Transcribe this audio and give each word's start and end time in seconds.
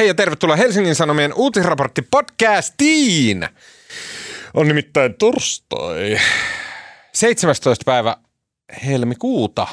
Hei 0.00 0.08
ja 0.08 0.14
tervetuloa 0.14 0.56
Helsingin 0.56 0.94
Sanomien 0.94 1.34
uutisraportti 1.34 2.02
podcastiin. 2.02 3.48
On 4.54 4.68
nimittäin 4.68 5.14
torstai 5.14 6.18
17. 7.12 7.84
päivä 7.86 8.16
helmikuuta, 8.86 9.66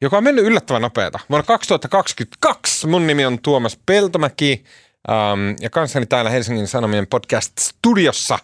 joka 0.00 0.16
on 0.18 0.24
mennyt 0.24 0.44
yllättävän 0.44 0.82
nopeata. 0.82 1.18
Vuonna 1.30 1.46
2022 1.46 2.86
mun 2.86 3.06
nimi 3.06 3.26
on 3.26 3.38
Tuomas 3.42 3.78
Peltomäki 3.86 4.64
ähm, 5.10 5.56
ja 5.60 5.70
kanssani 5.70 6.06
täällä 6.06 6.30
Helsingin 6.30 6.68
Sanomien 6.68 7.06
podcast-studiossa 7.06 8.38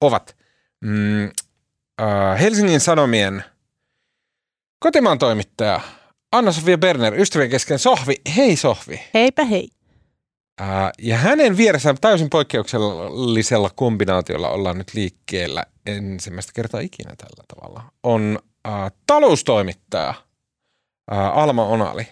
ovat 0.00 0.36
mm, 0.80 1.24
äh, 1.24 2.40
Helsingin 2.40 2.80
Sanomien 2.80 3.44
kotimaan 4.78 5.18
toimittaja 5.18 5.80
Anna-Sofia 6.32 6.78
Berner, 6.78 7.20
ystävien 7.20 7.50
kesken 7.50 7.78
Sohvi. 7.78 8.14
Hei 8.36 8.56
Sohvi. 8.56 9.00
Heipä 9.14 9.44
hei. 9.44 9.75
Ää, 10.60 10.92
ja 10.98 11.16
hänen 11.16 11.56
vieressään 11.56 11.96
täysin 12.00 12.30
poikkeuksellisella 12.30 13.70
kombinaatiolla 13.74 14.48
ollaan 14.48 14.78
nyt 14.78 14.94
liikkeellä 14.94 15.64
ensimmäistä 15.86 16.52
kertaa 16.54 16.80
ikinä 16.80 17.14
tällä 17.16 17.44
tavalla. 17.54 17.82
On 18.02 18.38
ää, 18.64 18.90
taloustoimittaja 19.06 20.14
ää, 21.10 21.30
Alma 21.30 21.64
Onali. 21.64 22.08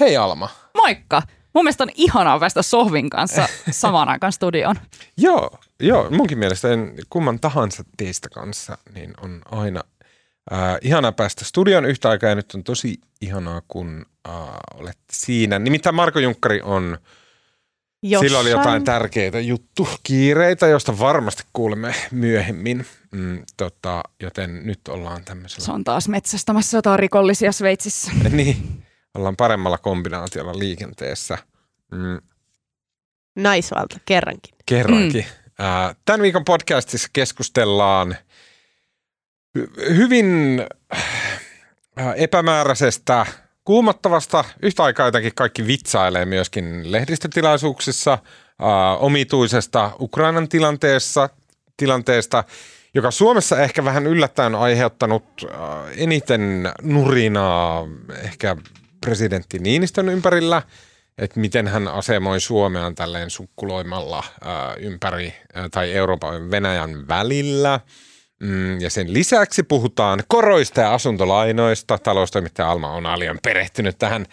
Hei 0.00 0.16
Alma. 0.16 0.48
Moikka. 0.74 1.22
Mun 1.54 1.64
mielestä 1.64 1.84
on 1.84 1.90
ihanaa 1.94 2.38
päästä 2.38 2.62
Sohvin 2.62 3.10
kanssa 3.10 3.48
samaan 3.70 4.08
aikaan 4.08 4.32
studioon. 4.32 4.76
Joo, 5.16 5.50
joo, 5.80 6.10
munkin 6.10 6.38
mielestä 6.38 6.72
en, 6.72 6.94
kumman 7.10 7.40
tahansa 7.40 7.84
teistä 7.96 8.28
kanssa, 8.28 8.78
niin 8.94 9.14
on 9.22 9.42
aina 9.50 9.80
ää, 10.50 10.78
ihanaa 10.82 11.12
päästä 11.12 11.44
studion 11.44 11.84
yhtä 11.84 12.10
aikaa 12.10 12.28
ja 12.28 12.34
nyt 12.34 12.54
on 12.54 12.64
tosi 12.64 12.98
ihanaa, 13.20 13.62
kun 13.68 14.06
ää, 14.28 14.58
olette 14.74 15.04
siinä. 15.12 15.58
Nimittäin 15.58 15.94
Marko 15.94 16.18
Junkkari 16.18 16.60
on 16.62 16.98
Jossain. 18.02 18.28
Sillä 18.28 18.38
oli 18.40 18.50
jotain 18.50 18.84
tärkeitä 18.84 19.40
juttukiireitä, 19.40 20.66
joista 20.66 20.98
varmasti 20.98 21.42
kuulemme 21.52 21.94
myöhemmin. 22.10 22.86
Mm, 23.10 23.42
tota, 23.56 24.02
joten 24.22 24.66
nyt 24.66 24.80
ollaan 24.88 25.24
tämmöisellä... 25.24 25.64
Se 25.64 25.72
on 25.72 25.84
taas 25.84 26.08
metsästämässä 26.08 26.78
jotain 26.78 26.98
rikollisia 26.98 27.52
Sveitsissä. 27.52 28.12
Niin, 28.30 28.82
ollaan 29.14 29.36
paremmalla 29.36 29.78
kombinaatiolla 29.78 30.58
liikenteessä. 30.58 31.38
Mm, 31.92 32.20
Naisvalta, 33.36 33.98
kerrankin. 34.04 34.54
kerrankin. 34.66 35.24
Mm. 35.24 35.52
Ää, 35.58 35.94
tämän 36.04 36.22
viikon 36.22 36.44
podcastissa 36.44 37.08
keskustellaan 37.12 38.16
hy- 39.58 39.94
hyvin 39.94 40.60
äh, 40.94 42.14
epämääräisestä, 42.16 43.26
kuumottavasta. 43.64 44.44
Yhtä 44.62 44.82
aikaa 44.82 45.06
jotenkin 45.06 45.34
kaikki 45.34 45.66
vitsailee 45.66 46.24
myöskin 46.24 46.92
lehdistötilaisuuksissa 46.92 48.18
ää, 48.58 48.96
omituisesta 48.96 49.90
Ukrainan 50.00 50.48
tilanteessa, 50.48 51.28
tilanteesta, 51.76 52.44
joka 52.94 53.10
Suomessa 53.10 53.60
ehkä 53.62 53.84
vähän 53.84 54.06
yllättäen 54.06 54.54
aiheuttanut 54.54 55.24
ää, 55.50 55.84
eniten 55.96 56.72
nurinaa 56.82 57.86
ehkä 58.22 58.56
presidentti 59.00 59.58
Niinistön 59.58 60.08
ympärillä, 60.08 60.62
että 61.18 61.40
miten 61.40 61.68
hän 61.68 61.88
asemoi 61.88 62.40
Suomeaan 62.40 62.94
tälleen 62.94 63.30
sukkuloimalla 63.30 64.24
ää, 64.44 64.74
ympäri 64.74 65.34
ää, 65.54 65.68
tai 65.68 65.92
Euroopan 65.92 66.50
Venäjän 66.50 67.08
välillä. 67.08 67.80
Mm, 68.42 68.80
ja 68.80 68.90
sen 68.90 69.12
lisäksi 69.12 69.62
puhutaan 69.62 70.22
koroista 70.28 70.80
ja 70.80 70.94
asuntolainoista. 70.94 71.98
Taloustoimittaja 71.98 72.70
Alma 72.70 72.90
on 72.90 73.06
alian 73.06 73.38
perehtynyt 73.42 73.98
tähän 73.98 74.26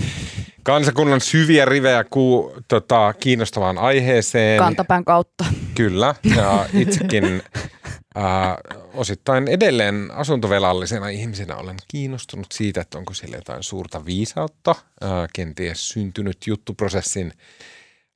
kansakunnan 0.63 1.21
syviä 1.21 1.65
rivejä 1.65 2.03
ku, 2.03 2.53
tota, 2.67 3.13
kiinnostavaan 3.19 3.77
aiheeseen. 3.77 4.59
Kantapään 4.59 5.05
kautta. 5.05 5.45
Kyllä, 5.75 6.15
ja 6.35 6.65
itsekin 6.73 7.41
ää, 8.15 8.57
osittain 8.93 9.47
edelleen 9.47 10.09
asuntovelallisena 10.13 11.09
ihmisenä 11.09 11.55
olen 11.55 11.77
kiinnostunut 11.87 12.47
siitä, 12.51 12.81
että 12.81 12.97
onko 12.97 13.13
sillä 13.13 13.37
jotain 13.37 13.63
suurta 13.63 14.05
viisautta, 14.05 14.75
ää, 15.01 15.27
kenties 15.33 15.89
syntynyt 15.89 16.37
juttuprosessin 16.47 17.33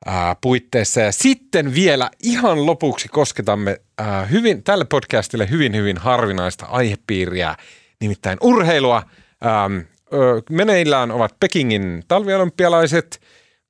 ää, 0.06 0.36
puitteissa. 0.42 1.02
Ja 1.02 1.12
sitten 1.12 1.74
vielä 1.74 2.10
ihan 2.24 2.66
lopuksi 2.66 3.08
kosketamme 3.08 3.82
ää, 3.98 4.26
hyvin, 4.26 4.64
tälle 4.64 4.86
podcastille 4.86 5.50
hyvin, 5.50 5.76
hyvin 5.76 5.98
harvinaista 5.98 6.66
aihepiiriä, 6.66 7.56
nimittäin 8.02 8.38
urheilua. 8.42 9.04
Ö, 10.14 10.42
meneillään 10.50 11.12
ovat 11.12 11.40
Pekingin 11.40 12.04
talviolympialaiset. 12.08 13.22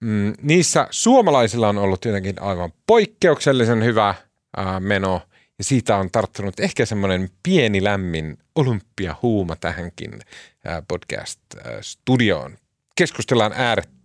Mm, 0.01 0.33
niissä 0.41 0.87
suomalaisilla 0.91 1.69
on 1.69 1.77
ollut 1.77 2.05
jotenkin 2.05 2.41
aivan 2.41 2.73
poikkeuksellisen 2.87 3.83
hyvä 3.83 4.15
ää, 4.57 4.79
meno. 4.79 5.21
Ja 5.57 5.63
siitä 5.63 5.97
on 5.97 6.11
tarttunut 6.11 6.59
ehkä 6.59 6.85
semmoinen 6.85 7.29
pieni 7.43 7.83
lämmin 7.83 8.37
olympiahuuma 8.55 9.55
tähänkin 9.55 10.19
ää, 10.65 10.83
podcast-studioon. 10.87 12.57
Keskustellaan 12.95 13.53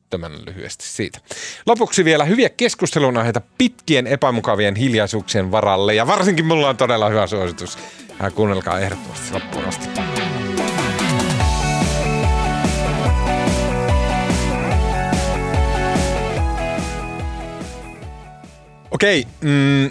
äärettömän 0.08 0.46
lyhyesti 0.46 0.84
siitä. 0.86 1.18
Lopuksi 1.66 2.04
vielä 2.04 2.24
hyviä 2.24 2.48
keskustelun 2.48 3.16
aiheita 3.16 3.40
pitkien 3.58 4.06
epämukavien 4.06 4.76
hiljaisuuksien 4.76 5.50
varalle. 5.50 5.94
Ja 5.94 6.06
varsinkin 6.06 6.46
mulla 6.46 6.68
on 6.68 6.76
todella 6.76 7.08
hyvä 7.08 7.26
suositus. 7.26 7.78
Ää, 8.20 8.30
Kuunnelkaa 8.30 8.80
ehdottomasti 8.80 9.34
loppuun 9.34 9.64
asti. 9.64 9.88
Okei, 18.90 19.26
mm, 19.40 19.90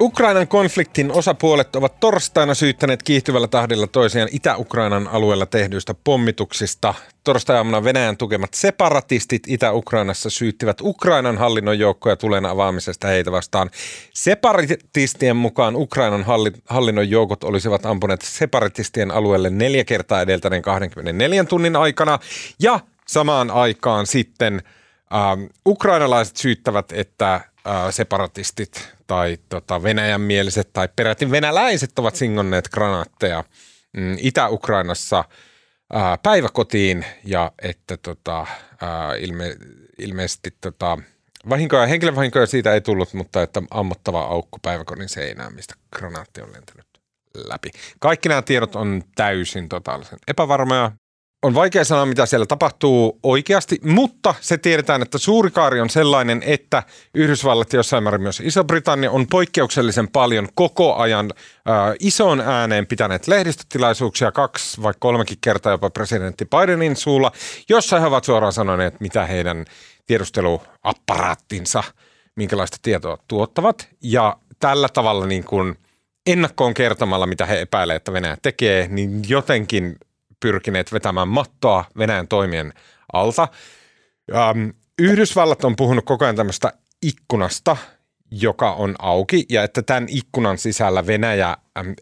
Ukrainan 0.00 0.48
konfliktin 0.48 1.12
osapuolet 1.12 1.76
ovat 1.76 2.00
torstaina 2.00 2.54
syyttäneet 2.54 3.02
kiihtyvällä 3.02 3.48
tahdilla 3.48 3.86
toisiaan 3.86 4.28
Itä-Ukrainan 4.32 5.08
alueella 5.08 5.46
tehdyistä 5.46 5.94
pommituksista. 6.04 6.94
Torstai-aamuna 7.24 7.84
Venäjän 7.84 8.16
tukemat 8.16 8.54
separatistit 8.54 9.42
Itä-Ukrainassa 9.46 10.30
syyttivät 10.30 10.80
Ukrainan 10.80 11.38
hallinnon 11.38 11.78
joukkoja 11.78 12.16
tulen 12.16 12.46
avaamisesta 12.46 13.08
heitä 13.08 13.32
vastaan. 13.32 13.70
Separatistien 14.14 15.36
mukaan 15.36 15.76
Ukrainan 15.76 16.24
halli- 16.24 16.62
hallinnon 16.66 17.10
joukot 17.10 17.44
olisivat 17.44 17.86
ampuneet 17.86 18.22
separatistien 18.22 19.10
alueelle 19.10 19.50
neljä 19.50 19.84
kertaa 19.84 20.22
edeltäneen 20.22 20.62
24 20.62 21.44
tunnin 21.44 21.76
aikana 21.76 22.18
ja 22.62 22.80
samaan 23.08 23.50
aikaan 23.50 24.06
sitten 24.06 24.62
ähm, 25.14 25.42
ukrainalaiset 25.66 26.36
syyttävät, 26.36 26.92
että 26.92 27.40
separatistit 27.90 28.94
tai 29.06 29.38
tota, 29.48 29.82
Venäjän 29.82 30.20
mieliset 30.20 30.72
tai 30.72 30.88
peräti 30.96 31.30
venäläiset 31.30 31.98
ovat 31.98 32.16
singonneet 32.16 32.68
granaatteja 32.68 33.44
mm, 33.96 34.16
Itä-Ukrainassa 34.18 35.24
päiväkotiin 36.22 37.04
ja 37.24 37.52
että 37.62 37.96
tota, 37.96 38.46
ilme, 39.18 39.56
ilmeisesti 39.98 40.50
tota, 40.60 40.98
vahinkoja, 41.48 41.86
henkilövahinkoja 41.86 42.46
siitä 42.46 42.74
ei 42.74 42.80
tullut, 42.80 43.14
mutta 43.14 43.42
että 43.42 43.62
ammottava 43.70 44.22
aukko 44.22 44.58
päiväkodin 44.62 45.08
seinään, 45.08 45.54
mistä 45.54 45.74
granaatti 45.96 46.40
on 46.40 46.52
lentänyt 46.52 46.86
läpi. 47.34 47.70
Kaikki 47.98 48.28
nämä 48.28 48.42
tiedot 48.42 48.76
on 48.76 49.02
täysin 49.14 49.68
totaalisen 49.68 50.18
epävarmoja. 50.28 50.92
On 51.42 51.54
vaikea 51.54 51.84
sanoa, 51.84 52.06
mitä 52.06 52.26
siellä 52.26 52.46
tapahtuu 52.46 53.18
oikeasti, 53.22 53.78
mutta 53.82 54.34
se 54.40 54.58
tiedetään, 54.58 55.02
että 55.02 55.18
suuri 55.18 55.50
kaari 55.50 55.80
on 55.80 55.90
sellainen, 55.90 56.42
että 56.46 56.82
Yhdysvallat 57.14 57.72
ja 57.72 57.78
jossain 57.78 58.02
määrin 58.02 58.22
myös 58.22 58.40
Iso-Britannia 58.40 59.10
on 59.10 59.26
poikkeuksellisen 59.26 60.08
paljon 60.08 60.48
koko 60.54 60.94
ajan 60.96 61.32
äh, 61.68 61.94
ison 62.00 62.40
ääneen 62.40 62.86
pitäneet 62.86 63.28
lehdistötilaisuuksia 63.28 64.32
kaksi 64.32 64.82
vai 64.82 64.94
kolmekin 64.98 65.38
kertaa 65.40 65.72
jopa 65.72 65.90
presidentti 65.90 66.44
Bidenin 66.44 66.96
suulla, 66.96 67.32
jossa 67.68 68.00
he 68.00 68.06
ovat 68.06 68.24
suoraan 68.24 68.52
sanoneet, 68.52 69.00
mitä 69.00 69.26
heidän 69.26 69.64
tiedusteluapparaattinsa, 70.06 71.84
minkälaista 72.36 72.76
tietoa 72.82 73.18
tuottavat. 73.28 73.88
Ja 74.02 74.36
tällä 74.60 74.88
tavalla 74.88 75.26
niin 75.26 75.44
kuin 75.44 75.78
ennakkoon 76.26 76.74
kertomalla, 76.74 77.26
mitä 77.26 77.46
he 77.46 77.60
epäilevät, 77.60 77.96
että 77.96 78.12
Venäjä 78.12 78.36
tekee, 78.42 78.88
niin 78.88 79.22
jotenkin 79.28 79.96
pyrkineet 80.40 80.92
vetämään 80.92 81.28
mattoa 81.28 81.84
Venäjän 81.98 82.28
toimien 82.28 82.72
alta. 83.12 83.48
Ähm, 84.34 84.68
Yhdysvallat 84.98 85.64
on 85.64 85.76
puhunut 85.76 86.04
koko 86.04 86.24
ajan 86.24 86.36
tämmöistä 86.36 86.72
ikkunasta, 87.02 87.76
joka 88.30 88.72
on 88.72 88.94
auki 88.98 89.46
ja 89.48 89.62
että 89.62 89.82
tämän 89.82 90.06
ikkunan 90.08 90.58
sisällä 90.58 91.06
Venäjä, 91.06 91.56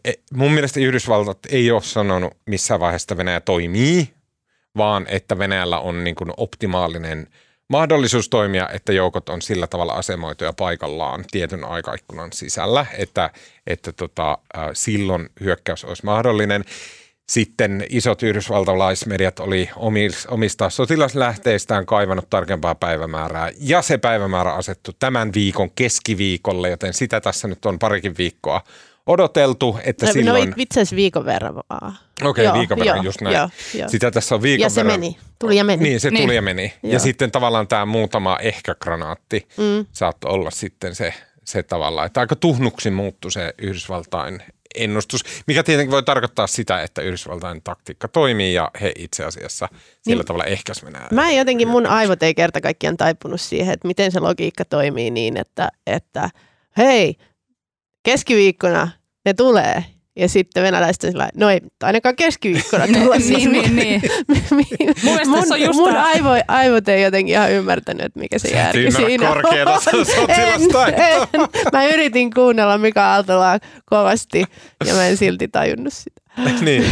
e, 0.05 0.13
mun 0.33 0.51
mielestä 0.51 0.79
Yhdysvallat 0.79 1.39
ei 1.49 1.71
ole 1.71 1.81
sanonut 1.81 2.37
missään 2.45 2.79
vaiheessa, 2.79 3.17
Venäjä 3.17 3.41
toimii, 3.41 4.13
vaan 4.77 5.05
että 5.09 5.37
Venäjällä 5.37 5.79
on 5.79 6.03
niin 6.03 6.15
kuin 6.15 6.31
optimaalinen 6.37 7.27
mahdollisuus 7.69 8.29
toimia, 8.29 8.69
että 8.69 8.93
joukot 8.93 9.29
on 9.29 9.41
sillä 9.41 9.67
tavalla 9.67 9.93
asemoituja 9.93 10.53
paikallaan 10.53 11.25
tietyn 11.31 11.65
aikaikkunan 11.65 12.33
sisällä, 12.33 12.85
että, 12.97 13.29
että 13.67 13.91
tota, 13.91 14.37
silloin 14.73 15.29
hyökkäys 15.39 15.85
olisi 15.85 16.05
mahdollinen. 16.05 16.63
Sitten 17.29 17.85
isot 17.89 18.23
yhdysvaltalaismediat 18.23 19.39
oli 19.39 19.69
omista 20.27 20.69
sotilaslähteistään 20.69 21.85
kaivannut 21.85 22.29
tarkempaa 22.29 22.75
päivämäärää 22.75 23.51
ja 23.59 23.81
se 23.81 23.97
päivämäärä 23.97 24.53
asettu 24.53 24.91
tämän 24.99 25.33
viikon 25.33 25.71
keskiviikolle, 25.71 26.69
joten 26.69 26.93
sitä 26.93 27.21
tässä 27.21 27.47
nyt 27.47 27.65
on 27.65 27.79
parikin 27.79 28.17
viikkoa 28.17 28.61
odoteltu, 29.07 29.79
että 29.83 30.05
no, 30.05 30.11
silloin... 30.11 30.49
No 30.49 30.55
itse 30.57 30.79
asiassa 30.79 30.95
viikon 30.95 31.25
verran 31.25 31.55
vaan. 31.55 31.97
Okei, 32.23 32.47
okay, 32.47 32.59
viikon 32.59 32.79
verran, 32.79 33.05
just 33.05 33.21
näin. 33.21 33.35
Joo, 33.35 33.49
joo. 33.73 33.89
Sitä 33.89 34.11
tässä 34.11 34.35
on 34.35 34.41
viikon 34.41 34.63
Ja 34.63 34.69
se 34.69 34.83
verran. 34.83 34.99
meni, 34.99 35.17
tuli 35.39 35.57
ja 35.57 35.63
meni. 35.63 35.83
Niin, 35.83 35.99
se 35.99 36.09
Niin. 36.09 36.23
tuli 36.23 36.35
ja 36.35 36.41
meni. 36.41 36.73
Joo. 36.83 36.93
Ja 36.93 36.99
sitten 36.99 37.31
tavallaan 37.31 37.67
tämä 37.67 37.85
muutama 37.85 38.37
ehkä 38.41 38.75
granaatti 38.75 39.47
Mm. 39.57 39.85
saattoi 39.91 40.31
olla 40.31 40.51
sitten 40.51 40.95
se, 40.95 41.13
se 41.43 41.63
tavallaan, 41.63 42.05
että 42.05 42.19
aika 42.19 42.35
tuhnuksi 42.35 42.89
muuttui 42.91 43.31
se 43.31 43.53
Yhdysvaltain 43.57 44.43
ennustus, 44.77 45.21
mikä 45.47 45.63
tietenkin 45.63 45.91
voi 45.91 46.03
tarkoittaa 46.03 46.47
sitä, 46.47 46.81
että 46.81 47.01
Yhdysvaltain 47.01 47.61
taktiikka 47.63 48.07
toimii 48.07 48.53
ja 48.53 48.71
he 48.81 48.91
itse 48.97 49.23
asiassa 49.25 49.69
sillä 50.01 50.19
Niin. 50.19 50.25
tavalla 50.25 50.45
ehkäs 50.45 50.83
mennään. 50.83 51.07
Mä 51.11 51.29
en 51.29 51.37
jotenkin, 51.37 51.67
mun 51.67 51.85
aivot 51.87 52.23
ei 52.23 52.33
kerta 52.33 52.61
kaikkiaan 52.61 52.97
taipunut 52.97 53.41
siihen, 53.41 53.73
että 53.73 53.87
miten 53.87 54.11
se 54.11 54.19
logiikka 54.19 54.65
toimii 54.65 55.11
niin, 55.11 55.37
että, 55.37 55.69
että 55.87 56.29
hei, 56.77 57.15
keskiviikkona 58.03 58.89
ne 59.25 59.33
tulee. 59.33 59.85
Ja 60.17 60.29
sitten 60.29 60.63
venäläiset 60.63 61.03
on 61.03 61.11
sillä 61.11 61.29
no 61.35 61.49
ei 61.49 61.61
ainakaan 61.83 62.15
keskiviikkona 62.15 62.87
tulla. 62.93 63.15
niin, 63.15 63.51
niin, 63.51 63.75
niin. 63.75 64.01
Mun 65.03 65.19
mun, 65.27 65.53
on 65.53 65.61
just 65.61 65.79
mun 65.79 65.95
aivo, 65.97 66.29
aivot 66.47 66.87
ei 66.87 67.03
jotenkin 67.03 67.33
ihan 67.33 67.51
ymmärtänyt, 67.51 68.05
että 68.05 68.19
mikä 68.19 68.39
se 68.39 68.47
järki 68.47 68.91
Siinä 68.91 69.31
on 69.31 69.41
siinä 69.75 70.79
on. 70.79 70.89
En, 70.89 70.97
en. 70.97 71.27
Mä 71.73 71.85
yritin 71.85 72.33
kuunnella 72.33 72.77
Mika 72.77 73.13
Aaltolaa 73.13 73.59
kovasti 73.85 74.43
ja 74.85 74.93
mä 74.93 75.07
en 75.07 75.17
silti 75.17 75.47
tajunnut 75.47 75.93
sitä. 75.93 76.21
niin. 76.61 76.85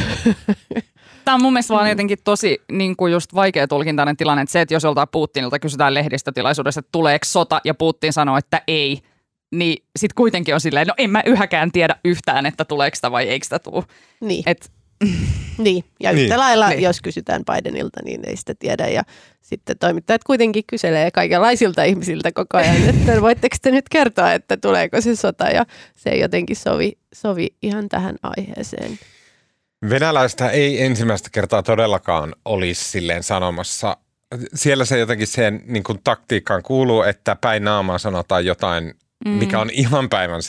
Tämä 1.25 1.35
on 1.35 1.41
mun 1.41 1.53
mielestä 1.53 1.73
vaan 1.73 1.89
jotenkin 1.89 2.17
tosi 2.23 2.61
niin 2.71 2.95
kuin 2.95 3.13
just 3.13 3.35
vaikea 3.35 3.67
tulkintainen 3.67 4.17
tilanne, 4.17 4.41
että 4.41 4.51
se, 4.53 4.61
että 4.61 4.73
jos 4.73 4.83
joltain 4.83 5.07
Putinilta 5.11 5.59
kysytään 5.59 5.93
lehdistötilaisuudessa, 5.93 6.79
että 6.79 6.89
tuleeko 6.91 7.25
sota 7.25 7.61
ja 7.63 7.73
Putin 7.73 8.13
sanoo, 8.13 8.37
että 8.37 8.61
ei, 8.67 9.01
niin 9.59 9.83
sitten 9.95 10.15
kuitenkin 10.15 10.53
on 10.53 10.61
silleen, 10.61 10.87
no 10.87 10.93
en 10.97 11.09
mä 11.09 11.23
yhäkään 11.25 11.71
tiedä 11.71 11.95
yhtään, 12.05 12.45
että 12.45 12.65
tuleeko 12.65 12.95
sitä 12.95 13.11
vai 13.11 13.29
eikö 13.29 13.43
sitä 13.43 13.59
tule. 13.59 13.83
Niin. 14.21 14.43
Et, 14.45 14.71
Niin, 15.57 15.83
ja 15.99 16.13
Niin. 16.13 16.23
yhtä 16.23 16.37
lailla, 16.39 16.69
Niin. 16.69 16.81
jos 16.81 17.01
kysytään 17.01 17.43
Bidenilta, 17.45 17.99
niin 18.03 18.21
ei 18.29 18.37
sitä 18.37 18.53
tiedä. 18.59 18.87
Ja 18.87 19.03
sitten 19.41 19.77
toimittajat 19.77 20.23
kuitenkin 20.23 20.63
kyselee 20.67 21.11
kaikenlaisilta 21.11 21.83
ihmisiltä 21.83 22.31
koko 22.31 22.57
ajan, 22.57 22.75
että 22.89 23.21
voitteko 23.21 23.55
te 23.61 23.71
nyt 23.71 23.89
kertoa, 23.89 24.33
että 24.33 24.57
tuleeko 24.57 25.01
se 25.01 25.15
sota, 25.15 25.45
ja 25.45 25.65
se 25.95 26.09
ei 26.09 26.19
jotenkin 26.19 26.55
sovi, 26.55 26.91
sovi 27.13 27.47
ihan 27.61 27.89
tähän 27.89 28.15
aiheeseen. 28.23 28.99
Venäläistä 29.89 30.49
ei 30.49 30.81
ensimmäistä 30.81 31.29
kertaa 31.31 31.63
todellakaan 31.63 32.35
olisi 32.45 32.83
silleen 32.91 33.23
sanomassa. 33.23 33.97
Siellä 34.53 34.85
se 34.85 34.99
jotenkin 34.99 35.27
sen 35.27 35.61
niin 35.65 35.83
kuin 35.83 35.99
taktiikkaan 36.03 36.63
kuuluu, 36.63 37.01
että 37.01 37.35
päin 37.35 37.63
naamaa 37.63 37.97
sanotaan 37.97 38.45
jotain, 38.45 38.93
mm. 39.25 39.31
mikä 39.31 39.59
on 39.59 39.69
ihan 39.69 40.09
päivän 40.09 40.41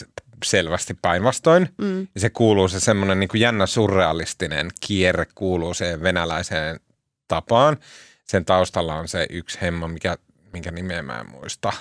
selvästi 0.45 0.93
päinvastoin. 1.01 1.69
Mm. 1.77 1.99
Ja 1.99 2.21
se 2.21 2.29
kuuluu 2.29 2.67
se 2.67 2.79
semmoinen 2.79 3.19
niin 3.19 3.29
jännä 3.33 3.65
surrealistinen 3.65 4.71
kierre 4.87 5.25
kuuluu 5.35 5.73
se 5.73 6.01
venäläiseen 6.01 6.79
tapaan. 7.27 7.77
Sen 8.23 8.45
taustalla 8.45 8.95
on 8.95 9.07
se 9.07 9.27
yksi 9.29 9.57
hemma, 9.61 9.87
mikä, 9.87 10.17
minkä 10.53 10.71
nimeä 10.71 11.01
mä 11.01 11.19
en 11.19 11.29
muista, 11.31 11.73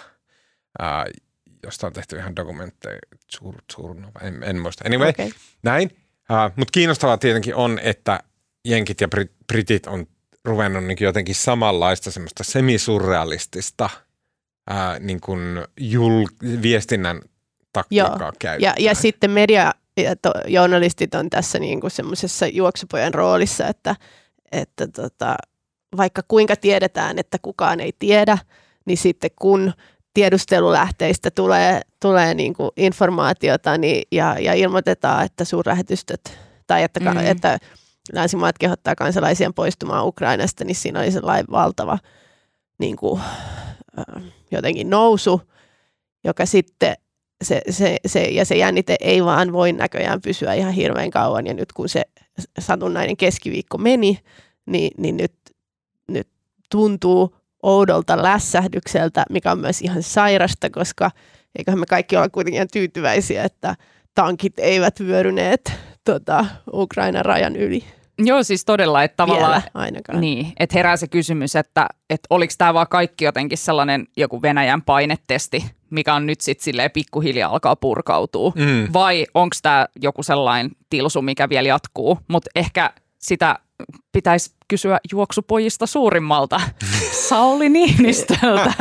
ää, 0.78 1.06
josta 1.62 1.86
on 1.86 1.92
tehty 1.92 2.16
ihan 2.16 2.36
dokumentteja, 2.36 2.98
Tsur, 3.26 3.54
Tsurnova, 3.66 4.20
en, 4.22 4.42
en 4.42 4.60
muista. 4.60 4.84
Anyway, 4.86 5.08
Okei. 5.08 5.32
näin. 5.62 5.90
Mutta 6.56 6.72
kiinnostavaa 6.72 7.18
tietenkin 7.18 7.54
on, 7.54 7.78
että 7.82 8.20
jenkit 8.64 9.00
ja 9.00 9.08
Brit- 9.16 9.34
britit 9.46 9.86
on 9.86 10.06
ruvennut 10.44 10.84
niin 10.84 10.98
jotenkin 11.00 11.34
samanlaista 11.34 12.10
semmoista 12.10 12.44
semisurrealistista 12.44 13.90
uh, 14.70 15.00
niin 15.00 15.20
kuin 15.20 15.40
jul- 15.80 16.62
viestinnän 16.62 17.20
taktiikkaa 17.72 18.32
käyttää. 18.38 18.56
Ja, 18.56 18.74
ja 18.78 18.94
sitten 18.94 19.30
media 19.30 19.72
ja 19.96 20.16
to, 20.16 20.32
journalistit 20.46 21.14
on 21.14 21.30
tässä 21.30 21.58
niin 21.58 21.80
kuin 21.80 21.90
semmoisessa 21.90 22.46
juoksupojan 22.46 23.14
roolissa, 23.14 23.66
että, 23.66 23.96
että 24.52 24.88
tota, 24.88 25.36
vaikka 25.96 26.22
kuinka 26.28 26.56
tiedetään, 26.56 27.18
että 27.18 27.38
kukaan 27.42 27.80
ei 27.80 27.92
tiedä, 27.98 28.38
niin 28.84 28.98
sitten 28.98 29.30
kun 29.40 29.72
tiedustelulähteistä 30.14 31.30
tulee, 31.30 31.80
tulee 32.00 32.34
niin 32.34 32.54
kuin 32.54 32.70
informaatiota 32.76 33.78
niin, 33.78 34.02
ja, 34.12 34.36
ja 34.38 34.54
ilmoitetaan, 34.54 35.24
että 35.24 35.44
suurlähetystöt 35.44 36.38
tai 36.66 36.82
että, 36.82 37.00
mm. 37.00 37.16
Että 37.16 37.58
länsimaat 38.12 38.58
kehottaa 38.58 38.94
kansalaisia 38.94 39.50
poistumaan 39.54 40.06
Ukrainasta, 40.06 40.64
niin 40.64 40.74
siinä 40.74 41.00
oli 41.00 41.10
sellainen 41.10 41.46
valtava 41.50 41.98
niin 42.78 42.96
kuin, 42.96 43.20
jotenkin 44.50 44.90
nousu, 44.90 45.40
joka 46.24 46.46
sitten 46.46 46.94
se, 47.44 47.60
se, 47.70 47.96
se, 48.06 48.22
ja 48.22 48.44
se 48.44 48.56
jännite 48.56 48.96
ei 49.00 49.24
vaan 49.24 49.52
voi 49.52 49.72
näköjään 49.72 50.20
pysyä 50.20 50.54
ihan 50.54 50.72
hirveän 50.72 51.10
kauan. 51.10 51.46
Ja 51.46 51.54
nyt 51.54 51.72
kun 51.72 51.88
se 51.88 52.02
satunnainen 52.58 53.16
keskiviikko 53.16 53.78
meni, 53.78 54.18
niin, 54.66 54.90
niin 54.98 55.16
nyt, 55.16 55.34
nyt 56.08 56.28
tuntuu 56.70 57.36
oudolta 57.62 58.22
lässähdykseltä, 58.22 59.24
mikä 59.30 59.52
on 59.52 59.58
myös 59.58 59.82
ihan 59.82 60.02
sairasta, 60.02 60.70
koska 60.70 61.10
eiköhän 61.58 61.80
me 61.80 61.86
kaikki 61.86 62.16
olla 62.16 62.28
kuitenkin 62.28 62.68
tyytyväisiä, 62.72 63.44
että 63.44 63.76
tankit 64.14 64.58
eivät 64.58 65.00
vyöryneet 65.00 65.72
tota, 66.04 66.46
Ukrainan 66.72 67.24
rajan 67.24 67.56
yli 67.56 67.84
joo, 68.18 68.42
siis 68.42 68.64
todella, 68.64 69.02
että 69.02 69.16
tavallaan... 69.16 69.50
vielä 69.50 69.62
ainakaan. 69.74 70.20
Niin, 70.20 70.52
että 70.58 70.78
herää 70.78 70.96
se 70.96 71.06
kysymys, 71.08 71.56
että, 71.56 71.86
että 72.10 72.26
oliko 72.30 72.54
tämä 72.58 72.74
vaan 72.74 72.86
kaikki 72.90 73.24
jotenkin 73.24 73.58
sellainen 73.58 74.06
joku 74.16 74.42
Venäjän 74.42 74.82
painetesti, 74.82 75.64
mikä 75.90 76.14
on 76.14 76.26
nyt 76.26 76.40
sitten 76.40 76.64
silleen 76.64 76.90
pikkuhiljaa 76.90 77.50
alkaa 77.50 77.76
purkautua, 77.76 78.52
Mm. 78.56 78.88
vai 78.92 79.26
onko 79.34 79.56
tämä 79.62 79.86
joku 80.02 80.22
sellainen 80.22 80.70
tilsu, 80.90 81.22
mikä 81.22 81.48
vielä 81.48 81.68
jatkuu, 81.68 82.18
mutta 82.28 82.50
ehkä 82.54 82.90
sitä 83.18 83.58
pitäisi 84.12 84.50
kysyä 84.68 84.98
juoksupojista 85.12 85.86
suurimmalta, 85.86 86.60
Sauli 87.28 87.68
Niinistöltä. 87.68 88.72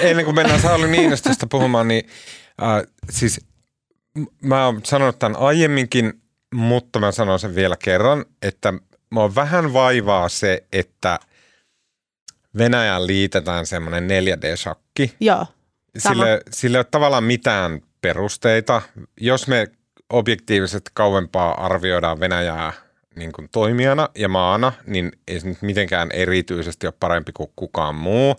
Ennen 0.00 0.24
kuin 0.24 0.34
mennään 0.34 0.60
Sauli 0.60 0.88
Niinistöstä 0.88 1.46
puhumaan, 1.46 1.88
niin 1.88 2.06
äh, 2.62 2.82
siis 3.10 3.40
m- 4.18 4.24
mä 4.48 4.66
oon 4.66 4.80
sanonut 4.84 5.18
tämän 5.18 5.36
aiemminkin, 5.36 6.12
mutta 6.54 6.98
mä 6.98 7.12
sanon 7.12 7.38
sen 7.38 7.54
vielä 7.54 7.76
kerran, 7.76 8.24
että 8.42 8.72
mä 9.10 9.20
oon 9.20 9.34
vähän 9.34 9.72
vaivaa 9.72 10.28
se, 10.28 10.64
että 10.72 11.18
Venäjään 12.58 13.06
liitetään 13.06 13.66
semmoinen 13.66 14.08
4D-shakki. 14.08 15.10
Joo, 15.20 15.46
Sama. 15.98 16.14
Sille, 16.14 16.40
sille 16.50 16.76
ei 16.76 16.80
ole 16.80 16.86
tavallaan 16.90 17.24
mitään 17.24 17.80
perusteita. 18.00 18.82
Jos 19.20 19.48
me 19.48 19.66
objektiivisesti 20.10 20.90
kauempaa 20.94 21.64
arvioidaan 21.66 22.20
Venäjää 22.20 22.72
niin 23.16 23.32
kuin 23.32 23.48
toimijana 23.52 24.08
ja 24.14 24.28
maana, 24.28 24.72
niin 24.86 25.12
ei 25.28 25.40
se 25.40 25.48
nyt 25.48 25.62
mitenkään 25.62 26.10
erityisesti 26.12 26.86
ole 26.86 26.94
parempi 27.00 27.32
kuin 27.32 27.52
kukaan 27.56 27.94
muu. 27.94 28.36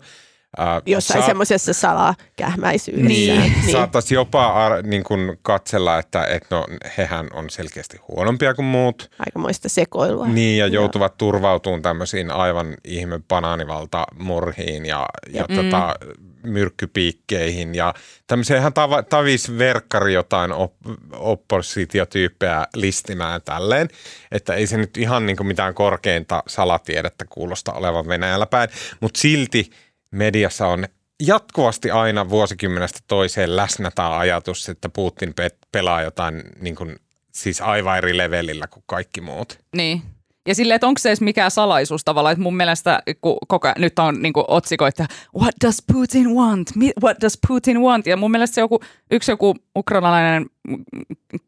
Ää, 0.58 0.82
jossain 0.86 1.18
saat- 1.20 1.26
semmoisessa 1.30 1.72
salakähmäisyydessä. 1.72 3.08
Niin. 3.08 3.40
niin. 3.40 3.72
Saattaisi 3.72 4.14
jopa 4.14 4.46
ar, 4.46 4.82
niin 4.82 5.04
kuin 5.04 5.38
katsella, 5.42 5.98
että 5.98 6.24
et 6.24 6.46
no, 6.50 6.66
hehän 6.98 7.28
on 7.32 7.50
selkeästi 7.50 7.96
huonompia 8.08 8.54
kuin 8.54 8.66
muut. 8.66 9.10
Aikamoista 9.18 9.68
sekoilua. 9.68 10.26
Niin, 10.26 10.58
ja 10.58 10.66
Joo. 10.66 10.82
joutuvat 10.82 11.18
turvautumaan 11.18 11.82
tämmöisiin 11.82 12.30
aivan 12.30 12.74
ihme 12.84 13.20
banaanivalta 13.28 14.04
murhiin 14.18 14.86
ja, 14.86 15.06
ja 15.32 15.44
Mm. 15.48 15.56
tota, 15.56 15.94
myrkkypiikkeihin 16.42 17.74
ja 17.74 17.94
tämmöisiä 18.26 18.56
ihan 18.56 18.72
tava, 18.72 19.02
tavis 19.02 19.58
verkkari 19.58 20.14
jotain 20.14 20.52
op, 20.52 20.72
oppositiotyyppejä 21.12 22.66
listimään 22.74 23.42
tälleen, 23.42 23.88
että 24.32 24.54
ei 24.54 24.66
se 24.66 24.76
nyt 24.76 24.96
ihan 24.96 25.26
niin 25.26 25.36
kuin 25.36 25.46
mitään 25.46 25.74
korkeinta 25.74 26.42
salatiedettä 26.46 27.24
kuulosta 27.28 27.72
olevan 27.72 28.08
Venäjällä 28.08 28.46
päin, 28.46 28.68
mutta 29.00 29.20
silti 29.20 29.70
mediassa 30.10 30.66
on 30.66 30.84
jatkuvasti 31.26 31.90
aina 31.90 32.28
vuosikymmenestä 32.28 32.98
toiseen 33.08 33.56
läsnä 33.56 33.90
tämä 33.94 34.18
ajatus, 34.18 34.68
että 34.68 34.88
Putin 34.88 35.34
pe- 35.34 35.56
pelaa 35.72 36.02
jotain 36.02 36.42
niin 36.60 36.76
kuin, 36.76 36.96
siis 37.32 37.60
aivan 37.60 37.98
eri 37.98 38.16
levelillä 38.16 38.66
kuin 38.66 38.84
kaikki 38.86 39.20
muut. 39.20 39.58
Niin. 39.76 40.02
Ja 40.46 40.54
silleen, 40.54 40.74
että 40.74 40.86
onko 40.86 40.98
se 40.98 41.08
edes 41.08 41.20
mikään 41.20 41.50
salaisuus 41.50 42.04
tavallaan, 42.04 42.32
että 42.32 42.42
mun 42.42 42.56
mielestä 42.56 43.02
kun 43.20 43.38
koko 43.48 43.68
ajan, 43.68 43.74
nyt 43.78 43.98
on 43.98 44.22
niin 44.22 44.32
otsikoita, 44.48 45.06
what 45.40 45.54
does 45.64 45.82
Putin 45.92 46.34
want? 46.34 46.70
What 47.02 47.16
does 47.20 47.38
Putin 47.48 47.80
want? 47.80 48.06
Ja 48.06 48.16
mun 48.16 48.30
mielestä 48.30 48.54
se 48.54 48.60
joku, 48.60 48.80
yksi 49.10 49.32
joku 49.32 49.56
ukrainalainen 49.76 50.46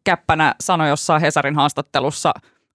käppänä 0.04 0.54
sanoi 0.60 0.88
jossain 0.88 1.20
Hesarin 1.20 1.54
haastattelussa, 1.54 2.32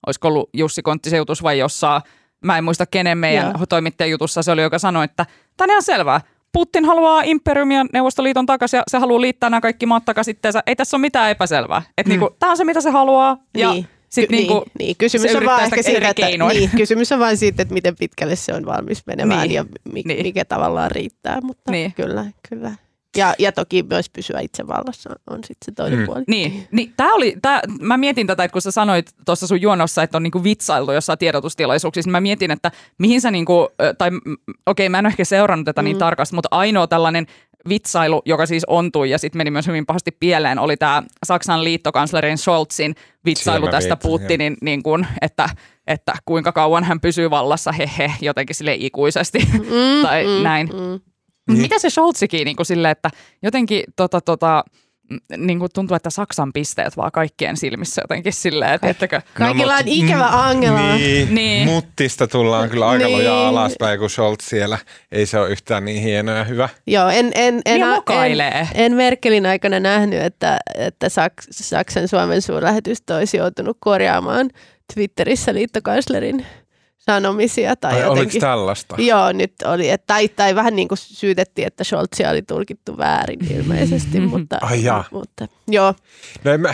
olisiko 0.07 0.27
ollut 0.27 0.49
Jussi 0.53 0.81
Konttiseutus 0.81 1.43
vai 1.43 1.59
jossain, 1.59 2.01
mä 2.45 2.57
en 2.57 2.63
muista 2.63 2.85
kenen 2.85 3.17
meidän 3.17 3.45
Joo. 3.57 3.65
toimittajan 3.69 4.11
jutussa 4.11 4.43
se 4.43 4.51
oli, 4.51 4.61
joka 4.61 4.79
sanoi, 4.79 5.05
että 5.05 5.25
tämä 5.57 5.65
on 5.65 5.69
ihan 5.71 5.83
selvää. 5.83 6.21
Putin 6.51 6.85
haluaa 6.85 7.21
imperiumia 7.21 7.85
Neuvostoliiton 7.93 8.45
takaisin 8.45 8.77
ja 8.77 8.83
se 8.87 8.97
haluaa 8.97 9.21
liittää 9.21 9.49
nämä 9.49 9.61
kaikki 9.61 9.85
maat 9.85 10.05
takaisin 10.05 10.31
itteensä. 10.31 10.63
Ei 10.67 10.75
tässä 10.75 10.97
ole 10.97 11.01
mitään 11.01 11.31
epäselvää. 11.31 11.81
Että 11.97 12.09
mm. 12.09 12.09
niinku, 12.09 12.35
tämä 12.39 12.51
on 12.51 12.57
se, 12.57 12.63
mitä 12.63 12.81
se 12.81 12.89
haluaa. 12.89 13.37
Ja 13.57 13.71
Niin. 13.71 13.87
sit 14.09 14.27
Ky- 14.29 14.35
niinku, 14.35 14.53
niin, 14.53 14.71
niin, 14.79 14.95
kysymys 14.97 15.35
on 15.35 15.45
vaan 15.45 15.63
ehkä 15.63 15.81
siitä, 15.83 16.09
että, 16.09 16.25
niin, 16.25 16.69
kysymys 16.77 17.11
on 17.11 17.19
vain 17.19 17.37
siitä, 17.37 17.61
että 17.61 17.73
miten 17.73 17.95
pitkälle 17.99 18.35
se 18.35 18.53
on 18.53 18.65
valmis 18.65 19.05
menemään 19.05 19.41
Niin, 19.41 19.51
ja 19.53 19.65
mi, 19.93 20.01
niin. 20.05 20.23
mikä 20.23 20.45
tavallaan 20.45 20.91
riittää, 20.91 21.41
mutta 21.41 21.71
Niin. 21.71 21.93
kyllä, 21.93 22.25
kyllä. 22.49 22.71
Ja, 23.17 23.33
ja 23.39 23.51
toki 23.51 23.83
myös 23.89 24.09
pysyä 24.09 24.39
itse 24.39 24.67
vallassa 24.67 25.09
on 25.29 25.35
sitten 25.43 25.65
se 25.65 25.71
toinen 25.71 25.99
Mm. 25.99 26.05
puoli. 26.05 26.23
Niin, 26.27 26.67
niin 26.71 26.93
tää 26.97 27.13
oli, 27.13 27.35
tää, 27.41 27.61
mä 27.81 27.97
mietin 27.97 28.27
tätä, 28.27 28.43
että 28.43 28.53
kun 28.53 28.61
sä 28.61 28.71
sanoit 28.71 29.09
tuossa 29.25 29.47
sun 29.47 29.61
juonossa, 29.61 30.03
että 30.03 30.17
on 30.17 30.23
niinku 30.23 30.43
vitsailtu 30.43 30.91
jossain 30.91 31.19
tiedotustilaisuuksissa, 31.19 32.07
niin 32.07 32.11
mä 32.11 32.21
mietin, 32.21 32.51
että 32.51 32.71
mihin 32.97 33.21
sä 33.21 33.31
niinku, 33.31 33.67
tai 33.97 34.11
mm, 34.11 34.19
okei 34.65 34.89
mä 34.89 34.99
en 34.99 35.05
ole 35.05 35.11
ehkä 35.11 35.25
seurannut 35.25 35.65
tätä 35.65 35.81
niin 35.81 35.95
Mm. 35.95 35.99
tarkasti, 35.99 36.35
mutta 36.35 36.49
ainoa 36.51 36.87
tällainen 36.87 37.25
vitsailu, 37.69 38.21
joka 38.25 38.45
siis 38.45 38.65
ontui 38.65 39.09
ja 39.09 39.17
sitten 39.17 39.37
meni 39.39 39.51
myös 39.51 39.67
hyvin 39.67 39.85
pahasti 39.85 40.11
pieleen, 40.11 40.59
oli 40.59 40.77
tämä 40.77 41.03
Saksan 41.25 41.63
liittokanslerin 41.63 42.37
Scholzin 42.37 42.95
vitsailu 43.25 43.65
Siellä 43.65 43.71
tästä 43.71 43.89
viittasin, 43.89 44.11
Putinin, 44.27 44.57
niin 44.61 44.83
kuin, 44.83 45.07
että, 45.21 45.49
että 45.87 46.13
kuinka 46.25 46.51
kauan 46.51 46.83
hän 46.83 46.99
pysyy 47.01 47.29
vallassa, 47.29 47.71
hehe, 47.71 48.11
jotenkin 48.21 48.55
sille 48.55 48.75
ikuisesti 48.79 49.39
Mm, 49.39 50.01
tai 50.07 50.25
näin. 50.43 50.67
Mm. 50.67 50.99
Niin. 51.47 51.61
Mitä 51.61 51.79
se 51.79 51.89
Scholzikin 51.89 52.45
niin 52.45 52.55
kuin 52.55 52.65
sille, 52.65 52.91
että 52.91 53.09
jotenkin 53.43 53.83
tota, 53.95 54.21
tota, 54.21 54.63
mm, 55.11 55.45
niin 55.45 55.59
kuin 55.59 55.69
tuntuu, 55.73 55.95
että 55.95 56.09
Saksan 56.09 56.53
pisteet 56.53 56.97
vaan 56.97 57.11
kaikkien 57.11 57.57
silmissä 57.57 58.01
jotenkin 58.03 58.33
silleen, 58.33 58.73
että 58.73 58.87
ettekö, 58.89 59.21
Kaikilla 59.33 59.73
No, 59.73 59.79
on 59.79 59.87
ikävä 59.87 60.27
Angela. 60.27 60.95
Niin, 60.95 61.35
Niin. 61.35 61.67
muttista 61.67 62.27
tullaan 62.27 62.69
kyllä 62.69 62.87
aika 62.89 63.05
Niin. 63.05 63.17
lujaa 63.17 63.47
alaspäin, 63.47 63.99
kun 63.99 64.09
Scholz 64.09 64.39
siellä 64.41 64.77
ei 65.11 65.25
se 65.25 65.39
ole 65.39 65.49
yhtään 65.49 65.85
niin 65.85 66.03
hieno 66.03 66.31
ja 66.31 66.43
hyvä. 66.43 66.69
Joo, 66.87 67.09
en, 67.09 67.15
en, 67.25 67.31
en, 67.35 67.61
Niin 67.65 67.83
en, 67.83 67.87
mokailee. 67.89 68.67
en 68.73 68.93
Merkelin 68.95 69.45
aikana 69.45 69.79
nähnyt, 69.79 70.21
että, 70.21 70.59
että 70.75 71.09
Saks, 71.09 71.47
Saksan 71.51 72.07
Suomen 72.07 72.41
suurlähetystö 72.41 73.15
olisi 73.15 73.37
joutunut 73.37 73.77
korjaamaan 73.79 74.49
Twitterissä 74.93 75.53
liittokanslerin 75.53 76.45
sanomisia. 77.07 77.75
Tai 77.75 77.93
Ai 77.93 78.03
oliko 78.03 78.15
jotenkin. 78.15 78.41
tällaista? 78.41 78.95
Joo, 78.97 79.31
nyt 79.31 79.53
oli. 79.65 79.89
Et, 79.89 80.03
tai, 80.07 80.27
tai 80.27 80.55
vähän 80.55 80.75
niin 80.75 80.87
kuin 80.87 80.97
syytettiin, 80.97 81.67
että 81.67 81.83
Scholzia 81.83 82.29
oli 82.29 82.41
tulkittu 82.41 82.97
väärin 82.97 83.51
ilmeisesti. 83.51 84.19
mutta, 84.19 84.57
Ai 84.61 84.83
jaa. 84.83 85.03
mutta, 85.11 85.47
joo. 85.67 85.93
No 86.43 86.51
en 86.51 86.61
mä, 86.61 86.73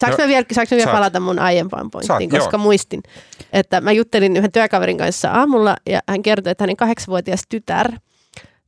Saanko 0.00 0.22
No, 0.22 0.24
mä 0.24 0.28
vielä, 0.28 0.46
saanko 0.52 0.76
vielä 0.76 0.92
palata 0.92 1.20
mun 1.20 1.38
aiempaan 1.38 1.90
pointtiin, 1.90 2.30
Saat, 2.30 2.42
koska 2.42 2.56
joo. 2.56 2.62
muistin, 2.62 3.02
että 3.52 3.80
mä 3.80 3.92
juttelin 3.92 4.36
yhden 4.36 4.52
työkaverin 4.52 4.98
kanssa 4.98 5.30
aamulla 5.30 5.76
ja 5.86 6.00
hän 6.08 6.22
kertoi, 6.22 6.50
että 6.50 6.62
hänen 6.62 6.76
kahdeksanvuotias 6.76 7.40
tytär, 7.48 7.92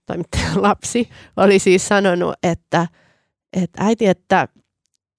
toimittajan 0.06 0.62
lapsi, 0.62 1.08
oli 1.36 1.58
siis 1.58 1.88
sanonut, 1.88 2.34
että, 2.42 2.86
että 3.62 3.84
äiti, 3.84 4.06
että, 4.06 4.48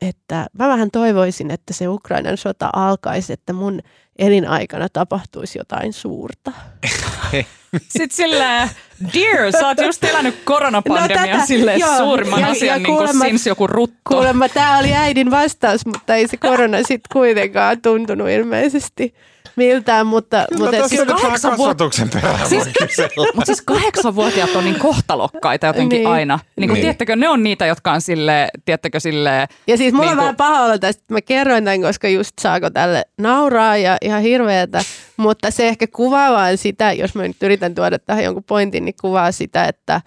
että 0.02 0.48
mä 0.60 0.68
vähän 0.68 0.92
toivoisin, 0.92 1.52
että 1.52 1.74
se 1.74 1.88
Ukrainan 1.88 2.38
sota 2.38 2.70
alkaisi, 2.74 3.34
että 3.34 3.54
mun 3.54 3.80
elinaikana 4.20 4.88
tapahtuisi 4.94 5.58
jotain 5.60 5.94
suurta. 5.94 6.52
Sitten 7.90 8.16
silleen, 8.16 8.70
dear, 9.14 9.52
sä 9.52 9.68
oot 9.68 9.78
just 9.82 10.04
elänyt 10.04 10.36
koronapandemian 10.46 11.20
No 11.30 11.34
tätä, 11.38 11.46
silleen 11.46 11.80
joo. 11.80 11.98
suurimman 11.98 12.40
Ja- 12.42 12.48
asian 12.48 12.68
ja 12.68 12.76
niin 12.76 12.86
kuin 12.86 12.98
kuulemma- 12.98 13.26
since 13.26 13.50
joku 13.50 13.68
rutto. 13.68 13.98
Kuulemma 14.08 14.50
tämä 14.50 14.78
oli 14.80 14.94
äidin 14.94 15.32
vastaus, 15.32 15.86
mutta 15.86 16.16
ei 16.16 16.28
se 16.28 16.38
korona 16.38 16.78
sitten 16.78 17.00
kuitenkaan 17.14 17.82
tuntunut 17.82 18.30
ilmeisesti 18.30 19.14
miltään, 19.56 20.08
mutta, 20.08 20.46
Kyllä 20.50 20.64
mutta 20.66 20.78
tässä 20.78 20.90
siis 20.96 21.02
kahdeksan 21.22 21.52
kasvatuksen 21.52 22.10
perään 22.10 22.50
Siis-. 22.50 22.66
Mutta 23.18 23.46
siis 23.46 23.62
kahdeksanvuotiaat 23.62 24.56
on 24.56 24.64
niin 24.64 24.80
kohtalokkaita 24.80 25.68
jotenkin 25.68 25.98
Niin. 25.98 26.08
aina. 26.10 26.40
Niin 26.56 26.70
kuin, 26.70 26.74
Niin. 26.76 26.82
Tiedättekö, 26.82 27.16
ne 27.16 27.30
on 27.30 27.44
niitä, 27.44 27.66
jotka 27.66 27.92
on 27.92 28.02
sille, 28.02 28.48
tiedättekö, 28.66 29.00
sille, 29.00 29.48
Ja 29.68 29.78
siis 29.78 29.94
mulla 29.94 30.06
Niin 30.06 30.12
on 30.12 30.16
kuin- 30.18 30.22
vähän 30.24 30.36
paha 30.36 30.64
olla 30.66 30.78
tästä, 30.78 31.02
että 31.02 31.14
mä 31.14 31.22
kerroin 31.22 31.64
tämän, 31.66 31.82
koska 31.82 32.08
just 32.08 32.34
saako 32.42 32.70
tälle 32.70 33.04
nauraa 33.18 33.78
ja 33.78 33.98
ihan 34.02 34.22
hirveetä, 34.22 34.82
mutta 35.18 35.52
se 35.52 35.68
ehkä 35.68 35.88
kuvaa 35.88 36.32
vaan 36.32 36.58
sitä, 36.58 36.94
jos 36.94 37.16
mä 37.16 37.24
nyt 37.28 37.44
yritän 37.44 37.76
tuoda 37.76 38.00
tähän 38.00 38.24
jonkun 38.24 38.44
pointin, 38.44 38.86
niin 38.86 38.96
kuvaa 39.02 39.32
sitä, 39.32 39.66
että, 39.66 40.02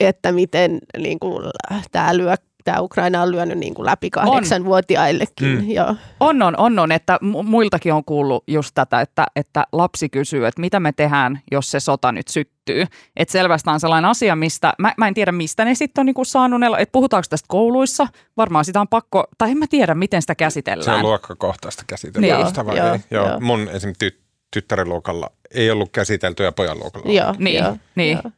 että 0.00 0.32
miten 0.32 0.78
niin 0.98 1.18
kuin, 1.20 1.44
tämä 1.92 2.16
lyö 2.16 2.34
Tämä 2.66 2.80
Ukraina 2.80 3.22
on 3.22 3.32
lyönyt 3.32 3.58
niin 3.58 3.74
kuin 3.74 3.86
läpi 3.86 4.10
kahdeksanvuotiaillekin. 4.10 5.48
Mm. 5.62 5.70
Joo. 5.70 5.94
on, 6.20 6.42
on, 6.42 6.54
on, 6.58 6.78
on, 6.78 6.92
että 6.92 7.18
mu- 7.22 7.42
muiltakin 7.42 7.92
on 7.92 8.04
kuullut 8.04 8.44
just 8.46 8.70
tätä, 8.74 9.00
että, 9.00 9.26
että 9.36 9.64
lapsi 9.72 10.08
kysyy, 10.08 10.46
että 10.46 10.60
mitä 10.60 10.80
me 10.80 10.92
tehdään, 10.92 11.40
jos 11.52 11.70
se 11.70 11.80
sota 11.80 12.12
nyt 12.12 12.28
syttyy. 12.28 12.84
Että 13.16 13.32
selvästi 13.32 13.70
on 13.70 13.80
sellainen 13.80 14.10
asia, 14.10 14.36
mistä, 14.36 14.72
mä, 14.78 14.92
mä 14.98 15.08
en 15.08 15.14
tiedä 15.14 15.32
mistä 15.32 15.64
ne 15.64 15.74
sitten 15.74 16.02
on 16.02 16.06
niinku 16.06 16.24
saanut, 16.24 16.60
ne, 16.60 16.66
että 16.78 16.92
puhutaanko 16.92 17.26
tästä 17.30 17.46
kouluissa, 17.48 18.06
varmaan 18.36 18.64
sitä 18.64 18.80
on 18.80 18.88
pakko, 18.88 19.24
tai 19.38 19.50
en 19.50 19.58
mä 19.58 19.66
tiedä, 19.70 19.94
miten 19.94 20.22
sitä 20.22 20.32
Se 20.32 20.34
käsitellään. 20.36 20.96
on 20.96 21.02
luokkakohtaista 21.02 21.82
käsitellä 21.86 22.36
Niin. 22.36 22.46
sitä 22.46 22.66
vai 22.66 22.76
Joo, 22.78 22.92
ei? 22.92 23.00
Joo. 23.10 23.28
joo. 23.28 23.40
Mun 23.40 23.68
esimerkiksi 23.72 24.08
ty- 24.08 24.22
tyttären 24.50 24.88
luokalla 24.88 25.30
ei 25.54 25.70
ollut 25.70 25.88
käsitelty 25.92 26.42
ja 26.42 26.52
pojan 26.52 26.78
luokalla. 26.78 27.12
Joo, 27.12 27.34
Niin, 27.38 27.64
joo, 27.64 27.76
niin. 27.94 28.18
joo. 28.24 28.32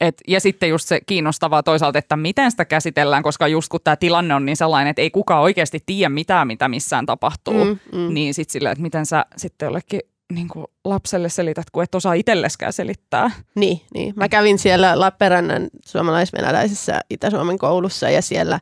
Et, 0.00 0.14
ja 0.28 0.40
sitten 0.40 0.68
just 0.68 0.88
se 0.88 1.00
kiinnostavaa 1.06 1.62
toisaalta, 1.62 1.98
että 1.98 2.16
miten 2.16 2.50
sitä 2.50 2.64
käsitellään, 2.64 3.22
koska 3.22 3.48
just 3.48 3.68
kun 3.68 3.80
tämä 3.84 3.96
tilanne 3.96 4.34
on 4.34 4.46
niin 4.46 4.56
sellainen, 4.56 4.90
että 4.90 5.02
ei 5.02 5.10
kukaan 5.10 5.42
oikeasti 5.42 5.78
tiedä 5.86 6.08
mitään, 6.08 6.46
mitä 6.46 6.68
missään 6.68 7.06
tapahtuu, 7.06 7.64
Mm, 7.64 7.78
mm. 7.92 8.14
niin 8.14 8.34
sitten 8.34 8.52
silleen, 8.52 8.72
että 8.72 8.82
miten 8.82 9.06
sä 9.06 9.26
sitten 9.36 9.66
jollekin 9.66 10.00
niin 10.32 10.48
kuin 10.48 10.66
lapselle 10.84 11.28
selität, 11.28 11.70
kun 11.70 11.82
et 11.82 11.94
osaa 11.94 12.14
itselleskään 12.14 12.72
selittää. 12.72 13.30
Niin, 13.54 13.80
niin. 13.94 14.12
Mä 14.16 14.28
kävin 14.28 14.58
siellä 14.58 15.00
Lappeenrannan 15.00 15.68
suomalais-venäläisessä 15.86 17.00
Itä-Suomen 17.10 17.58
koulussa 17.58 18.10
ja 18.10 18.22
siellä 18.22 18.60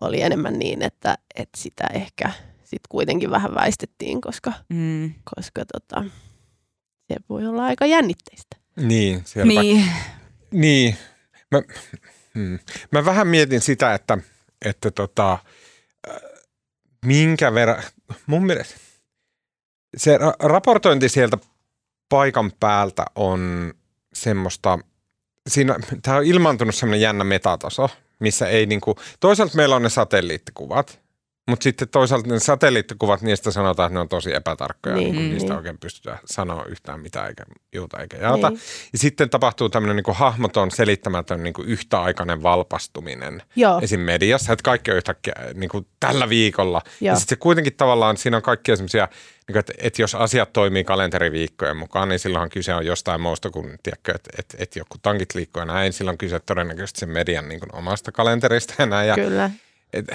oli 0.00 0.22
enemmän 0.22 0.58
niin, 0.58 0.82
että, 0.82 1.18
että 1.34 1.60
sitä 1.60 1.84
ehkä 1.94 2.30
sit 2.64 2.82
kuitenkin 2.88 3.30
vähän 3.30 3.54
väistettiin, 3.54 4.20
koska, 4.20 4.52
Mm. 4.68 5.12
koska 5.36 5.64
tota, 5.72 6.04
se 7.08 7.16
voi 7.28 7.46
olla 7.46 7.64
aika 7.64 7.86
jännitteistä. 7.86 8.56
Niin, 8.76 9.22
siellä 9.24 9.48
Niin. 9.62 9.84
Niin. 10.52 10.96
Mä, 11.50 11.62
hmm. 12.34 12.58
mä 12.90 13.04
vähän 13.04 13.26
mietin 13.26 13.60
sitä, 13.60 13.94
että, 13.94 14.18
että 14.64 14.90
tota, 14.90 15.32
äh, 15.32 16.16
minkä 17.06 17.54
verran, 17.54 17.82
mun 18.26 18.46
mielestä 18.46 18.74
se 19.96 20.16
ra- 20.16 20.36
raportointi 20.48 21.08
sieltä 21.08 21.38
paikan 22.08 22.52
päältä 22.60 23.04
on 23.14 23.72
semmoista, 24.14 24.78
siinä, 25.48 25.76
tämä 26.02 26.16
on 26.16 26.24
ilmaantunut 26.24 26.74
semmoinen 26.74 27.00
jännä 27.00 27.24
metataso, 27.24 27.88
missä 28.18 28.48
ei 28.48 28.66
niinku, 28.66 28.96
toisaalta 29.20 29.56
meillä 29.56 29.76
on 29.76 29.82
ne 29.82 29.88
satelliittikuvat, 29.88 31.01
mutta 31.48 31.64
sitten 31.64 31.88
toisaalta 31.88 32.28
ne 32.28 32.38
satelliittikuvat, 32.38 33.22
niistä 33.22 33.50
sanotaan, 33.50 33.86
että 33.86 33.94
ne 33.94 34.00
on 34.00 34.08
tosi 34.08 34.34
epätarkkoja, 34.34 34.96
Niin, 34.96 35.04
niin, 35.04 35.16
niin 35.16 35.30
niistä 35.30 35.48
niin. 35.48 35.56
oikein 35.56 35.78
pystytään 35.78 36.18
sanoa 36.24 36.64
yhtään 36.64 37.00
mitään 37.00 37.28
eikä 37.28 37.44
juuta 37.74 38.00
eikä 38.00 38.16
jaata. 38.16 38.50
Niin. 38.50 38.60
Ja 38.92 38.98
sitten 38.98 39.30
tapahtuu 39.30 39.68
tämmöinen 39.68 39.96
niin 39.96 40.16
hahmoton, 40.16 40.70
selittämätön 40.70 41.42
niin 41.42 41.54
kuin 41.54 41.68
yhtäaikainen 41.68 42.42
valpastuminen 42.42 43.42
Joo, 43.56 43.80
esim. 43.82 44.00
mediassa, 44.00 44.52
että 44.52 44.62
kaikki 44.62 44.90
on 44.90 44.96
yhtäkkiä 44.96 45.34
niin 45.54 45.70
kuin 45.70 45.86
tällä 46.00 46.28
viikolla. 46.28 46.82
Joo. 47.00 47.12
Ja 47.12 47.18
sitten 47.18 47.36
se 47.36 47.40
kuitenkin 47.40 47.74
tavallaan, 47.76 48.16
siinä 48.16 48.36
on 48.36 48.42
kaikkia 48.42 48.76
semmoisia, 48.76 49.08
niin 49.48 49.58
että, 49.58 49.72
että 49.78 50.02
jos 50.02 50.14
asiat 50.14 50.52
toimii 50.52 50.84
kalenteriviikkojen 50.84 51.76
mukaan, 51.76 52.08
niin 52.08 52.18
silloinhan 52.18 52.50
kyse 52.50 52.74
on 52.74 52.86
jostain 52.86 53.20
muusta 53.20 53.50
kuin, 53.50 53.78
tiedätkö, 53.82 54.12
että, 54.14 54.30
että, 54.38 54.56
että 54.60 54.78
joku 54.78 54.98
tankit 55.02 55.34
liikkuu 55.34 55.60
ja 55.60 55.66
näin. 55.66 55.92
Silloin 55.92 56.14
on 56.14 56.18
kyse 56.18 56.40
todennäköisesti 56.40 57.00
sen 57.00 57.08
median 57.08 57.48
niin 57.48 57.60
kuin 57.60 57.74
omasta 57.74 58.12
kalenterista 58.12 58.74
ja 58.78 58.86
näin. 58.86 59.08
Ja, 59.08 59.14
kyllä. 59.14 59.50
et, 59.92 60.06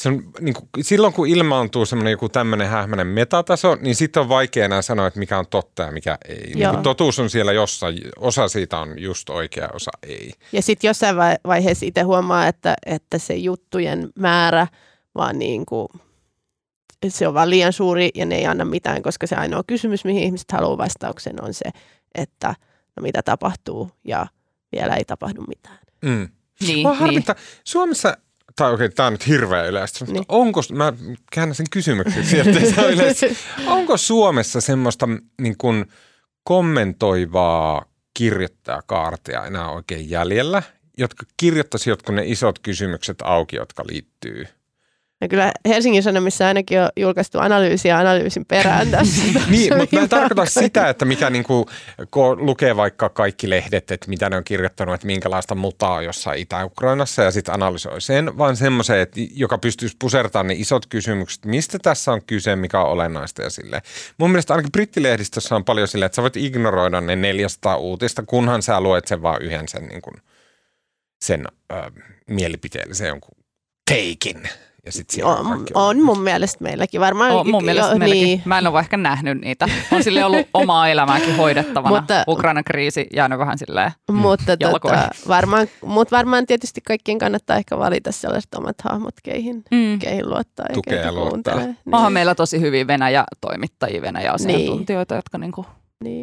se 0.00 0.08
on, 0.08 0.22
niin 0.40 0.54
kuin, 0.54 0.68
silloin 0.80 1.12
kun 1.12 1.28
ilmaantuu 1.28 1.86
semmoinen 1.86 2.10
joku 2.10 2.28
tämmöinen 2.28 2.68
hähmäinen 2.68 3.06
metataso, 3.06 3.74
niin 3.80 3.94
sitten 3.94 4.20
on 4.20 4.28
vaikea 4.28 4.64
enää 4.64 4.82
sanoa, 4.82 5.06
että 5.06 5.18
mikä 5.18 5.38
on 5.38 5.46
totta 5.46 5.82
ja 5.82 5.92
mikä 5.92 6.18
ei. 6.28 6.52
Niin 6.54 6.70
kuin 6.70 6.82
totuus 6.82 7.18
on 7.18 7.30
siellä 7.30 7.52
jossain, 7.52 7.98
osa 8.18 8.48
siitä 8.48 8.78
on 8.78 9.02
just 9.02 9.30
oikea, 9.30 9.68
osa 9.72 9.90
ei. 10.02 10.32
Ja 10.52 10.62
sitten 10.62 10.88
jossain 10.88 11.16
vai- 11.16 11.36
vaiheessa 11.46 11.86
itse 11.86 12.02
huomaa, 12.02 12.46
että, 12.46 12.74
että 12.86 13.18
se 13.18 13.34
juttujen 13.34 14.10
määrä 14.18 14.66
vaan 15.14 15.38
niin 15.38 15.66
kuin, 15.66 15.88
se 17.08 17.28
on 17.28 17.34
vaan 17.34 17.50
liian 17.50 17.72
suuri 17.72 18.10
ja 18.14 18.26
ne 18.26 18.36
ei 18.36 18.46
anna 18.46 18.64
mitään, 18.64 19.02
koska 19.02 19.26
se 19.26 19.36
ainoa 19.36 19.62
kysymys, 19.66 20.04
mihin 20.04 20.22
ihmiset 20.22 20.52
haluaa 20.52 20.78
vastauksen, 20.78 21.44
on 21.44 21.54
se, 21.54 21.70
että 22.14 22.54
no 22.96 23.02
mitä 23.02 23.22
tapahtuu 23.22 23.90
ja 24.04 24.26
vielä 24.72 24.96
ei 24.96 25.04
tapahdu 25.04 25.42
mitään. 25.48 25.78
Mm. 26.04 26.28
Niin, 26.66 26.82
Mua 26.82 27.06
niin. 27.06 27.24
Suomessa, 27.64 28.16
tai 28.60 28.72
okei, 28.74 28.88
tämä 28.90 29.06
on 29.06 29.12
nyt 29.12 29.26
hirveä 29.26 29.64
yleistä, 29.64 29.98
mutta 30.00 30.12
Niin. 30.12 30.24
onko, 30.28 30.60
mä 30.72 30.92
käännän 31.32 31.54
sen 31.54 31.66
kysymykseksi, 31.70 32.38
että 32.38 33.12
se. 33.14 33.36
Onko 33.66 33.96
Suomessa 33.96 34.60
semmoista 34.60 35.08
niin 35.40 35.54
kuin 35.58 35.84
kommentoivaa 36.44 37.84
kirjoittajakaartia 38.14 39.46
enää 39.46 39.70
oikein 39.70 40.10
jäljellä, 40.10 40.62
jotka 40.98 41.26
kirjoittaisi 41.36 41.90
jotkut 41.90 42.14
ne 42.14 42.22
isot 42.26 42.58
kysymykset 42.58 43.16
auki, 43.22 43.56
jotka 43.56 43.84
liittyy 43.90 44.46
Ja 45.20 45.28
kyllä 45.28 45.52
Helsingin 45.68 46.02
Sanomissa 46.02 46.46
ainakin 46.46 46.80
on 46.80 46.88
julkaistu 46.96 47.38
analyysiä 47.38 47.98
analyysin 47.98 48.46
perään 48.46 48.90
tässä. 48.96 49.22
Niin, 49.50 49.76
mutta 49.76 49.96
mä 49.96 50.02
en 50.02 50.08
tarkoita 50.08 50.44
sitä, 50.46 50.88
että 50.88 51.04
mikä 51.04 51.30
niinku, 51.30 51.66
kun 52.10 52.46
lukee 52.46 52.76
vaikka 52.76 53.08
kaikki 53.08 53.50
lehdet, 53.50 53.90
että 53.90 54.08
mitä 54.08 54.30
ne 54.30 54.36
on 54.36 54.44
kirjoittanut, 54.44 54.94
että 54.94 55.06
minkälaista 55.06 55.54
mutaa 55.54 56.02
jossain 56.02 56.40
Itä-Ukrainassa 56.40 57.22
ja 57.22 57.30
sitten 57.30 57.54
analysoi 57.54 58.00
sen, 58.00 58.38
vaan 58.38 58.56
semmoisen, 58.56 59.00
että 59.00 59.20
joka 59.34 59.58
pystyisi 59.58 59.96
pusertamaan 59.98 60.46
ne 60.46 60.54
isot 60.54 60.86
kysymykset, 60.86 61.44
mistä 61.44 61.78
tässä 61.82 62.12
on 62.12 62.22
kyse, 62.26 62.56
mikä 62.56 62.80
on 62.80 62.90
olennaista 62.90 63.42
ja 63.42 63.50
sille. 63.50 63.82
Mun 64.18 64.30
mielestä 64.30 64.54
ainakin 64.54 64.72
brittilehdistössä 64.72 65.56
on 65.56 65.64
paljon 65.64 65.88
silleen, 65.88 66.06
että 66.06 66.16
sä 66.16 66.22
voit 66.22 66.36
ignoroida 66.36 67.00
ne 67.00 67.16
400 67.16 67.76
uutista, 67.76 68.22
kunhan 68.22 68.62
sä 68.62 68.80
luet 68.80 69.06
sen 69.06 69.22
vaan 69.22 69.42
yhden 69.42 69.68
sen, 69.68 69.86
niin 69.86 70.02
kuin, 70.02 70.14
sen 71.24 71.46
äh, 71.72 71.84
mielipiteellisen 72.26 73.08
jonkun 73.08 73.34
teikin. 73.90 74.48
Ja 74.86 74.92
sit 74.92 75.10
siellä 75.10 75.34
on, 75.36 75.46
kaikki 75.46 75.72
on 75.74 76.02
mun 76.02 76.20
mielestä 76.20 76.64
meilläkin 76.64 77.00
varmaan. 77.00 77.30
On, 77.32 77.50
mun 77.50 77.64
mielestä 77.64 77.92
jo, 77.92 77.98
meilläkin. 77.98 78.24
niin. 78.24 78.42
Mä 78.44 78.58
en 78.58 78.66
ole 78.66 78.80
ehkä 78.80 78.96
nähnyt 78.96 79.40
niitä. 79.40 79.66
On 79.92 80.02
sille 80.04 80.24
ollut 80.24 80.46
omaa 80.54 80.88
elämääkin 80.88 81.36
hoidettavana. 81.36 81.96
Mutta- 81.96 82.24
Ukrainan 82.28 82.64
kriisi 82.64 83.06
jäänyt 83.14 83.38
vähän 83.38 83.58
silleen. 83.58 83.92
Mutta 84.12 84.56
tota, 84.56 85.08
varmaan, 85.28 85.66
mut 85.84 86.10
varmaan 86.12 86.46
tietysti 86.46 86.80
kaikkien 86.80 87.18
kannattaa 87.18 87.56
ehkä 87.56 87.78
valita 87.78 88.12
sellaiset 88.12 88.54
omat 88.54 88.76
hahmot, 88.84 89.14
keihin, 89.22 89.64
Mm. 89.70 89.98
keihin 89.98 90.30
luottaa 90.30 90.66
ja 90.68 90.74
Tukea 90.74 90.94
keitä 90.94 91.12
luottaa. 91.12 91.30
kuuntelee. 91.30 91.64
Niin, 91.66 91.76
Onhan 91.94 92.12
meillä 92.12 92.34
tosi 92.34 92.60
hyviä 92.60 92.86
Venäjä-toimittajia, 92.86 94.02
Venäjä-asiantuntijoita, 94.02 95.14
jotka 95.14 95.38
niinku, 95.38 95.66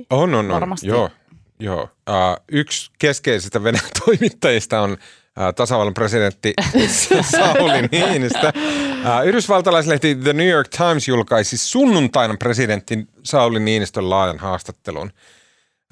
On, 0.10 0.36
on, 0.36 0.36
on. 0.36 0.48
Varmasti. 0.48 0.88
Joo, 0.88 1.10
joo. 1.60 1.82
Uh, 1.84 2.44
yksi 2.52 2.92
keskeisistä 3.00 3.64
Venäjän 3.64 3.86
toimittajista 4.06 4.82
on 4.82 4.92
uh, 4.92 4.98
tasavallan 5.56 5.94
presidentti 5.94 6.54
Sauli 7.32 7.82
Niinistö. 7.92 8.52
Uh, 8.58 9.26
yhdysvaltalaislehti 9.26 10.16
The 10.16 10.34
New 10.34 10.48
York 10.48 10.68
Times 10.70 11.08
julkaisi 11.08 11.58
sunnuntaina 11.58 12.36
presidentti 12.40 13.08
Sauli 13.24 13.60
Niinistön 13.60 14.10
laajan 14.10 14.40
haastattelun. 14.40 15.12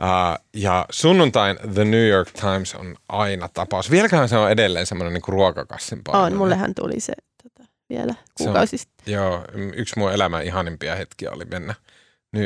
Uh, 0.02 0.46
ja 0.54 0.86
sunnuntain 0.90 1.58
The 1.74 1.86
New 1.86 2.08
York 2.08 2.32
Times 2.32 2.76
on 2.76 2.96
aina 3.10 3.50
tapaus. 3.54 3.92
Vieläköhän 3.92 4.30
se 4.30 4.38
on 4.38 4.52
edelleen 4.52 4.86
semmoinen 4.86 5.14
niin 5.14 5.24
ruokakassin 5.28 6.02
paino. 6.04 6.24
on, 6.24 6.36
mullehan 6.36 6.76
tuli 6.76 7.00
se 7.00 7.14
tota, 7.44 7.70
vielä 7.90 8.14
Se 8.14 8.20
on- 8.20 8.46
kuukausi 8.46 8.78
sitten. 8.78 9.14
Joo, 9.14 9.46
yksi 9.76 10.00
mun 10.00 10.12
elämän 10.12 10.44
ihanimpia 10.44 10.96
hetkiä 10.96 11.32
oli 11.32 11.46
mennä 11.46 11.76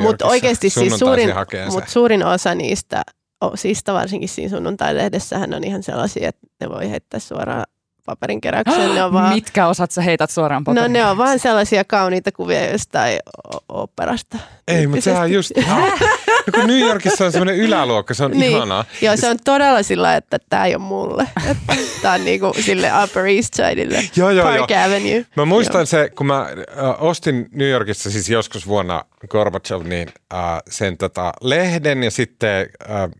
Mutta 0.02 0.26
oikeasti 0.26 0.70
siis 0.70 0.98
suurin, 0.98 1.30
mut 1.70 1.88
suurin 1.88 2.24
osa 2.26 2.54
niistä, 2.54 3.02
osista 3.40 3.94
varsinkin 3.94 4.28
siinä 4.28 4.56
sunnuntai-lehdessähän 4.56 5.54
on 5.54 5.64
ihan 5.64 5.82
sellaisia, 5.82 6.28
että 6.28 6.46
ne 6.60 6.68
voi 6.68 6.90
heittää 6.90 7.20
suoraan 7.20 7.64
paperin 8.06 8.40
keräykseen. 8.40 8.94
Ne 8.94 9.04
on 9.04 9.12
vaan, 9.12 9.34
mitkä 9.34 9.66
osat 9.66 9.90
sä 9.90 10.02
heität 10.02 10.30
suoraan 10.30 10.62
no 10.62 10.64
paperin? 10.74 10.92
ne 10.92 11.06
on 11.06 11.18
vaan 11.18 11.38
sellaisia 11.38 11.84
kauniita 11.84 12.32
kuvia 12.32 12.70
jostain 12.70 13.18
operasta. 13.68 14.38
Ei, 14.68 14.86
mutta 14.86 15.04
sehän 15.04 15.22
on 15.22 15.32
just... 15.32 15.52
No, 16.46 16.52
kun 16.60 16.66
New 16.66 16.78
Yorkissa 16.80 17.24
on 17.24 17.32
semmoinen 17.32 17.56
yläluokka, 17.56 18.14
se 18.14 18.24
on 18.24 18.30
Niin. 18.30 18.52
ihanaa. 18.52 18.84
Joo, 19.02 19.16
se 19.16 19.28
on 19.28 19.36
todella 19.44 19.82
sillä, 19.82 20.16
että 20.16 20.38
tämä 20.50 20.64
ei 20.66 20.74
ole 20.74 20.82
mulle. 20.82 21.26
Tämä 22.02 22.14
on 22.14 22.24
niinku 22.24 22.52
sille 22.60 22.90
Upper 23.04 23.26
East 23.26 23.54
Sidelle, 23.54 24.04
Joo, 24.16 24.30
joo, 24.30 24.44
Park 24.46 24.70
Avenue. 24.70 25.26
Mä 25.36 25.44
muistan 25.44 25.86
se, 25.86 26.10
kun 26.16 26.26
mä 26.26 26.40
äh, 26.40 26.48
ostin 27.02 27.48
New 27.52 27.68
Yorkissa 27.68 28.10
siis 28.10 28.28
joskus 28.28 28.66
vuonna 28.66 29.04
Gorbachev, 29.28 29.82
niin 29.86 30.08
äh, 30.34 30.40
sen 30.70 30.96
tota, 30.96 31.32
lehden 31.40 32.02
ja 32.02 32.10
sitten 32.10 32.66
äh, 32.90 33.10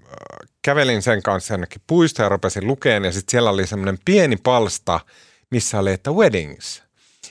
kävelin 0.62 1.02
sen 1.02 1.22
kanssa 1.22 1.54
jonnekin 1.54 1.82
puistoon 1.86 2.24
ja 2.24 2.28
rupesin 2.28 2.66
lukeen 2.66 3.04
ja 3.04 3.12
sitten 3.12 3.30
siellä 3.30 3.50
oli 3.50 3.66
semmoinen 3.66 3.98
pieni 4.04 4.36
palsta, 4.36 5.00
missä 5.50 5.78
oli, 5.78 5.92
että 5.92 6.10
weddings. 6.10 6.82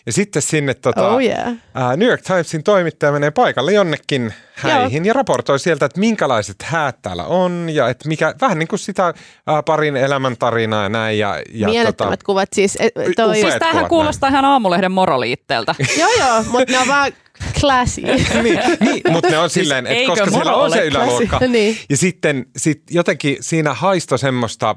Ja 0.06 0.14
sitten 0.14 0.42
sinne 0.42 0.74
tota, 0.74 1.10
Oh 1.10 1.22
yeah. 1.22 1.54
ää, 1.74 1.98
New 1.98 2.08
York 2.10 2.22
Timesin 2.22 2.64
toimittaja 2.64 3.12
menee 3.12 3.32
paikalle 3.32 3.74
jonnekin 3.74 4.34
häihin 4.54 5.06
ja 5.06 5.14
raportoi 5.14 5.60
sieltä, 5.60 5.86
että 5.86 6.00
minkälaiset 6.00 6.56
häät 6.64 7.02
täällä 7.02 7.24
on 7.24 7.70
ja 7.72 7.90
että 7.90 8.08
mikä, 8.08 8.34
vähän 8.42 8.60
niin 8.60 8.68
kuin 8.68 8.80
sitä 8.80 9.14
ää, 9.48 9.64
parin 9.64 9.98
elämäntarinaa 9.98 10.84
ja 10.84 10.90
näin. 10.90 11.20
Ja, 11.20 11.44
ja 11.52 11.68
Mielettömät 11.68 12.24
kuvat. 12.24 12.50
Siis, 12.56 12.76
e, 12.76 12.90
toi, 13.16 13.36
Siis 13.36 13.56
tämähän 13.60 13.90
kuulostaa 13.90 14.30
ihan 14.30 14.46
aamulehden 14.46 14.92
moraliitteeltä. 14.92 15.76
joo, 16.00 16.10
joo, 16.20 16.44
mutta 16.44 16.72
ne 16.72 16.80
on 16.80 16.88
vaan 16.98 17.12
classy. 17.60 18.02
niin, 18.02 18.60
niin, 18.80 19.02
mutta 19.12 19.30
ne 19.30 19.38
on 19.38 19.50
silleen, 19.50 19.88
että 19.88 20.00
eikö 20.00 20.12
koska 20.12 20.30
siellä 20.32 20.56
on 20.56 20.72
se 20.72 20.86
yläluokka. 20.86 21.40
Niin. 21.48 21.78
Ja 21.90 21.98
sitten 21.98 22.46
sit 22.58 22.84
jotenkin 22.92 23.38
siinä 23.42 23.74
haisto 23.74 24.18
semmoista 24.18 24.76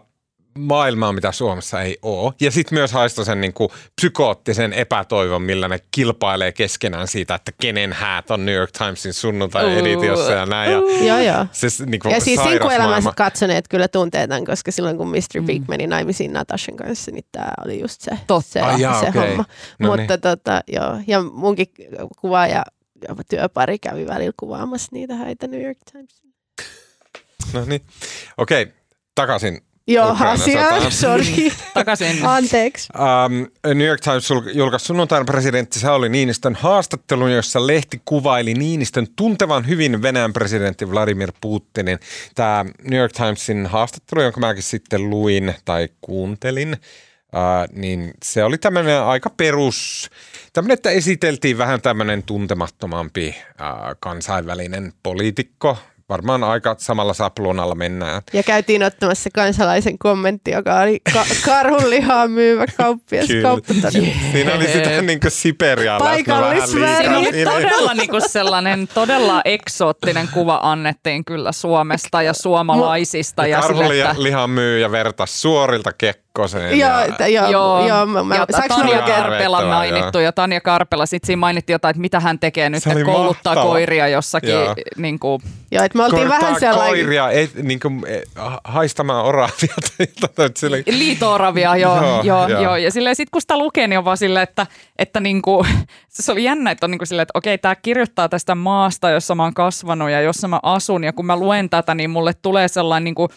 maailmaa, 0.59 1.13
mitä 1.13 1.33
Suomessa 1.33 1.83
ei 1.83 1.99
ole. 2.03 2.33
Ja 2.41 2.51
sitten 2.51 2.79
myös 2.79 2.93
haisto 2.93 3.25
sen 3.25 3.41
niin 3.41 3.53
kuin 3.53 3.69
psykoottisen 4.01 4.73
epätoivon, 4.73 5.43
millä 5.43 5.69
ne 5.69 5.79
kilpailee 5.91 6.53
keskenään 6.53 7.09
siitä, 7.09 7.35
että 7.35 7.53
kenen 7.61 7.93
häät 7.93 8.31
on 8.31 8.45
New 8.47 8.55
York 8.55 8.71
Timesin 8.73 9.13
sunnuntai-editiossa 9.13 10.33
ja 10.33 10.47
näin. 10.47 10.73
Ja 10.73 10.79
Joo, 11.07 11.19
joo. 11.19 11.47
se 11.53 11.71
s- 11.71 11.81
niin 11.81 12.01
kuin 12.01 12.13
Ja 12.15 12.21
siis 12.21 12.41
sinkuelämässä 12.43 13.13
katsoneet 13.17 13.69
kyllä 13.69 13.89
tuntee 13.89 14.27
tämän, 14.27 14.45
koska 14.45 14.73
silloin 14.73 14.97
kun 14.97 15.09
Mr. 15.09 15.43
Big 15.47 15.63
meni 15.69 15.87
naimisiin 15.87 16.33
Natashan 16.33 16.77
kanssa, 16.77 17.11
niin 17.11 17.25
tämä 17.33 17.51
oli 17.65 17.81
just 17.81 18.01
se, 18.01 18.11
Totta. 18.27 18.51
se, 18.51 18.61
Ai 18.61 18.81
jaa, 18.81 19.01
se 19.01 19.09
okei. 19.09 19.29
homma. 19.29 19.45
No 19.79 19.97
Mutta 19.97 20.19
tota, 20.19 20.61
joo. 20.69 20.97
Ja 21.07 21.23
munkin 21.23 21.67
kuvaaja 22.21 22.63
ja 23.09 23.15
työpari 23.29 23.79
kävi 23.79 24.07
välillä 24.07 24.33
kuvaamassa 24.37 24.89
niitä 24.93 25.15
häitä 25.15 25.47
New 25.47 25.63
York 25.63 25.79
Times. 25.93 26.23
No 27.53 27.65
niin. 27.65 27.83
Okei, 28.39 28.67
takaisin. 29.15 29.61
Joo, 29.87 30.17
sotaan. 30.37 30.93
sorry. 31.03 31.25
Takaisin. 31.75 32.27
Anteeksi. 32.27 32.89
Um, 32.99 33.47
New 33.75 33.87
York 33.87 34.01
Times 34.01 34.29
julkaisi 34.55 34.87
sunnuntaina 34.87 35.25
presidentti 35.25 35.79
Sauli 35.79 36.09
Niinistön 36.09 36.55
haastattelun, 36.55 37.33
jossa 37.33 37.67
lehti 37.67 38.03
kuvaili 38.05 38.55
Niinistön 38.55 39.07
tuntevan 39.17 39.69
hyvin 39.69 40.03
Venäjän 40.03 40.33
presidentti 40.33 40.91
Vladimir 40.91 41.33
Putinin. 41.41 41.99
Tämä 42.35 42.65
New 42.83 43.01
York 43.01 43.13
Timesin 43.13 43.67
haastattelu, 43.67 44.23
jonka 44.23 44.41
mäkin 44.41 44.63
sitten 44.63 45.11
luin 45.11 45.55
tai 45.65 45.89
kuuntelin, 46.01 46.77
uh, 47.33 47.79
niin 47.79 48.11
se 48.25 48.45
oli 48.45 48.59
tämmöinen 48.59 49.03
aika 49.03 49.31
perus, 49.31 50.11
tämmöinen, 50.53 50.75
että 50.75 50.91
esiteltiin 50.91 51.59
vähän 51.59 51.81
tämmöinen 51.81 52.23
tuntemattomampi 52.23 53.29
uh, 53.51 53.97
kansainvälinen 54.01 54.93
poliitikko. 55.03 55.79
Varmaan 56.09 56.45
aika 56.45 56.77
samalla 56.79 57.15
sapluunalla 57.15 57.75
mennään. 57.75 58.23
Ja 58.33 58.43
käytiin 58.43 58.83
ottamassa 58.83 59.31
kansalaisen 59.35 59.99
kommentti, 59.99 60.51
joka 60.51 60.81
oli 60.81 61.01
ka- 61.13 61.27
karhunlihaa 61.45 62.29
myyvä 62.29 62.65
kauppias. 62.77 63.27
Kyllä. 63.27 63.43
Kauppatodella. 63.43 64.09
Siinä 64.33 64.55
oli 64.55 64.67
sitä 64.67 65.03
niin 65.03 65.21
kuin 65.21 65.31
Siperiaa. 65.31 65.99
Siinä 66.67 67.19
oli 67.19 67.45
todella 67.45 67.95
niinku 67.95 68.21
sellainen 68.21 68.89
todella 68.95 69.43
eksoottinen 69.45 70.29
kuva 70.29 70.61
annettiin 70.63 71.25
kyllä 71.25 71.53
Suomesta 71.53 72.23
ja 72.23 72.33
suomalaisista. 72.33 73.47
Ja 73.47 73.63
sille, 73.63 73.85
että, 73.85 74.07
Karhulihan 74.07 74.51
myy 74.51 74.79
ja 74.79 74.91
vertas 74.91 75.43
suorilta 75.43 75.93
Kekkoseen. 76.33 76.79
Joo, 76.79 76.91
ja, 76.91 77.05
että 77.05 77.29
joo, 77.29 77.51
joo, 77.51 77.89
joo, 77.89 78.07
mä, 78.07 78.23
mä, 78.23 78.35
ja 78.35 78.47
Tanja? 78.69 79.03
Karpela 79.03 79.65
mainittu 79.67 80.19
ja 80.19 80.33
Tanja 80.33 80.61
Karpela, 80.61 81.07
sitten 81.07 81.27
siinä 81.27 81.41
mainittiin 81.41 81.75
jotain, 81.75 81.91
että 81.91 82.01
mitä 82.01 82.21
hän 82.21 82.39
tekee 82.39 82.71
nyt, 82.71 82.87
että 82.87 83.05
kouluttaa 83.05 83.55
mahtava. 83.55 83.71
koiria 83.71 84.09
jossakin. 84.09 84.51
Joo. 84.51 84.75
Niin 84.97 85.19
kuin, 85.19 85.43
Joo, 85.71 85.85
että 85.85 85.99
me 85.99 86.05
oltiin 86.05 86.29
Korttaa 86.29 86.41
vähän 86.41 86.61
sellainen... 86.61 86.89
koiria 86.89 87.31
ei, 87.31 87.51
niin 87.63 87.81
kuin, 87.81 88.03
eh, 88.07 88.23
haistamaan 88.65 89.25
oravia. 89.25 89.75
Liito-oravia, 90.87 91.77
joo, 91.77 91.97
Joo, 92.03 92.03
joo, 92.03 92.23
joo, 92.23 92.49
joo. 92.49 92.63
joo. 92.63 92.77
Ja 92.77 92.91
silleen, 92.91 93.17
sit 93.17 93.31
kun 93.31 93.41
sitä 93.41 93.59
lukee, 93.59 93.89
niin 93.89 93.99
on 93.99 94.05
vaan 94.05 94.17
silleen, 94.17 94.43
että, 94.43 94.67
että 94.99 95.21
niinku, 95.21 95.67
se 96.09 96.33
oli 96.33 96.45
jännä, 96.45 96.71
että 96.71 96.87
on 96.87 96.91
niinku 96.91 97.07
silleen, 97.07 97.23
että 97.23 97.39
okei, 97.39 97.59
tämä 97.59 97.75
kirjoittaa 97.75 98.29
tästä 98.29 98.55
maasta, 98.55 99.11
jossa 99.11 99.35
mä 99.35 99.43
oon 99.43 99.55
kasvanut 99.55 100.11
ja 100.11 100.21
jossa 100.21 100.49
mä 100.49 100.61
asun. 100.63 101.05
Ja 101.05 101.13
kun 101.13 101.27
mä 101.27 101.37
luen 101.37 101.71
tätä, 101.71 101.95
niin 101.95 102.11
mulle 102.11 102.33
tulee 102.43 102.69
sellainen 102.69 103.05
niinku, 103.05 103.29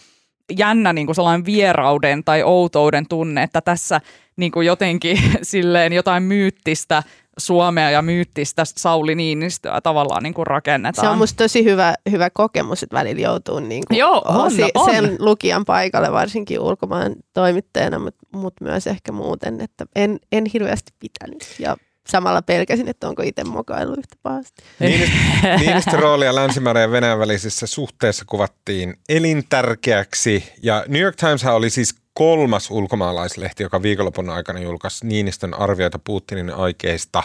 jännä 0.58 0.92
niinku 0.92 1.14
sellainen 1.14 1.46
vierauden 1.46 2.24
tai 2.24 2.42
outouden 2.42 3.08
tunne, 3.08 3.42
että 3.42 3.60
tässä 3.60 4.00
niinku 4.36 4.60
jotenkin 4.60 5.18
silleen 5.42 5.92
jotain 5.92 6.22
myyttistä 6.22 7.02
Suomea 7.38 7.90
ja 7.90 8.02
myyttistä 8.02 8.62
Sauli 8.64 9.14
Niinistöä 9.14 9.80
tavallaan 9.80 10.22
niinku 10.22 10.44
rakennetaan. 10.44 11.06
Se 11.06 11.10
on 11.10 11.18
musta 11.18 11.44
tosi 11.44 11.64
hyvä, 11.64 11.94
hyvä 12.10 12.30
kokemus, 12.30 12.82
että 12.82 12.96
välillä 12.96 13.20
joutuu 13.20 13.60
niin 13.60 13.82
kuin 13.88 13.98
Joo, 13.98 14.22
on, 14.24 14.50
on. 14.74 14.90
sen 14.90 15.16
lukijan 15.18 15.64
paikalle, 15.64 16.12
varsinkin 16.12 16.60
ulkomaan 16.60 17.16
toimittajana, 17.34 17.98
mutta 17.98 18.26
mut 18.32 18.54
myös 18.60 18.86
ehkä 18.86 19.12
muuten, 19.12 19.60
että 19.60 19.86
en, 19.96 20.18
en 20.32 20.44
hirveästi 20.52 20.92
pitänyt 20.98 21.54
ja 21.58 21.76
samalla 22.06 22.42
pelkäsin, 22.42 22.88
että 22.88 23.08
onko 23.08 23.22
itse 23.22 23.44
mokailu 23.44 23.94
yhtä 23.98 24.16
pahasti. 24.22 24.62
Niinistö- 24.80 25.16
Niinistön 25.60 25.98
roolia 25.98 26.34
Länsimäärän 26.34 26.82
ja 26.82 26.90
Venäjän 26.90 27.18
välisissä 27.18 27.66
suhteissa 27.66 28.24
kuvattiin 28.24 28.94
elintärkeäksi. 29.08 30.52
Ja 30.62 30.84
New 30.88 31.02
York 31.02 31.16
Times 31.16 31.44
oli 31.44 31.70
siis 31.70 31.94
kolmas 32.14 32.70
ulkomaalaislehti, 32.70 33.62
joka 33.62 33.82
viikonlopun 33.82 34.30
aikana 34.30 34.60
julkaisi 34.60 35.06
Niinistön 35.06 35.54
arvioita 35.54 35.98
Putinin 35.98 36.50
aikeista 36.50 37.22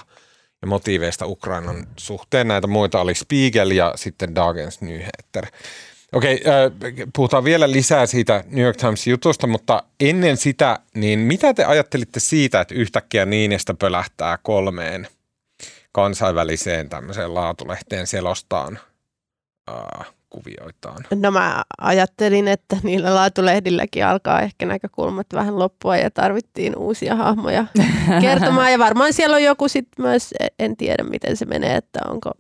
ja 0.62 0.68
motiiveista 0.68 1.26
Ukrainan 1.26 1.88
suhteen. 1.98 2.48
Näitä 2.48 2.68
muita 2.68 3.02
oli 3.02 3.16
Spiegel 3.16 3.72
ja 3.72 3.94
sitten 3.96 4.36
Dagens 4.36 4.82
Nyheter. 4.82 5.48
Okei, 6.16 6.42
puhutaan 7.16 7.44
vielä 7.44 7.72
lisää 7.72 8.06
siitä 8.06 8.44
New 8.48 8.66
York 8.66 8.78
Times-jutusta, 8.78 9.48
mutta 9.48 9.84
ennen 10.00 10.38
sitä, 10.38 10.80
niin 10.96 11.20
mitä 11.20 11.54
te 11.54 11.66
ajattelitte 11.66 12.20
siitä, 12.20 12.62
että 12.62 12.76
yhtäkkiä 12.76 13.26
Niinistä 13.26 13.74
pölähtää 13.74 14.38
kolmeen 14.44 15.08
kansainväliseen 15.92 16.90
tämmöiseen 16.90 17.34
laatulehteen 17.34 18.08
selostaan 18.08 18.80
äh, 19.70 20.12
kuvioitaan? 20.30 21.06
No 21.16 21.32
mä 21.32 21.64
ajattelin, 21.78 22.48
että 22.48 22.78
niillä 22.84 23.16
laatulehdilläkin 23.16 24.06
alkaa 24.06 24.42
ehkä 24.42 24.66
näkökulmat 24.66 25.28
vähän 25.34 25.60
loppua 25.60 25.98
ja 25.98 26.12
tarvittiin 26.12 26.78
uusia 26.78 27.16
hahmoja 27.16 27.66
kertomaan. 28.22 28.72
Ja 28.72 28.80
varmaan 28.80 29.14
siellä 29.14 29.36
on 29.36 29.44
joku 29.44 29.68
sitten 29.68 30.06
myös, 30.06 30.34
en 30.60 30.78
tiedä 30.78 31.04
miten 31.04 31.38
se 31.38 31.46
menee, 31.46 31.76
että 31.76 32.00
onko 32.10 32.32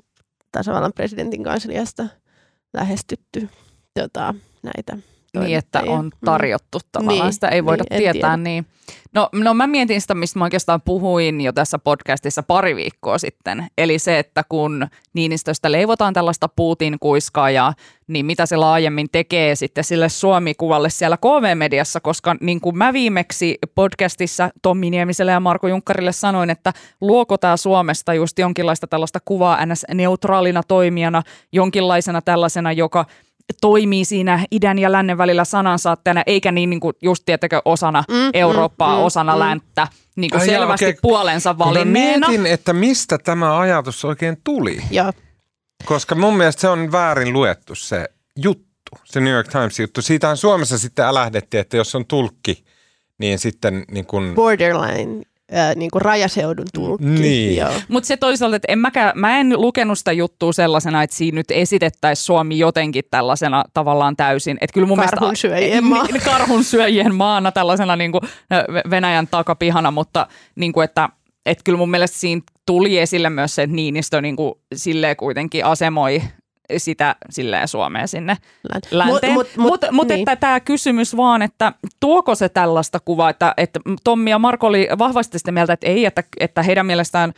tasavallan 0.51 0.93
presidentin 0.93 1.43
kansliasta 1.43 2.03
lähestytty 2.73 3.49
tota, 3.93 4.36
näitä 4.63 4.97
niin, 5.39 5.57
että 5.57 5.83
on 5.87 6.11
tarjottu 6.25 6.77
Mm. 6.77 6.89
tavallaan. 6.91 7.25
Niin, 7.25 7.33
Sitä 7.33 7.47
ei 7.47 7.65
voida 7.65 7.83
niin, 7.89 7.97
tietää. 7.97 8.13
tiedä. 8.13 8.37
Niin. 8.37 8.65
No, 9.13 9.29
no 9.33 9.53
mä 9.53 9.67
mietin 9.67 10.01
sitä, 10.01 10.15
mistä 10.15 10.39
mä 10.39 10.45
oikeastaan 10.45 10.81
puhuin 10.81 11.41
jo 11.41 11.51
tässä 11.53 11.79
podcastissa 11.79 12.43
pari 12.43 12.75
viikkoa 12.75 13.17
sitten. 13.17 13.67
Eli 13.77 13.99
se, 13.99 14.19
että 14.19 14.43
kun 14.49 14.87
Niinistöstä 15.13 15.71
leivotaan 15.71 16.13
tällaista 16.13 16.49
Putin-kuiskaajaa, 16.55 17.73
niin 18.07 18.25
mitä 18.25 18.45
se 18.45 18.57
laajemmin 18.57 19.07
tekee 19.11 19.55
sitten 19.55 19.83
sille 19.83 20.09
Suomi-kuvalle 20.09 20.89
siellä 20.89 21.17
KV-mediassa, 21.17 21.99
koska 21.99 22.35
niin 22.41 22.61
kuin 22.61 22.77
mä 22.77 22.93
viimeksi 22.93 23.57
podcastissa 23.75 24.49
Tommi 24.61 24.89
Niemiselle 24.89 25.31
ja 25.31 25.39
Marko 25.39 25.67
Junkkarille 25.67 26.11
sanoin, 26.11 26.49
että 26.49 26.73
luoko 27.01 27.37
tämä 27.37 27.57
Suomesta 27.57 28.13
just 28.13 28.39
jonkinlaista 28.39 28.87
tällaista 28.87 29.19
kuvaa 29.25 29.65
NS-neutraalina 29.65 30.61
toimijana, 30.67 31.23
jonkinlaisena 31.51 32.21
tällaisena, 32.21 32.71
joka 32.71 33.05
toimii 33.61 34.05
siinä 34.05 34.45
idän 34.51 34.79
ja 34.79 34.91
lännen 34.91 35.17
välillä 35.17 35.45
sanansaatteena, 35.45 36.23
eikä 36.25 36.51
niin, 36.51 36.69
niin 36.69 36.79
kuin 36.79 36.93
just 37.01 37.23
tiettäkö 37.25 37.61
osana 37.65 38.03
Mm, 38.07 38.15
mm, 38.15 38.29
Eurooppaa, 38.33 38.97
mm, 38.97 39.03
osana 39.03 39.33
mm. 39.33 39.39
länttä, 39.39 39.87
niin 40.15 40.31
kuin 40.31 40.41
Ai 40.41 40.47
jaa, 40.47 40.59
selvästi 40.59 40.85
okei. 40.85 40.97
puolensa 41.01 41.53
Kun 41.53 41.59
mä 41.59 41.65
valinneena. 41.65 42.27
mietin, 42.27 42.45
että 42.45 42.73
mistä 42.73 43.17
tämä 43.17 43.59
ajatus 43.59 44.05
oikein 44.05 44.37
tuli, 44.43 44.81
Joo, 44.91 45.13
koska 45.85 46.15
mun 46.15 46.37
mielestä 46.37 46.61
se 46.61 46.67
on 46.69 46.91
väärin 46.91 47.33
luettu 47.33 47.75
se 47.75 48.05
juttu, 48.35 48.91
se 49.05 49.19
New 49.19 49.33
York 49.33 49.47
Times-juttu. 49.47 50.01
Siitähän 50.01 50.37
Suomessa 50.37 50.77
sitten 50.77 51.05
älähdettiin, 51.05 51.61
että 51.61 51.77
jos 51.77 51.95
on 51.95 52.05
tulkki, 52.05 52.63
niin 53.17 53.39
sitten 53.39 53.85
niin 53.91 54.05
kuin, 54.05 54.35
borderline, 54.35 55.23
äh, 55.55 55.75
niin 55.75 55.91
kuin 55.91 56.01
rajaseudun 56.01 56.65
tulkki. 56.73 57.05
Niin. 57.05 57.63
Mutta 57.87 58.07
se 58.07 58.17
toisaalta, 58.17 58.55
että 58.55 58.71
en 58.71 58.79
mäkään, 58.79 59.11
mä 59.15 59.37
en 59.37 59.61
lukenut 59.61 59.97
sitä 59.97 60.11
juttua 60.11 60.53
sellaisena, 60.53 61.03
että 61.03 61.15
siinä 61.15 61.35
nyt 61.35 61.51
esitettäisiin 61.51 62.25
Suomi 62.25 62.59
jotenkin 62.59 63.03
tällaisena 63.11 63.63
tavallaan 63.73 64.15
täysin. 64.15 64.57
Että 64.61 64.73
kyllä 64.73 64.87
mun 64.87 64.99
Karhunsyöjien 64.99 65.83
mielestä, 65.83 66.05
maa. 66.05 66.07
Niin, 66.11 66.21
karhunsyöjien 66.21 67.15
maana 67.15 67.51
tällaisena 67.51 67.95
niin 67.95 68.11
kuin 68.11 68.21
Venäjän 68.89 69.27
takapihana, 69.27 69.91
mutta 69.91 70.27
niin 70.55 70.73
kuin, 70.73 70.85
että 70.85 71.09
että 71.45 71.63
kyllä 71.63 71.77
mun 71.77 71.91
mielestä 71.91 72.17
siinä 72.17 72.41
tuli 72.65 72.99
esille 72.99 73.29
myös 73.29 73.55
se, 73.55 73.63
että 73.63 73.75
Niinistö 73.75 74.21
niin 74.21 74.35
kuin 74.35 74.53
silleen 74.75 75.15
kuitenkin 75.15 75.65
asemoi 75.65 76.21
sitä 76.77 77.15
silleen 77.29 77.67
Suomeen 77.67 78.07
sinne 78.07 78.38
länteen. 78.91 79.34
Mutta 79.34 79.57
mut, 79.57 79.57
mut, 79.57 79.91
mut 79.91 80.07
niin. 80.07 80.19
että 80.19 80.36
tämä 80.36 80.60
kysymys 80.60 81.17
vaan, 81.17 81.41
että 81.41 81.73
tuoko 81.99 82.36
se 82.36 82.49
tällaista 82.49 82.99
kuvaa, 82.99 83.29
että, 83.29 83.53
että 83.57 83.79
Tommi 84.03 84.29
ja 84.29 84.39
Marko 84.39 84.67
oli 84.67 84.88
vahvasti 84.97 85.39
sitä 85.39 85.51
mieltä, 85.51 85.73
että 85.73 85.88
ei, 85.88 86.05
että, 86.05 86.23
että 86.39 86.63
heidän 86.63 86.86
mielestään 86.86 87.34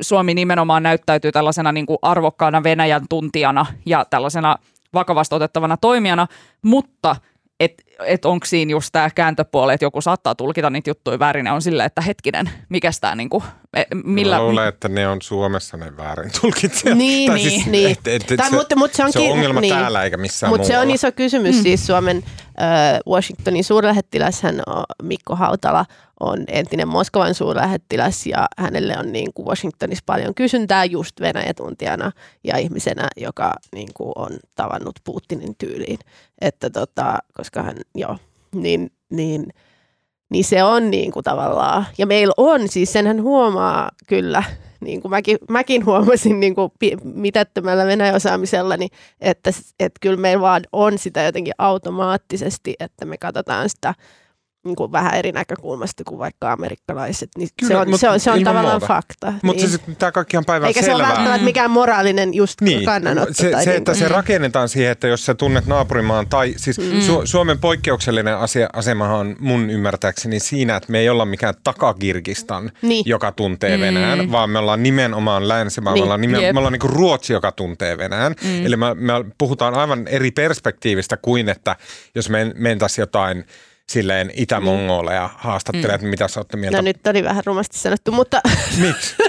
Suomi 0.00 0.34
nimenomaan 0.34 0.82
näyttäytyy 0.82 1.32
tällaisena 1.32 1.72
niin 1.72 1.86
kuin 1.86 1.98
arvokkaana 2.02 2.62
Venäjän 2.62 3.06
tuntijana 3.08 3.66
ja 3.86 4.04
tällaisena 4.10 4.56
vakavasti 4.94 5.34
otettavana 5.34 5.76
toimijana, 5.76 6.26
mutta 6.62 7.16
että 7.60 7.82
et 8.06 8.24
onko 8.24 8.46
siinä 8.46 8.70
just 8.70 8.88
tämä 8.92 9.10
kääntöpuoli, 9.10 9.74
että 9.74 9.84
joku 9.84 10.00
saattaa 10.00 10.34
tulkita 10.34 10.70
niitä 10.70 10.90
juttuja 10.90 11.18
väärin 11.18 11.46
ja 11.46 11.54
on 11.54 11.62
silleen, 11.62 11.86
että 11.86 12.00
hetkinen, 12.00 12.50
mikä 12.68 12.90
tämä 13.00 13.14
niinku, 13.14 13.42
e, 13.76 13.82
millä... 14.04 14.36
Mä 14.36 14.42
luulen, 14.42 14.68
että 14.68 14.88
ne 14.88 15.08
on 15.08 15.22
Suomessa 15.22 15.76
ne 15.76 15.96
väärin 15.96 16.30
tulkitsijat. 16.40 16.98
Niin, 16.98 17.30
Tai 17.30 17.36
niin, 17.36 17.72
niin. 17.72 17.90
Et, 17.90 18.06
et, 18.06 18.30
et 18.32 18.36
Tai 18.36 18.50
se, 18.50 18.56
mutta- 18.56 18.76
mutta 18.76 18.96
se 18.96 18.96
se 18.96 19.18
on 19.18 19.24
onkin- 19.24 19.32
ongelma 19.32 19.60
niin. 19.60 19.74
täällä 19.74 20.02
eikä 20.04 20.16
missään 20.16 20.52
Mutta 20.52 20.66
se 20.66 20.78
on 20.78 20.90
iso 20.90 21.12
kysymys. 21.12 21.56
Mm. 21.56 21.62
Siis 21.62 21.86
Suomen 21.86 22.16
äh, 22.62 23.00
Washingtonin 23.08 23.64
suurlähettiläshän 23.64 24.62
on 24.66 24.84
Mikko 25.02 25.36
Hautala 25.36 25.86
on 26.20 26.44
entinen 26.48 26.88
Moskovan 26.88 27.34
suurlähettiläs 27.34 28.26
ja 28.26 28.46
hänelle 28.58 28.98
on 28.98 29.12
niin 29.12 29.32
kuin 29.34 29.46
Washingtonissa 29.46 30.02
paljon 30.06 30.34
kysyntää 30.34 30.84
just 30.84 31.20
Venäjä-tuntijana 31.20 32.12
ja 32.44 32.56
ihmisenä, 32.56 33.08
joka 33.16 33.52
niin 33.74 33.88
kuin 33.94 34.12
on 34.16 34.30
tavannut 34.54 34.94
Putinin 35.04 35.54
tyyliin. 35.58 35.98
Että 36.40 36.70
tota, 36.70 37.18
koska 37.34 37.62
hän, 37.62 37.76
joo, 37.94 38.16
niin, 38.54 38.90
niin, 39.10 39.46
niin 40.30 40.44
se 40.44 40.62
on 40.62 40.90
niin 40.90 41.12
kuin 41.12 41.24
tavallaan, 41.24 41.86
ja 41.98 42.06
meillä 42.06 42.34
on, 42.36 42.68
siis 42.68 42.92
senhän 42.92 43.22
huomaa 43.22 43.90
kyllä, 44.06 44.42
niin 44.80 45.02
kuin 45.02 45.10
mäkin, 45.10 45.38
mäkin 45.48 45.86
huomasin 45.86 46.40
niin 46.40 46.54
kuin 46.54 46.72
mitättömällä 47.04 47.86
venäjäosaamisella, 47.86 48.76
niin 48.76 48.90
että, 49.20 49.50
että 49.80 49.98
kyllä 50.00 50.16
meillä 50.16 50.40
vaan 50.40 50.62
on 50.72 50.98
sitä 50.98 51.22
jotenkin 51.22 51.54
automaattisesti, 51.58 52.74
että 52.80 53.04
me 53.04 53.18
katsotaan 53.18 53.68
sitä 53.68 53.94
niin 54.64 54.76
kuin 54.76 54.92
vähän 54.92 55.14
eri 55.14 55.32
näkökulmasta 55.32 56.04
kuin 56.04 56.18
vaikka 56.18 56.52
amerikkalaiset. 56.52 57.28
Niin 57.38 57.48
Kyllä, 57.60 57.68
se 57.74 57.76
on, 57.78 57.90
mut 57.90 58.00
se 58.00 58.08
on, 58.10 58.20
se 58.20 58.30
on 58.30 58.44
tavallaan 58.44 58.74
muuta. 58.74 58.86
fakta. 58.86 59.32
Mutta 59.42 59.62
niin. 59.62 59.70
siis 59.70 59.82
tämä 59.98 60.12
kaikki 60.12 60.36
on 60.36 60.44
päivän 60.44 60.66
Eikä 60.68 60.82
se 60.82 60.94
ole 60.94 60.96
selvää. 61.02 61.16
välttämättä 61.16 61.44
mikään 61.44 61.70
moraalinen 61.70 62.34
just 62.34 62.60
Niin, 62.60 62.84
kannanotto. 62.84 63.34
se, 63.34 63.50
tai 63.50 63.64
se 63.64 63.70
niin 63.70 63.78
että 63.78 63.94
se 63.94 64.08
rakennetaan 64.08 64.68
siihen, 64.68 64.92
että 64.92 65.08
jos 65.08 65.26
sä 65.26 65.34
tunnet 65.34 65.66
naapurimaan, 65.66 66.28
tai 66.28 66.54
siis 66.56 66.78
Mm. 66.78 66.84
Su- 66.84 67.22
Suomen 67.26 67.58
poikkeuksellinen 67.58 68.36
asia, 68.36 68.68
asemahan 68.72 69.16
on 69.16 69.36
mun 69.38 69.70
ymmärtääkseni 69.70 70.40
siinä, 70.40 70.76
että 70.76 70.92
me 70.92 70.98
ei 70.98 71.08
olla 71.08 71.24
mikään 71.24 71.54
takakirkistan, 71.64 72.70
Niin. 72.82 73.02
joka 73.08 73.32
tuntee 73.32 73.76
Mm. 73.76 73.80
Venäjän, 73.80 74.32
vaan 74.32 74.50
me 74.50 74.58
ollaan 74.58 74.82
nimenomaan 74.82 75.48
länsimaa, 75.48 75.92
Niin. 75.94 76.00
me 76.02 76.04
ollaan, 76.04 76.20
nimen, 76.20 76.54
me 76.54 76.58
ollaan 76.58 76.72
niin 76.72 76.90
Ruotsi, 76.90 77.32
joka 77.32 77.52
tuntee 77.52 77.98
Venäjän. 77.98 78.34
Mm. 78.44 78.66
Eli 78.66 78.76
me, 78.76 78.94
me 78.94 79.12
puhutaan 79.38 79.74
aivan 79.74 80.08
eri 80.08 80.30
perspektiivistä 80.30 81.16
kuin, 81.16 81.48
että 81.48 81.76
jos 82.14 82.30
me 82.30 82.52
mentäisiin 82.54 83.02
jotain 83.02 83.44
silleen 83.90 84.30
Itä-Mongoleja 84.34 85.30
haastattelee, 85.36 85.94
että 85.94 86.06
mitä 86.06 86.28
sä 86.28 86.40
ootte 86.40 86.56
mieltä. 86.56 86.78
No 86.78 86.82
nyt 86.82 87.06
oli 87.06 87.24
vähän 87.24 87.42
rumasti 87.46 87.78
sanottu, 87.78 88.12
mutta, 88.12 88.40
Miksi? 88.80 89.14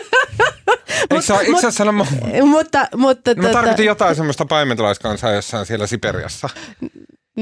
Eikö 1.11 1.21
sä, 1.21 1.39
eikö 1.39 1.61
sä 1.61 1.71
sano, 1.71 1.91
no, 1.91 2.05
mutta, 2.45 2.87
mutta 2.97 3.35
mä 3.35 3.49
tarkoitin 3.49 3.85
jotain 3.85 4.15
semmoista 4.15 4.45
paimentolaiskansaa 4.45 5.31
jossain 5.31 5.65
siellä 5.65 5.87
Siperiassa. 5.87 6.49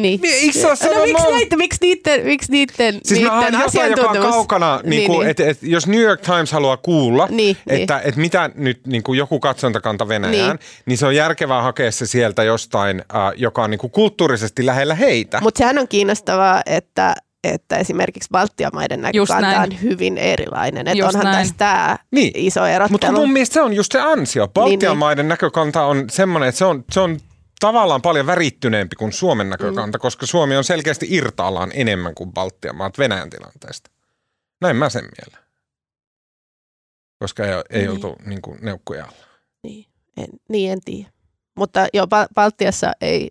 Niin. 0.01 0.19
Niin, 0.21 0.35
eikö 0.35 0.59
sä 0.59 0.67
no, 0.67 0.75
sano 0.75 1.01
miksi, 1.05 1.23
mo- 1.25 1.31
näitä, 1.31 1.57
miksi 1.57 1.77
niiden, 1.81 2.25
miksi 2.25 2.51
niiden, 2.51 2.99
Siis 3.03 3.21
mä 3.21 3.39
niiden 3.41 3.59
jotain, 3.61 3.89
joka 3.91 4.01
on 4.01 4.07
asiantuntemus- 4.17 4.29
kaukana, 4.31 4.79
niin 4.83 4.89
Niin, 4.89 5.07
kuin, 5.07 5.19
niin. 5.19 5.29
Et, 5.29 5.39
et, 5.39 5.57
jos 5.61 5.87
New 5.87 6.01
York 6.01 6.21
Times 6.21 6.51
haluaa 6.51 6.77
kuulla, 6.77 7.27
Niin, 7.31 7.57
että 7.67 7.95
niin. 7.97 8.07
et 8.09 8.15
mitä 8.15 8.49
nyt 8.55 8.87
niin 8.87 9.03
kuin 9.03 9.17
joku 9.17 9.39
katsontakanta 9.39 10.07
Venäjään, 10.07 10.31
niin. 10.31 10.47
Niin. 10.49 10.59
niin 10.85 10.97
se 10.97 11.05
on 11.05 11.15
järkevää 11.15 11.61
hakea 11.61 11.91
se 11.91 12.05
sieltä 12.05 12.43
jostain, 12.43 12.99
äh, 13.15 13.31
joka 13.35 13.63
on 13.63 13.69
niin 13.71 13.79
kuin 13.79 13.91
kulttuurisesti 13.91 14.65
lähellä 14.65 14.95
heitä. 14.95 15.39
Mutta 15.41 15.57
sehän 15.57 15.77
on 15.79 15.87
kiinnostavaa, 15.87 16.61
että, 16.65 17.15
että 17.43 17.77
esimerkiksi 17.77 18.29
Baltian 18.31 18.71
maiden 18.73 19.01
näkökanta 19.01 19.61
on 19.61 19.81
hyvin 19.81 20.17
erilainen. 20.17 20.87
Että 20.87 21.05
onhan 21.07 21.23
näin. 21.23 21.37
tässä 21.37 21.53
tämä 21.57 21.97
Niin. 22.11 22.31
iso 22.35 22.59
Mutta 22.59 22.71
erottelu. 22.75 23.17
mun 23.17 23.31
mielestä 23.33 23.53
se 23.53 23.61
on 23.61 23.73
just 23.73 23.91
se 23.91 23.99
ansio. 23.99 24.47
Baltian 24.47 24.79
Niin, 24.79 24.89
niin. 24.89 24.97
maiden 24.97 25.27
näkökanta 25.27 25.83
on 25.85 26.05
semmoinen, 26.11 26.49
että 26.49 26.59
se 26.59 26.65
on, 26.65 26.83
se 26.91 26.99
on 26.99 27.17
tavallaan 27.59 28.01
paljon 28.01 28.25
värittyneempi 28.25 28.95
kuin 28.95 29.13
Suomen 29.13 29.49
näkökanta, 29.49 29.97
mm. 29.97 30.01
koska 30.01 30.25
Suomi 30.25 30.57
on 30.57 30.63
selkeästi 30.63 31.07
irtaallaan 31.09 31.71
enemmän 31.73 32.15
kuin 32.15 32.33
Baltian 32.33 32.75
maat 32.75 32.97
Venäjän 32.97 33.29
tilanteesta. 33.29 33.91
Näin 34.61 34.75
mä 34.75 34.89
sen 34.89 35.03
mielen. 35.03 35.47
Koska 37.19 37.45
ei, 37.45 37.51
ei 37.69 37.79
Niin. 37.81 37.89
oltu 37.89 38.15
niin 38.25 38.41
kuin, 38.41 38.59
neukkuja 38.61 39.03
alla. 39.05 39.25
Niin, 39.63 39.85
en, 40.17 40.27
niin 40.49 40.71
en 40.71 40.81
tiedä. 40.85 41.09
Mutta 41.55 41.87
jo 41.93 42.03
Bal- 42.05 42.27
Baltiassa 42.33 42.91
ei 43.01 43.29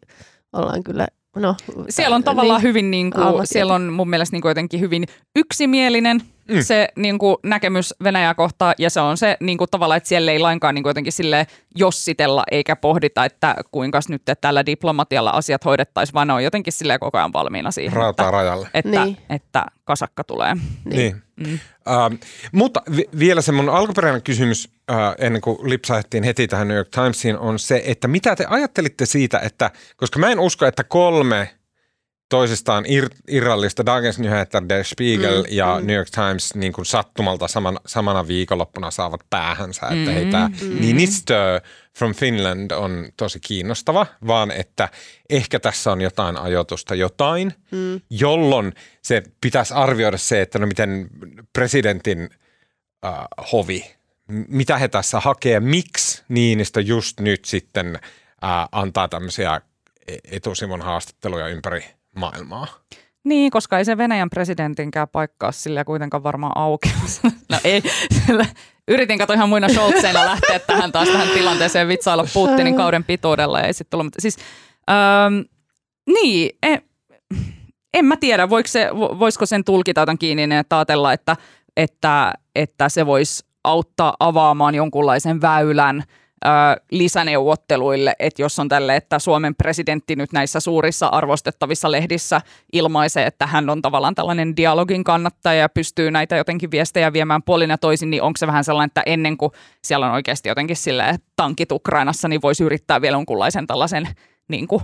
ollaan 0.53 0.83
kyllä, 0.83 1.09
no. 1.37 1.57
Siellä 1.89 2.17
on 2.17 2.25
tavallaan 2.25 2.61
niin. 2.61 2.69
hyvin, 2.69 2.91
niin 2.91 3.11
kuin, 3.11 3.47
siellä 3.47 3.75
on 3.75 3.93
mun 3.93 4.11
mielestä 4.11 4.35
niin 4.35 4.43
kuin 4.43 4.51
jotenkin 4.51 4.81
hyvin 4.81 5.05
yksimielinen 5.37 6.23
Mm. 6.49 6.63
se 6.63 6.89
niin 6.97 7.19
kuin, 7.19 7.37
näkemys 7.45 7.95
Venäjää 8.05 8.35
kohtaan 8.35 8.75
ja 8.79 8.91
se 8.91 9.01
on 9.01 9.17
se 9.17 9.37
niin 9.41 9.59
kuin, 9.59 9.71
tavallaan, 9.71 9.97
että 9.97 10.09
siellä 10.09 10.33
ei 10.33 10.39
lainkaan 10.39 10.75
niin 10.75 10.83
kuin, 10.83 10.91
jotenkin 10.91 11.13
sille 11.13 11.47
jossitella 11.75 12.45
eikä 12.51 12.77
pohdita, 12.77 13.25
että 13.25 13.57
kuinka 13.71 14.01
nyt 14.09 14.23
tällä 14.41 14.67
diplomatialla 14.67 15.31
asiat 15.31 15.65
hoidettaisiin, 15.65 16.15
vaan 16.15 16.27
ne 16.29 16.33
on 16.35 16.45
jotenkin 16.45 16.73
sille 16.73 16.99
koko 16.99 17.19
ajan 17.19 17.33
valmiina 17.33 17.71
siihen, 17.71 17.93
Rautaa 17.93 18.27
että, 18.27 18.31
rajalle. 18.31 18.69
että, 18.75 19.05
Niin. 19.05 19.17
että 19.31 19.65
kasakka 19.85 20.25
tulee. 20.25 20.55
Niin. 20.55 20.97
niin. 20.97 21.23
Mm. 21.37 21.59
Ähm, 21.89 22.15
mutta 22.53 22.83
vi- 22.97 23.09
vielä 23.19 23.41
se 23.41 23.53
mun 23.53 23.69
alkuperäinen 23.69 24.23
kysymys, 24.23 24.69
äh, 24.91 24.97
ennen 25.19 25.43
kuin 25.43 25.59
lipsahettiin 25.71 26.25
heti 26.25 26.49
tähän 26.49 26.69
New 26.69 26.77
York 26.77 26.89
Timesiin, 26.89 27.39
on 27.39 27.59
se, 27.59 27.83
että 27.87 28.09
mitä 28.09 28.37
te 28.37 28.47
ajattelitte 28.49 29.07
siitä, 29.07 29.39
että, 29.39 29.71
koska 29.97 30.19
mä 30.19 30.31
en 30.31 30.39
usko, 30.41 30.67
että 30.67 30.85
kolme 30.85 31.51
toisistaan 32.29 32.85
ir- 32.85 33.17
irrallista 33.29 33.87
Dagens 33.87 34.19
Nyheter, 34.19 34.63
Der 34.69 34.85
Spiegel 34.85 35.43
mm, 35.43 35.49
ja 35.51 35.79
mm. 35.81 35.87
New 35.87 35.97
York 35.97 36.11
Times 36.11 36.55
niin 36.55 36.73
kuin 36.73 36.87
sattumalta 36.87 37.49
saman, 37.49 37.81
samana 37.87 38.29
viikonloppuna 38.29 38.91
saavat 38.91 39.21
päähänsä, 39.31 39.87
että 39.87 40.11
mm, 40.11 40.15
hei 40.15 40.27
tämä 40.27 40.49
mm. 40.49 40.81
Niinistö 40.81 41.61
from 41.99 42.15
Finland 42.15 42.71
on 42.71 43.09
tosi 43.17 43.41
kiinnostava, 43.41 44.07
vaan 44.27 44.51
että 44.51 44.89
ehkä 45.31 45.61
tässä 45.61 45.93
on 45.93 46.01
jotain 46.01 46.37
ajoitusta 46.37 46.95
jotain, 46.95 47.53
mm. 47.71 48.01
jolloin 48.11 48.73
se 49.03 49.23
pitäisi 49.41 49.75
arvioida 49.75 50.19
se, 50.19 50.43
että 50.43 50.59
no 50.59 50.67
miten 50.67 51.09
presidentin 51.53 52.31
äh, 53.07 53.15
hovi, 53.53 53.97
mitä 54.29 54.79
he 54.79 54.89
tässä 54.89 55.21
hakee, 55.21 55.61
miksi 55.61 56.23
Niinistö 56.29 56.81
just 56.81 57.21
nyt 57.21 57.45
sitten 57.45 57.97
äh, 57.97 58.69
antaa 58.73 59.09
tämmöisiä 59.09 59.61
e-, 60.09 60.37
etusivun 60.37 60.83
haastatteluja 60.83 61.49
ympäri 61.49 61.96
maailmaa. 62.17 62.67
Niin, 63.25 63.51
koska 63.51 63.79
ei 63.79 63.85
se 63.85 63.97
Venäjän 63.97 64.31
presidentinkään 64.31 65.09
paikkaa 65.09 65.53
sillä 65.53 65.85
kuitenkaan 65.85 66.23
varmaan 66.23 66.53
auki. 66.55 66.93
no 67.53 67.59
ei, 67.65 67.83
sillä, 68.27 68.47
yritin 68.89 69.19
katsoa 69.19 69.37
ihan 69.37 69.49
muina 69.49 69.69
Scholzeina 69.69 70.25
lähteä 70.27 70.59
tähän 70.59 70.93
taas 70.93 71.09
tähän 71.09 71.29
tilanteeseen 71.29 71.89
vitsailla 71.89 72.27
Putinin 72.35 72.77
kauden 72.77 73.05
pituudella. 73.05 73.61
Ja 73.61 73.75
sitten 73.75 73.99
tullut, 73.99 74.15
siis, 74.19 74.37
ähm, 74.91 75.35
niin, 76.07 76.59
en, 76.63 76.83
en 77.95 78.05
mä 78.05 78.17
tiedä, 78.17 78.51
voiko 78.51 78.69
se, 78.69 78.91
voisiko 78.95 79.47
sen 79.47 79.65
tulkita 79.65 80.01
jotain 80.01 80.19
kiinni, 80.19 80.57
että 80.57 80.77
ajatella, 80.77 81.13
että, 81.13 81.37
että, 81.77 82.33
että 82.55 82.89
se 82.89 83.07
voisi 83.07 83.47
auttaa 83.65 84.17
avaamaan 84.21 84.75
jonkunlaisen 84.75 85.41
väylän– 85.41 86.03
lisäneuvotteluille, 86.91 88.15
että 88.19 88.43
jos 88.43 88.59
on 88.59 88.69
tälle, 88.69 88.97
että 88.97 89.19
Suomen 89.19 89.55
presidentti 89.55 90.17
nyt 90.17 90.33
näissä 90.33 90.61
suurissa 90.61 91.07
arvostettavissa 91.07 91.93
lehdissä 91.93 92.41
ilmaisee, 92.73 93.27
että 93.27 93.47
hän 93.47 93.71
on 93.71 93.83
tavallaan 93.83 94.15
tällainen 94.15 94.57
dialogin 94.57 95.05
kannattaja 95.05 95.61
ja 95.61 95.69
pystyy 95.69 96.11
näitä 96.11 96.37
jotenkin 96.37 96.71
viestejä 96.71 97.13
viemään 97.13 97.43
puolin 97.43 97.71
ja 97.71 97.79
toisin, 97.79 98.11
niin 98.11 98.23
onko 98.23 98.37
se 98.37 98.47
vähän 98.47 98.65
sellainen, 98.65 98.87
että 98.87 99.03
ennen 99.07 99.37
kuin 99.37 99.53
siellä 99.85 100.07
on 100.07 100.13
oikeasti 100.13 100.49
jotenkin 100.49 100.77
sille 100.77 101.19
tankit 101.37 101.73
Ukrainassa, 101.73 102.29
niin 102.29 102.43
voisi 102.43 102.65
yrittää 102.65 103.01
vielä 103.01 103.17
jonkunlaisen 103.17 103.67
tällaisen 103.67 104.09
niin 104.49 104.69
kuin 104.69 104.83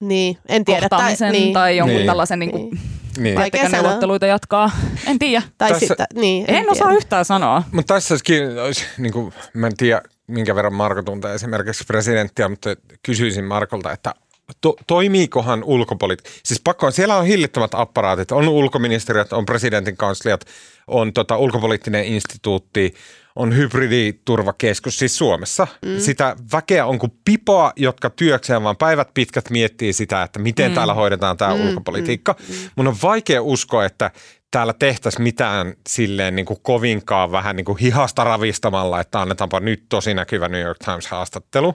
niin, 0.00 0.38
en 0.48 0.64
tiedä. 0.64 0.80
Kohtaamisen 0.80 1.32
tai, 1.32 1.40
niin. 1.40 1.52
tai 1.52 1.76
jonkun 1.76 1.96
niin. 1.96 2.06
tällaisen 2.06 2.38
niin 2.38 2.50
kuin, 2.50 2.70
niin. 3.18 3.38
niin. 3.52 3.72
neuvotteluita 3.72 4.26
jatkaa. 4.26 4.70
En 5.06 5.18
tiedä. 5.18 5.42
Tai 5.58 5.70
tässä, 5.70 5.86
sitten, 5.86 6.06
niin, 6.14 6.44
en, 6.48 6.54
en 6.56 6.70
osaa 6.70 6.92
yhtään 6.92 7.24
sanoa. 7.24 7.62
Mutta 7.72 7.94
tässä 7.94 8.14
olisi, 8.64 8.84
niin 8.98 9.12
kuin, 9.12 9.32
mä 9.54 9.66
en 9.66 9.76
tiedä, 9.76 10.02
minkä 10.26 10.54
verran 10.54 10.74
Marko 10.74 11.02
tuntee 11.02 11.34
esimerkiksi 11.34 11.84
presidenttiä, 11.84 12.48
mutta 12.48 12.74
kysyisin 13.02 13.44
Markolta, 13.44 13.92
että 13.92 14.14
to, 14.60 14.76
toimiikohan 14.86 15.64
ulkopolit... 15.64 16.18
Siis 16.44 16.60
pakko 16.64 16.86
on, 16.86 16.92
siellä 16.92 17.16
on 17.16 17.26
hillittömät 17.26 17.74
apparaatit, 17.74 18.32
on 18.32 18.48
ulkoministeriöt, 18.48 19.32
on 19.32 19.46
presidentin 19.46 19.96
kansliat, 19.96 20.44
on 20.86 21.12
tota, 21.12 21.36
ulkopoliittinen 21.36 22.04
instituutti, 22.04 22.94
on 23.36 23.56
hybriditurvakeskus 23.56 24.98
siis 24.98 25.18
Suomessa. 25.18 25.66
Mm. 25.84 25.98
Sitä 25.98 26.36
väkeä 26.52 26.86
on 26.86 26.98
kuin 26.98 27.12
pipoa, 27.24 27.72
jotka 27.76 28.10
työkseen 28.10 28.62
vaan 28.62 28.76
päivät 28.76 29.08
pitkät 29.14 29.50
miettii 29.50 29.92
sitä, 29.92 30.22
että 30.22 30.38
miten 30.38 30.70
mm. 30.70 30.74
täällä 30.74 30.94
hoidetaan 30.94 31.36
tämä 31.36 31.54
mm. 31.54 31.68
ulkopolitiikka. 31.68 32.36
Mm. 32.38 32.54
Mun 32.76 32.86
on 32.86 32.96
vaikea 33.02 33.42
uskoa, 33.42 33.84
että 33.84 34.10
täällä 34.50 34.72
tehtäisiin 34.72 35.22
mitään 35.22 35.74
silleen 35.88 36.36
niin 36.36 36.46
kuin 36.46 36.60
kovinkaan 36.62 37.32
vähän 37.32 37.56
niin 37.56 37.64
kuin 37.64 37.78
hihasta 37.78 38.24
ravistamalla, 38.24 39.00
että 39.00 39.20
annetaanpa 39.20 39.60
nyt 39.60 39.86
tosi 39.88 40.14
näkyvä 40.14 40.48
New 40.48 40.62
York 40.62 40.78
Times-haastattelu, 40.84 41.74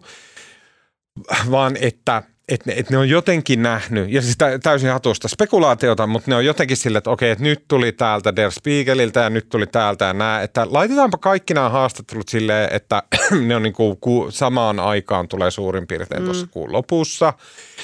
vaan 1.51 1.77
että 1.81 2.23
et 2.51 2.65
ne, 2.65 2.73
et 2.77 2.89
ne 2.89 2.97
on 2.97 3.09
jotenkin 3.09 3.63
nähnyt, 3.63 4.11
ja 4.11 4.21
siis 4.21 4.37
täysin 4.63 4.89
hatusta 4.89 5.27
spekulaatiota, 5.27 6.07
mutta 6.07 6.31
ne 6.31 6.35
on 6.35 6.45
jotenkin 6.45 6.77
sille, 6.77 6.97
että 6.97 7.09
okei, 7.09 7.31
että 7.31 7.43
nyt 7.43 7.65
tuli 7.67 7.91
täältä 7.91 8.35
Der 8.35 8.51
Spiegeliltä 8.51 9.19
ja 9.19 9.29
nyt 9.29 9.49
tuli 9.49 9.67
täältä 9.67 10.05
ja 10.05 10.13
nää, 10.13 10.41
että 10.41 10.67
laitetaanpa 10.69 11.17
kaikki 11.17 11.53
nämä 11.53 11.69
haastattelut 11.69 12.29
silleen, 12.29 12.69
että 12.73 13.03
ne 13.47 13.55
on 13.55 13.63
niin 13.63 13.73
kuin 13.73 14.31
samaan 14.31 14.79
aikaan 14.79 15.27
tulee 15.27 15.51
suurin 15.51 15.87
piirtein 15.87 16.21
mm. 16.21 16.25
tuossa 16.25 16.47
kuun 16.51 16.71
lopussa, 16.71 17.33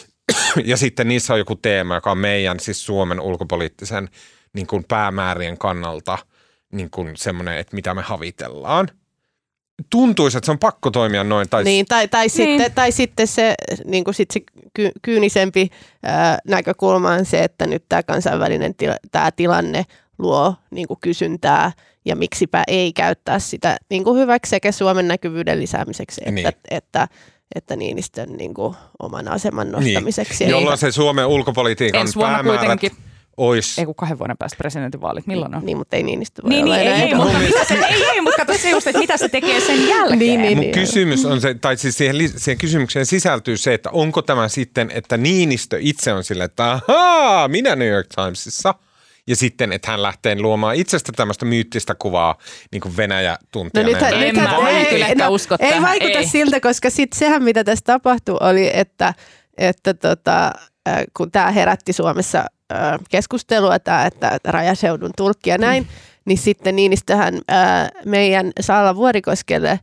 ja 0.65 0.77
sitten 0.77 1.07
niissä 1.07 1.33
on 1.33 1.39
joku 1.39 1.55
teema, 1.55 1.95
joka 1.95 2.11
on 2.11 2.17
meidän, 2.17 2.59
siis 2.59 2.85
Suomen 2.85 3.19
ulkopoliittisen 3.19 4.09
niin 4.53 4.67
kuin 4.67 4.83
päämäärien 4.83 5.57
kannalta 5.57 6.17
niin 6.71 6.89
kuin 6.89 7.17
semmoinen, 7.17 7.57
että 7.57 7.75
mitä 7.75 7.93
me 7.93 8.01
havitellaan. 8.01 8.87
Tuntuisi, 9.89 10.37
että 10.37 10.45
se 10.45 10.51
on 10.51 10.59
pakko 10.59 10.91
toimia 10.91 11.23
noin. 11.23 11.49
Tai, 11.49 11.63
niin, 11.63 11.85
tai, 11.85 12.07
tai, 12.07 12.21
niin. 12.21 12.31
Sitten, 12.31 12.71
tai 12.71 12.91
sitten 12.91 13.27
se, 13.27 13.55
niin 13.85 14.03
kuin 14.03 14.13
sit 14.13 14.31
se 14.31 14.39
ky- 14.73 14.91
kyynisempi 15.01 15.69
ää, 16.03 16.37
näkökulma 16.47 17.11
on 17.11 17.25
se, 17.25 17.43
että 17.43 17.67
nyt 17.67 17.83
tämä 17.89 18.03
kansainvälinen 18.03 18.75
tila, 18.75 18.95
tämä 19.11 19.31
tilanne 19.31 19.85
luo 20.17 20.55
niin 20.71 20.87
kuin 20.87 20.99
kysyntää 21.01 21.71
ja 22.05 22.15
miksipä 22.15 22.63
ei 22.67 22.93
käyttää 22.93 23.39
sitä 23.39 23.77
niin 23.89 24.03
kuin 24.03 24.19
hyväksi 24.19 24.49
sekä 24.49 24.71
Suomen 24.71 25.07
näkyvyyden 25.07 25.59
lisäämiseksi 25.59 26.21
että, 26.21 26.31
niin. 26.31 26.47
että, 26.47 26.67
että 26.71 27.07
että 27.55 27.75
Niinistön 27.75 28.29
niin 28.37 28.53
kuin, 28.53 28.75
oman 28.99 29.27
aseman 29.27 29.71
niin. 29.71 29.93
nostamiseksi. 29.93 30.43
Niin. 30.43 30.51
Jolloin 30.51 30.77
se 30.77 30.91
Suomen 30.91 31.25
ulkopolitiikan 31.25 32.07
päämäärät 32.19 32.59
kuitenkin 32.59 32.91
Ois. 33.37 33.79
Ei 33.79 33.85
kun 33.85 33.95
kahden 33.95 34.19
vuoden 34.19 34.37
päästä 34.37 34.57
presidentinvaalit. 34.57 35.27
Milloin 35.27 35.55
on? 35.55 35.65
Niin, 35.65 35.77
mutta 35.77 35.95
ei 35.95 36.03
Niinistö 36.03 36.43
voi 36.43 36.49
niin, 36.49 36.65
niin, 36.65 36.75
ei, 36.75 36.87
ei, 36.87 37.15
mutta 37.15 37.39
mitä 37.39 37.65
se, 37.65 37.73
ei, 37.73 38.03
ei, 38.03 38.21
mutta 38.21 38.45
katso 38.45 38.61
se 38.61 38.69
just, 38.69 38.87
että 38.87 38.99
mitä 38.99 39.17
se 39.17 39.29
tekee 39.29 39.61
sen 39.61 39.87
jälkeen. 39.87 40.19
Niin, 40.19 40.41
niin, 40.41 40.59
niin. 40.59 40.71
kysymys 40.71 41.25
on 41.25 41.41
se, 41.41 41.53
tai 41.53 41.77
siis 41.77 41.97
siihen, 41.97 42.15
siihen 42.35 42.57
kysymykseen 42.57 43.05
sisältyy 43.05 43.57
se, 43.57 43.73
että 43.73 43.89
onko 43.89 44.21
tämä 44.21 44.47
sitten, 44.47 44.91
että 44.93 45.17
Niinistö 45.17 45.77
itse 45.81 46.13
on 46.13 46.23
sille, 46.23 46.43
että 46.43 46.71
ahaa, 46.71 47.47
minä 47.47 47.75
New 47.75 47.89
York 47.89 48.07
Timesissa– 48.15 48.73
ja 49.27 49.35
sitten, 49.35 49.71
että 49.73 49.91
hän 49.91 50.01
lähtee 50.01 50.41
luomaan 50.41 50.75
itsestä 50.75 51.11
tämmöistä 51.15 51.45
myyttistä 51.45 51.95
kuvaa 51.95 52.37
niin 52.71 52.81
kuin 52.81 52.97
Venäjä 52.97 53.37
tuntee. 53.51 53.83
No 53.83 53.89
nythän, 53.89 54.19
nythän, 54.19 54.67
ei, 54.67 55.03
ei, 55.03 55.15
no, 55.15 55.29
usko 55.29 55.55
ei 55.59 55.81
vaikuta 55.81 56.19
ei. 56.19 56.27
siltä, 56.27 56.59
koska 56.59 56.89
sitten 56.89 57.19
sehän 57.19 57.43
mitä 57.43 57.63
tässä 57.63 57.85
tapahtui 57.85 58.37
oli, 58.39 58.69
että, 58.73 59.13
että 59.57 59.93
tota, 59.93 60.51
kun 61.17 61.31
tämä 61.31 61.51
herätti 61.51 61.93
Suomessa 61.93 62.45
keskustelua, 63.09 63.79
tämä, 63.79 64.05
että 64.05 64.39
rajaseudun 64.45 65.11
tulkki 65.17 65.49
ja 65.49 65.57
näin, 65.57 65.83
mm. 65.83 65.89
niin 66.25 66.37
sitten 66.37 66.75
Niinistöhän 66.75 67.39
ää, 67.47 67.89
meidän 68.05 68.51
Saala 68.61 68.95
Vuorikoskelle 68.95 69.79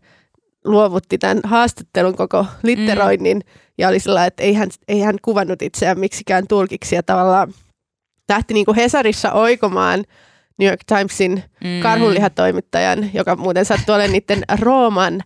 luovutti 0.64 1.18
tämän 1.18 1.40
haastattelun 1.44 2.16
koko 2.16 2.46
litteroinnin 2.62 3.36
mm. 3.36 3.52
ja 3.78 3.88
oli 3.88 4.00
sellainen, 4.00 4.26
että 4.28 4.42
ei 4.42 4.54
hän, 4.54 4.68
ei 4.88 5.00
hän 5.00 5.16
kuvannut 5.22 5.62
itseään 5.62 5.98
miksikään 5.98 6.46
tulkiksi 6.48 6.94
ja 6.94 7.02
tavallaan 7.02 7.54
lähti 8.28 8.54
niin 8.54 8.66
kuin 8.66 8.76
Hesarissa 8.76 9.32
oikomaan 9.32 10.04
New 10.58 10.68
York 10.68 10.80
Timesin 10.86 11.42
mm. 11.64 11.80
karhunlihatoimittajan, 11.82 13.10
joka 13.14 13.36
muuten 13.36 13.64
sattui 13.64 13.94
olemaan 13.94 14.12
niiden 14.12 14.42
Rooman 14.60 15.20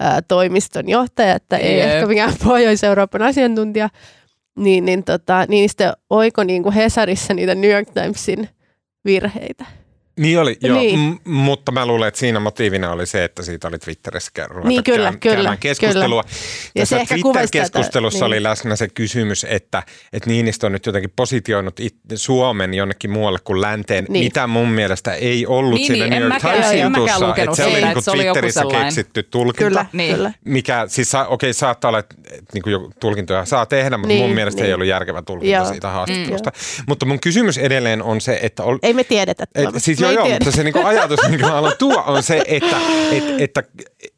ää, 0.00 0.22
toimiston 0.22 0.88
johtaja, 0.88 1.34
että 1.34 1.56
ei 1.56 1.76
yep. 1.76 1.88
ehkä 1.88 2.06
mikään 2.06 2.34
Pohjois-Euroopan 2.44 3.22
asiantuntija, 3.22 3.88
niin, 4.56 4.84
niin, 4.84 5.04
tota, 5.04 5.46
niin 5.48 5.68
sitten 5.68 5.92
oiko 6.10 6.44
niin 6.44 6.62
kuin 6.62 6.74
Hesarissa 6.74 7.34
niitä 7.34 7.54
New 7.54 7.70
York 7.70 7.88
Timesin 7.90 8.48
virheitä. 9.04 9.64
Niin 10.18 10.40
oli, 10.40 10.56
joo, 10.60 10.78
niin. 10.78 10.98
M- 11.00 11.30
mutta 11.30 11.72
mä 11.72 11.86
luulen, 11.86 12.08
että 12.08 12.20
siinä 12.20 12.40
motiivina 12.40 12.90
oli 12.90 13.06
se, 13.06 13.24
että 13.24 13.42
siitä 13.42 13.68
oli 13.68 13.78
Twitterissä 13.78 14.30
ruveta 14.46 14.68
niin, 14.68 14.84
kyllä, 14.84 15.12
käy- 15.20 15.36
kyllä, 15.36 15.56
keskustelua. 15.56 16.22
Kyllä. 16.22 16.34
Ja 16.74 16.80
Tässä 16.80 16.96
Twitter-keskustelussa 16.96 18.18
tätä, 18.18 18.26
oli 18.26 18.34
niin. 18.34 18.42
läsnä 18.42 18.76
se 18.76 18.88
kysymys, 18.88 19.46
että, 19.48 19.82
että 20.12 20.30
Niinistö 20.30 20.66
on 20.66 20.72
nyt 20.72 20.86
jotenkin 20.86 21.12
positioinut 21.16 21.80
it, 21.80 21.96
Suomen 22.14 22.74
jonnekin 22.74 23.10
muualle 23.10 23.38
kuin 23.44 23.60
länteen, 23.60 24.06
niin. 24.08 24.24
mitä 24.24 24.46
mun 24.46 24.68
mielestä 24.68 25.14
ei 25.14 25.46
ollut 25.46 25.74
niin, 25.74 25.86
siinä 25.86 26.06
niin, 26.06 26.10
New 26.10 26.22
York 26.22 26.42
Timesin 26.42 26.82
jutussa, 26.82 27.34
että 27.36 27.56
se 27.56 27.64
oli 27.64 27.82
niin 27.82 27.92
kuin 27.92 28.04
Twitterissä 28.04 28.62
keksitty 28.70 29.22
tulkinta, 29.22 29.68
kyllä, 29.68 29.86
niin. 29.92 30.14
kyllä. 30.14 30.32
mikä 30.44 30.84
siis 30.88 31.14
okei 31.14 31.26
okay, 31.30 31.52
saattaa 31.52 31.88
olla, 31.88 31.98
että 31.98 32.14
niin 32.54 32.62
kuin 32.62 32.94
tulkintoja 33.00 33.44
saa 33.44 33.66
tehdä, 33.66 33.96
mutta 33.96 34.08
niin, 34.08 34.22
mun 34.22 34.34
mielestä 34.34 34.60
niin. 34.60 34.66
ei 34.66 34.74
ollut 34.74 34.86
järkevä 34.86 35.22
tulkinta 35.22 35.56
Joo. 35.56 35.64
siitä 35.64 35.88
haastattelusta. 35.88 36.50
Mm. 36.50 36.84
Mutta 36.88 37.06
mun 37.06 37.20
kysymys 37.20 37.58
edelleen 37.58 38.02
on 38.02 38.20
se, 38.20 38.38
että... 38.42 38.62
Ol, 38.62 38.78
ei 38.82 38.92
me 38.92 39.04
tiedetä. 39.04 39.44
Et, 39.54 39.68
siis 39.78 40.03
joo, 40.12 40.26
joo, 40.26 40.28
mutta 40.28 40.50
se 40.50 40.64
niinku 40.64 40.80
ajatus, 40.84 41.20
minkä 41.28 41.46
mä 41.46 41.52
haluan 41.52 41.72
tuoda, 41.78 42.02
on 42.02 42.22
se, 42.22 42.44
että 42.46 42.76
et, 43.12 43.40
että 43.40 43.62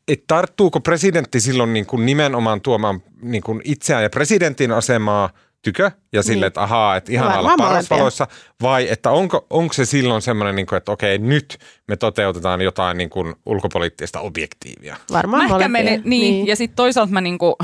et 0.08 0.24
tarttuuko 0.26 0.80
presidentti 0.80 1.40
silloin 1.40 1.72
niinku 1.72 1.96
nimenomaan 1.96 2.60
tuomaan 2.60 3.02
niinku 3.22 3.60
itseään 3.64 4.02
ja 4.02 4.10
presidentin 4.10 4.72
asemaa 4.72 5.30
tykö? 5.62 5.90
Ja 6.12 6.22
sille, 6.22 6.36
niin. 6.36 6.46
että 6.46 6.62
ahaa, 6.62 6.96
että 6.96 7.12
ihan 7.12 7.38
olla 7.38 7.54
parasvaloissa, 7.58 8.26
vai 8.62 8.86
että 8.90 9.10
onko, 9.10 9.46
onko 9.50 9.72
se 9.72 9.84
silloin 9.84 10.22
semmoinen, 10.22 10.56
niin 10.56 10.66
kuin, 10.66 10.76
että 10.76 10.92
okei, 10.92 11.18
nyt 11.18 11.58
me 11.88 11.96
toteutetaan 11.96 12.60
jotain 12.60 12.98
niin 12.98 13.10
kuin 13.10 13.34
ulkopoliittista 13.46 14.20
objektiivia? 14.20 14.96
Varmaan 15.12 15.48
mä 15.48 15.56
ehkä 15.56 15.68
meni, 15.68 15.90
niin, 15.90 16.02
niin, 16.04 16.46
ja 16.46 16.56
sitten 16.56 16.76
toisaalta 16.76 17.12
mä 17.12 17.20
niin 17.20 17.38
kuin, 17.38 17.54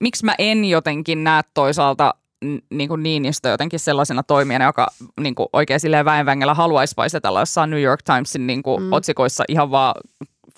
miksi 0.00 0.24
mä 0.24 0.34
en 0.38 0.64
jotenkin 0.64 1.24
näe 1.24 1.42
toisaalta 1.54 2.14
niin 2.70 2.88
kuin 2.88 3.02
Niinistö 3.02 3.48
jotenkin 3.48 3.80
sellaisena 3.80 4.22
toimijana, 4.22 4.64
joka 4.64 4.86
niin 5.20 5.34
kuin 5.34 5.48
oikein 5.52 5.80
silleen 5.80 6.04
väenvängellä 6.04 6.54
haluaisi 6.54 6.94
vaisetella 6.96 7.40
jossain 7.40 7.70
New 7.70 7.82
York 7.82 8.02
Timesin 8.02 8.46
niin 8.46 8.62
kuin 8.62 8.82
mm. 8.82 8.92
otsikoissa 8.92 9.44
ihan 9.48 9.70
vaan 9.70 9.94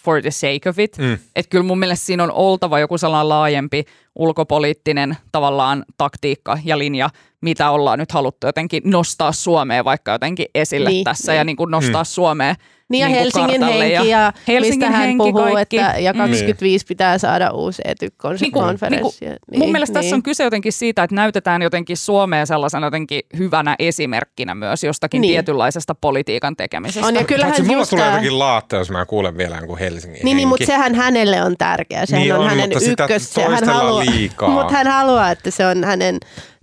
for 0.02 0.22
the 0.22 0.30
sake 0.30 0.68
of 0.68 0.78
it. 0.78 0.98
Mm. 0.98 1.12
Että 1.12 1.50
kyllä 1.50 1.64
mun 1.64 1.78
mielestä 1.78 2.06
siinä 2.06 2.22
on 2.22 2.32
oltava 2.32 2.78
joku 2.78 2.98
sellainen 2.98 3.28
laajempi 3.28 3.84
ulkopoliittinen 4.18 5.16
tavallaan 5.32 5.84
taktiikka 5.96 6.58
ja 6.64 6.78
linja, 6.78 7.10
mitä 7.40 7.70
ollaan 7.70 7.98
nyt 7.98 8.12
haluttu 8.12 8.46
jotenkin 8.46 8.82
nostaa 8.84 9.32
Suomeen 9.32 9.84
vaikka 9.84 10.12
jotenkin 10.12 10.46
esille 10.54 10.90
niin, 10.90 11.04
tässä 11.04 11.32
niin. 11.32 11.38
ja 11.38 11.44
niin 11.44 11.56
kuin 11.56 11.70
nostaa 11.70 12.02
mm. 12.02 12.06
Suomeen 12.06 12.56
niin 12.88 13.00
ja 13.00 13.06
niin 13.06 13.18
Helsingin 13.18 13.62
henki 13.62 13.92
ja, 13.92 14.04
ja 14.04 14.32
Helsingin 14.48 14.78
mistä 14.78 14.96
hän 14.96 15.06
henki 15.06 15.16
puhuu, 15.32 15.52
kaikki. 15.52 15.78
että 15.78 15.98
ja 15.98 16.14
25 16.14 16.84
niin. 16.84 16.88
pitää 16.88 17.18
saada 17.18 17.50
uusi 17.50 17.82
ETY-konferenssi. 17.84 19.24
Niin, 19.24 19.36
niin, 19.50 19.58
mun 19.58 19.72
mielestä 19.72 19.98
niin. 19.98 20.04
tässä 20.04 20.16
on 20.16 20.22
kyse 20.22 20.44
jotenkin 20.44 20.72
siitä, 20.72 21.02
että 21.02 21.16
näytetään 21.16 21.62
jotenkin 21.62 21.96
Suomea 21.96 22.46
sellaisena 22.46 22.86
jotenkin 22.86 23.20
hyvänä 23.38 23.76
esimerkkinä 23.78 24.54
myös 24.54 24.84
jostakin 24.84 25.20
niin. 25.20 25.32
tietynlaisesta 25.32 25.94
politiikan 25.94 26.56
tekemisestä. 26.56 27.06
On 27.06 27.14
ja 27.14 27.24
kyllähän 27.24 27.52
Paitsi 27.52 27.68
mulla 27.68 27.86
tulee 27.86 28.06
jotenkin 28.06 28.38
laatta, 28.38 28.76
jos 28.76 28.90
mä 28.90 29.06
kuulen 29.06 29.36
vielä 29.36 29.56
jonkun 29.56 29.78
Helsingin 29.78 30.20
Niin, 30.24 30.36
niin 30.36 30.48
mutta 30.48 30.66
sehän 30.66 30.94
hänelle 30.94 31.42
on 31.42 31.56
tärkeä. 31.58 32.06
Sehän 32.06 32.22
niin 32.22 32.34
on, 32.34 32.40
on 32.40 32.48
hänen 32.48 32.70
ykkös. 32.72 33.36
Hän 33.36 33.64
haluaa, 33.64 34.04
liikaa. 34.10 34.50
Mutta 34.58 34.72
hän 34.72 34.86
haluaa, 34.86 35.30
että 35.30 35.50
se 35.50 35.66
on 35.66 35.84
hänen 35.84 36.18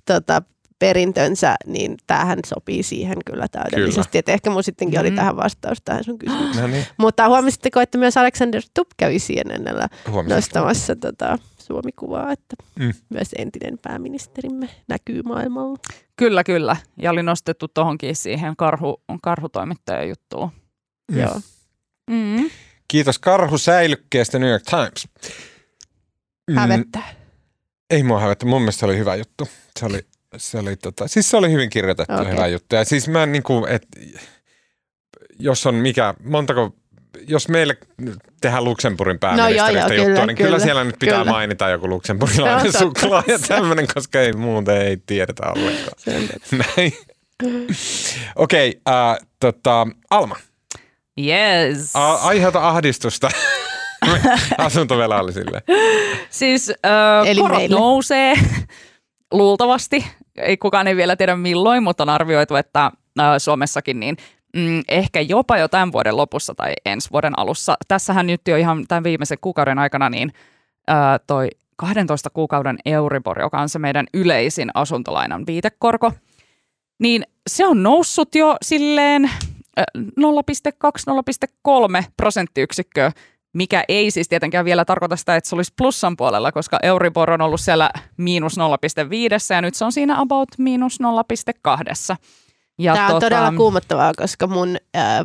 tota, 0.05 0.41
perintönsä, 0.79 1.55
niin 1.65 1.97
tämähän 2.08 2.39
sopii 2.45 2.84
siihen 2.84 3.17
kyllä 3.25 3.47
täydellisesti. 3.47 4.23
Kyllä. 4.23 4.34
Ehkä 4.34 4.49
mun 4.49 4.63
sittenkin 4.63 4.99
oli 4.99 5.10
mm. 5.10 5.15
tähän 5.15 5.38
vastaus 5.38 5.77
tähän 5.86 6.03
sun 6.03 6.19
kysymykseen. 6.19 6.65
No 6.65 6.71
niin. 6.71 6.86
Mutta 6.97 7.27
huomasitteko, 7.27 7.81
että 7.81 7.97
myös 7.97 8.17
Alexander 8.17 8.62
Stubb 8.62 8.91
kävi 8.97 9.17
CNNllä 9.17 9.88
nostamassa 10.27 10.95
tota, 10.95 11.38
Suomi-kuvaa, 11.58 12.31
että 12.31 12.55
mm. 12.79 12.93
myös 13.10 13.29
entinen 13.38 13.77
pääministerimme 13.81 14.69
näkyy 14.88 15.21
maailmalla. 15.21 15.77
Kyllä, 16.15 16.43
kyllä. 16.43 16.75
Ja 16.97 17.12
oli 17.12 17.23
nostettu 17.23 17.67
tuohonkin 17.67 18.15
siihen 18.15 18.55
karhu, 18.55 19.03
karhutoimittajan 19.21 20.10
juttuun. 20.10 20.49
Mm. 21.12 21.19
Joo. 21.19 21.41
Mm. 22.12 22.49
Kiitos 22.88 23.19
karhu 23.19 23.58
säilykkeestä 23.58 24.39
New 24.39 24.49
York 24.49 24.63
Times. 24.63 25.08
Mm. 26.47 26.55
Hävettää. 26.55 27.25
Ei 27.89 28.04
mua 28.04 28.19
hävettä. 28.19 28.45
Mun 28.45 28.62
mielestä 28.62 28.80
se 28.80 28.86
oli 28.86 28.98
hyvä 28.98 29.15
juttu. 29.15 29.48
Se 29.80 29.86
oli 29.86 30.06
se 30.38 30.58
oli, 30.58 30.76
tota, 30.76 31.08
siis 31.08 31.30
se 31.30 31.38
oli 31.38 31.52
hyvin 31.52 31.69
kirjoitettu 31.69 32.13
okay. 32.13 32.32
hyvä 32.32 32.48
juttu. 32.48 32.76
Ja 32.76 32.86
siis 32.86 33.08
mä 33.08 33.24
en 33.24 33.32
niin 33.32 33.43
kuin, 33.43 33.71
et, 33.71 33.88
jos 35.39 35.65
on 35.65 35.76
mikä, 35.76 36.13
montako, 36.24 36.76
jos 37.28 37.50
meille 37.50 37.78
tehdään 38.41 38.63
Luxemburgin 38.63 39.19
pääministeristä 39.19 39.71
no, 39.71 39.78
joo, 39.78 39.88
joo, 39.88 39.93
juttua, 39.93 40.06
kyllä, 40.06 40.26
niin 40.26 40.38
kyllä, 40.38 40.50
kyllä 40.50 40.60
siellä 40.60 40.84
nyt 40.84 40.95
pitää 41.00 41.19
kyllä. 41.19 41.32
mainita 41.32 41.69
joku 41.69 41.88
no, 41.88 42.02
suklaa 42.80 43.24
ja 43.28 43.39
tämmöinen, 43.39 43.88
koska 43.93 44.21
ei 44.21 44.34
muuten 44.34 44.82
ei 44.82 44.98
tiedetä 45.06 45.43
ollenkaan. 45.50 45.98
Näin. 46.78 46.93
Okei, 48.36 48.82
okay, 48.86 49.13
uh, 49.13 49.28
tota, 49.39 49.88
Alma. 50.10 50.36
Yes. 51.19 51.95
A- 51.95 52.13
aiheuta 52.15 52.69
ahdistusta 52.69 53.30
asuntovelallisille. 54.58 55.62
Siis 56.30 56.70
uh, 56.70 57.28
Eli 57.28 57.41
korot 57.41 57.58
meille. 57.58 57.80
nousee 57.80 58.36
luultavasti 59.32 60.06
ei 60.38 60.58
kukaan 60.58 60.88
ei 60.88 60.96
vielä 60.96 61.15
tiedä 61.15 61.36
milloin, 61.36 61.84
mutta 61.84 62.04
on 62.04 62.10
arvioitu, 62.10 62.56
että 62.56 62.91
Suomessakin 63.38 64.00
niin 64.00 64.18
mm, 64.56 64.82
ehkä 64.88 65.22
jopa 65.22 65.58
jo 65.58 65.68
tämän 65.68 65.91
vuoden 65.91 66.18
lopussa 66.18 66.56
tai 66.56 66.74
ensi 66.86 67.12
vuoden 67.12 67.39
alussa. 67.39 67.76
Tässähän 67.88 68.28
nyt 68.28 68.41
jo 68.48 68.58
ihan 68.58 68.86
tämän 68.88 69.04
viimeisen 69.04 69.38
kuukauden 69.41 69.80
aikana 69.80 70.10
niin 70.10 70.34
ää, 70.88 71.20
toi 71.28 71.48
12 71.76 72.30
kuukauden 72.30 72.78
Euribor, 72.86 73.41
joka 73.41 73.62
on 73.62 73.70
se 73.70 73.80
meidän 73.80 74.06
yleisin 74.13 74.70
asuntolainan 74.74 75.44
viitekorko, 75.48 76.12
niin 77.00 77.24
se 77.48 77.68
on 77.68 77.84
noussut 77.84 78.36
jo 78.36 78.58
silleen 78.62 79.30
0,2-0,3 79.80 82.04
prosenttiyksikköä 82.18 83.12
mikä 83.56 83.84
ei 83.88 84.12
siis 84.12 84.30
tietenkään 84.30 84.65
vielä 84.65 84.86
tarkoita 84.86 85.15
sitä, 85.15 85.36
että 85.36 85.50
se 85.50 85.56
olisi 85.56 85.74
plussan 85.78 86.18
puolella, 86.18 86.52
koska 86.52 86.80
Euribor 86.84 87.32
on 87.32 87.41
ollut 87.41 87.62
siellä 87.62 87.89
miinus 88.18 88.58
0,5 88.58 89.54
ja 89.54 89.62
nyt 89.62 89.76
se 89.76 89.86
on 89.86 89.91
siinä 89.91 90.22
about 90.22 90.50
miinus 90.58 91.00
0,2. 91.02 92.15
Ja 92.80 92.94
Tämä 92.94 93.08
on 93.08 93.13
tota... 93.13 93.26
todella 93.26 93.54
kuumottavaa, 93.58 94.12
koska 94.18 94.48
mun 94.48 94.78
äh, 94.96 95.20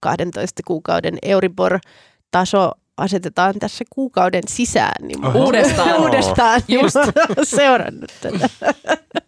12 0.00 0.62
kuukauden 0.66 1.18
Euribor-taso 1.22 2.72
asetetaan 2.96 3.54
tässä 3.58 3.84
kuukauden 3.90 4.42
sisään. 4.48 5.06
Niin 5.06 5.36
uudestaan. 5.36 6.00
uudestaan. 6.00 6.60
Just. 6.68 6.96
seurannut 7.56 8.12
tätä. 8.20 8.48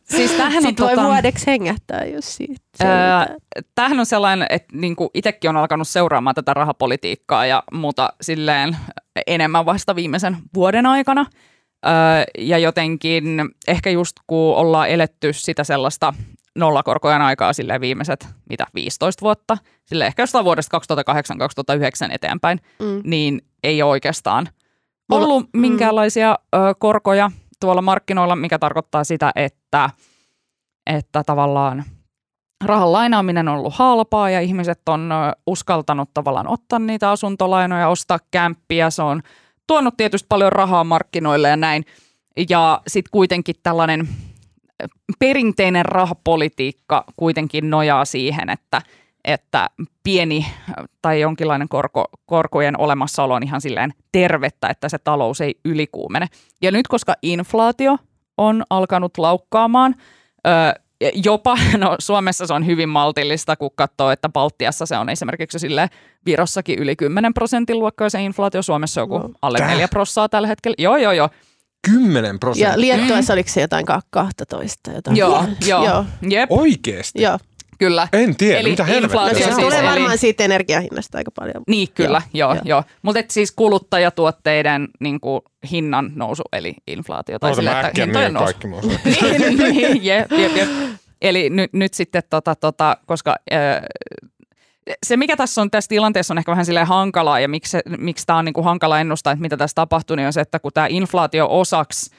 Siis 0.05 0.31
tämähän 0.31 0.67
on 0.67 0.75
voi 0.81 0.91
tota, 0.91 1.05
vuodeksi 1.05 1.47
hengähtää, 1.47 2.05
jos 2.05 2.37
siitä 2.37 2.61
öö, 2.83 3.37
Tämähän 3.75 4.01
on 4.01 4.07
sellainen, 4.07 4.47
että 4.51 4.77
niinku 4.77 5.11
itsekin 5.15 5.51
on 5.51 5.57
alkanut 5.57 5.89
seuraamaan 5.89 6.35
tätä 6.35 6.55
rahapolitiikkaa 6.55 7.47
ja 7.47 7.63
muuta 7.73 8.13
silleen 8.21 8.77
enemmän 9.27 9.67
vasta 9.67 9.97
viimeisen 9.97 10.37
vuoden 10.55 10.87
aikana. 10.87 11.27
Öö, 11.87 11.93
ja 12.39 12.59
jotenkin 12.59 13.25
ehkä 13.69 13.91
just 13.91 14.17
kun 14.27 14.57
ollaan 14.57 14.89
eletty 14.89 15.33
sitä 15.33 15.65
sellaista 15.65 16.15
nollakorkojen 16.59 17.23
aikaa 17.23 17.53
sille 17.53 17.81
viimeiset, 17.81 18.29
mitä, 18.51 18.67
15 18.75 19.23
vuotta, 19.23 19.59
sille 19.85 20.07
ehkä 20.07 20.23
jostain 20.23 20.45
vuodesta 20.45 20.79
2008-2009 22.09 22.13
eteenpäin, 22.13 22.61
mm. 22.79 23.01
niin 23.05 23.43
ei 23.63 23.83
ole 23.83 23.91
oikeastaan 23.91 24.49
ollut 25.11 25.47
mm. 25.53 25.61
minkäänlaisia 25.61 26.39
ö, 26.55 26.59
korkoja 26.79 27.31
tuolla 27.61 27.83
markkinoilla, 27.83 28.37
mikä 28.37 28.59
tarkoittaa 28.59 29.05
sitä, 29.05 29.33
että, 29.37 29.91
että 30.87 31.25
tavallaan 31.25 31.85
rahan 32.65 32.93
lainaaminen 32.93 33.49
on 33.49 33.59
ollut 33.59 33.75
halpaa 33.75 34.31
ja 34.31 34.41
ihmiset 34.41 34.89
on 34.89 35.11
uskaltanut 35.47 36.11
tavallaan 36.15 36.49
ottaa 36.49 36.79
niitä 36.79 37.11
asuntolainoja, 37.11 37.89
ostaa 37.89 38.19
kämppiä. 38.31 38.91
Se 38.91 39.03
on 39.03 39.23
tuonut 39.67 39.97
tietysti 39.97 40.27
paljon 40.29 40.53
rahaa 40.53 40.85
markkinoille 40.85 41.49
ja 41.49 41.57
näin. 41.57 41.85
Ja 42.49 42.83
sitten 42.87 43.11
kuitenkin 43.13 43.55
tällainen 43.63 44.09
perinteinen 45.19 45.85
rahapolitiikka 45.85 47.05
kuitenkin 47.17 47.71
nojaa 47.71 48.05
siihen, 48.05 48.51
että, 48.51 48.83
että 49.25 49.71
pieni 50.03 50.47
tai 51.03 51.21
jonkinlainen 51.21 51.69
korko, 51.69 52.05
korkojen 52.27 52.81
olemassaolo 52.81 53.35
on 53.35 53.43
ihan 53.43 53.61
silleen 53.61 53.93
tervettä, 54.13 54.69
että 54.69 54.89
se 54.89 54.99
talous 54.99 55.41
ei 55.41 55.55
ylikuumene. 55.65 56.27
Ja 56.63 56.71
nyt 56.71 56.89
koska 56.89 57.15
inflaatio 57.23 57.97
on 58.37 58.65
alkanut 58.71 59.19
laukkaamaan, 59.19 59.95
ö, 60.47 60.51
jopa, 61.15 61.59
no 61.77 61.97
Suomessa 61.99 62.47
se 62.47 62.55
on 62.55 62.67
hyvin 62.67 62.89
maltillista, 62.89 63.57
kun 63.57 63.71
katsoo, 63.75 64.11
että 64.11 64.29
Baltiassa 64.29 64.87
se 64.87 64.97
on 64.97 65.09
esimerkiksi 65.09 65.59
sille 65.59 65.91
Virossakin 66.27 66.79
yli 66.79 66.97
10 66.97 67.35
prosentin 67.35 67.79
luokkaa 67.79 68.11
se 68.11 68.23
inflaatio, 68.23 68.63
Suomessa 68.63 69.01
joku 69.01 69.19
no. 69.19 69.31
alle 69.43 69.59
4 69.59 69.89
prosenttia 69.89 70.29
tällä 70.29 70.49
hetkellä. 70.49 70.75
Joo, 70.79 70.97
joo, 70.97 71.13
joo. 71.13 71.29
10 71.91 72.39
prosenttia. 72.39 72.73
Ja 72.73 72.81
Liettuassa 72.81 73.33
mm. 73.33 73.37
oliko 73.37 73.49
se 73.49 73.61
jotain 73.61 73.87
12? 74.11 74.93
Jotain. 74.93 75.17
Joo, 75.17 75.45
joo. 75.67 75.85
joo. 75.85 76.05
Jep. 76.31 76.53
Oikeesti? 76.53 77.23
Joo. 77.23 77.39
Kyllä. 77.79 78.09
En 78.13 78.37
tiedä, 78.37 78.59
eli 78.59 78.71
mitä 78.71 78.85
helvettiä. 78.85 79.49
Se 79.49 79.55
tulee 79.55 79.71
siis, 79.71 79.91
varmaan 79.91 80.19
siitä 80.19 80.45
energiahinnasta 80.45 81.19
aika 81.19 81.31
paljon. 81.31 81.63
Niin, 81.67 81.89
kyllä, 81.95 82.23
joo, 82.35 82.55
joo. 82.55 82.63
joo. 82.65 82.83
Mutta 83.03 83.21
siis 83.29 83.53
kuluttajatuotteiden 83.53 84.89
niin 85.01 85.21
kuin, 85.21 85.41
hinnan 85.71 86.13
nousu, 86.15 86.43
eli 86.53 86.75
inflaatio. 86.87 87.39
Tai 87.39 87.55
sille, 87.55 87.71
että 87.71 88.03
hintojen 88.03 88.33
nousu. 88.33 88.45
Kaikki 88.45 88.69
niin, 89.39 89.59
niin, 89.59 90.05
jep, 90.05 90.33
jep, 90.33 90.57
jep. 90.57 90.69
Eli 91.23 91.51
nyt, 91.51 91.73
nyt 91.73 91.95
sitten, 91.95 92.23
tota, 92.31 92.55
tota, 92.55 92.97
koska 93.07 93.37
äh, 93.53 93.83
se, 95.03 95.17
mikä 95.17 95.37
tässä 95.37 95.63
on 95.63 95.71
tässä 95.71 95.89
tilanteessa 95.89 96.35
on 96.35 96.39
ehkä 96.39 96.51
vähän 96.51 96.65
silleen 96.65 96.87
hankalaa 96.87 97.41
ja 97.41 97.49
miksi, 97.49 97.79
miksi 97.99 98.27
tämä 98.27 98.39
on 98.39 98.45
niin 98.45 98.53
kuin 98.53 98.65
hankala 98.65 99.01
ennustaa, 99.01 99.33
että 99.33 99.43
mitä 99.43 99.57
tässä 99.57 99.75
tapahtuu, 99.75 100.17
niin 100.17 100.27
on 100.27 100.33
se, 100.33 100.41
että 100.41 100.59
kun 100.59 100.73
tämä 100.75 100.87
inflaatio 100.91 101.47
osaksi 101.51 102.11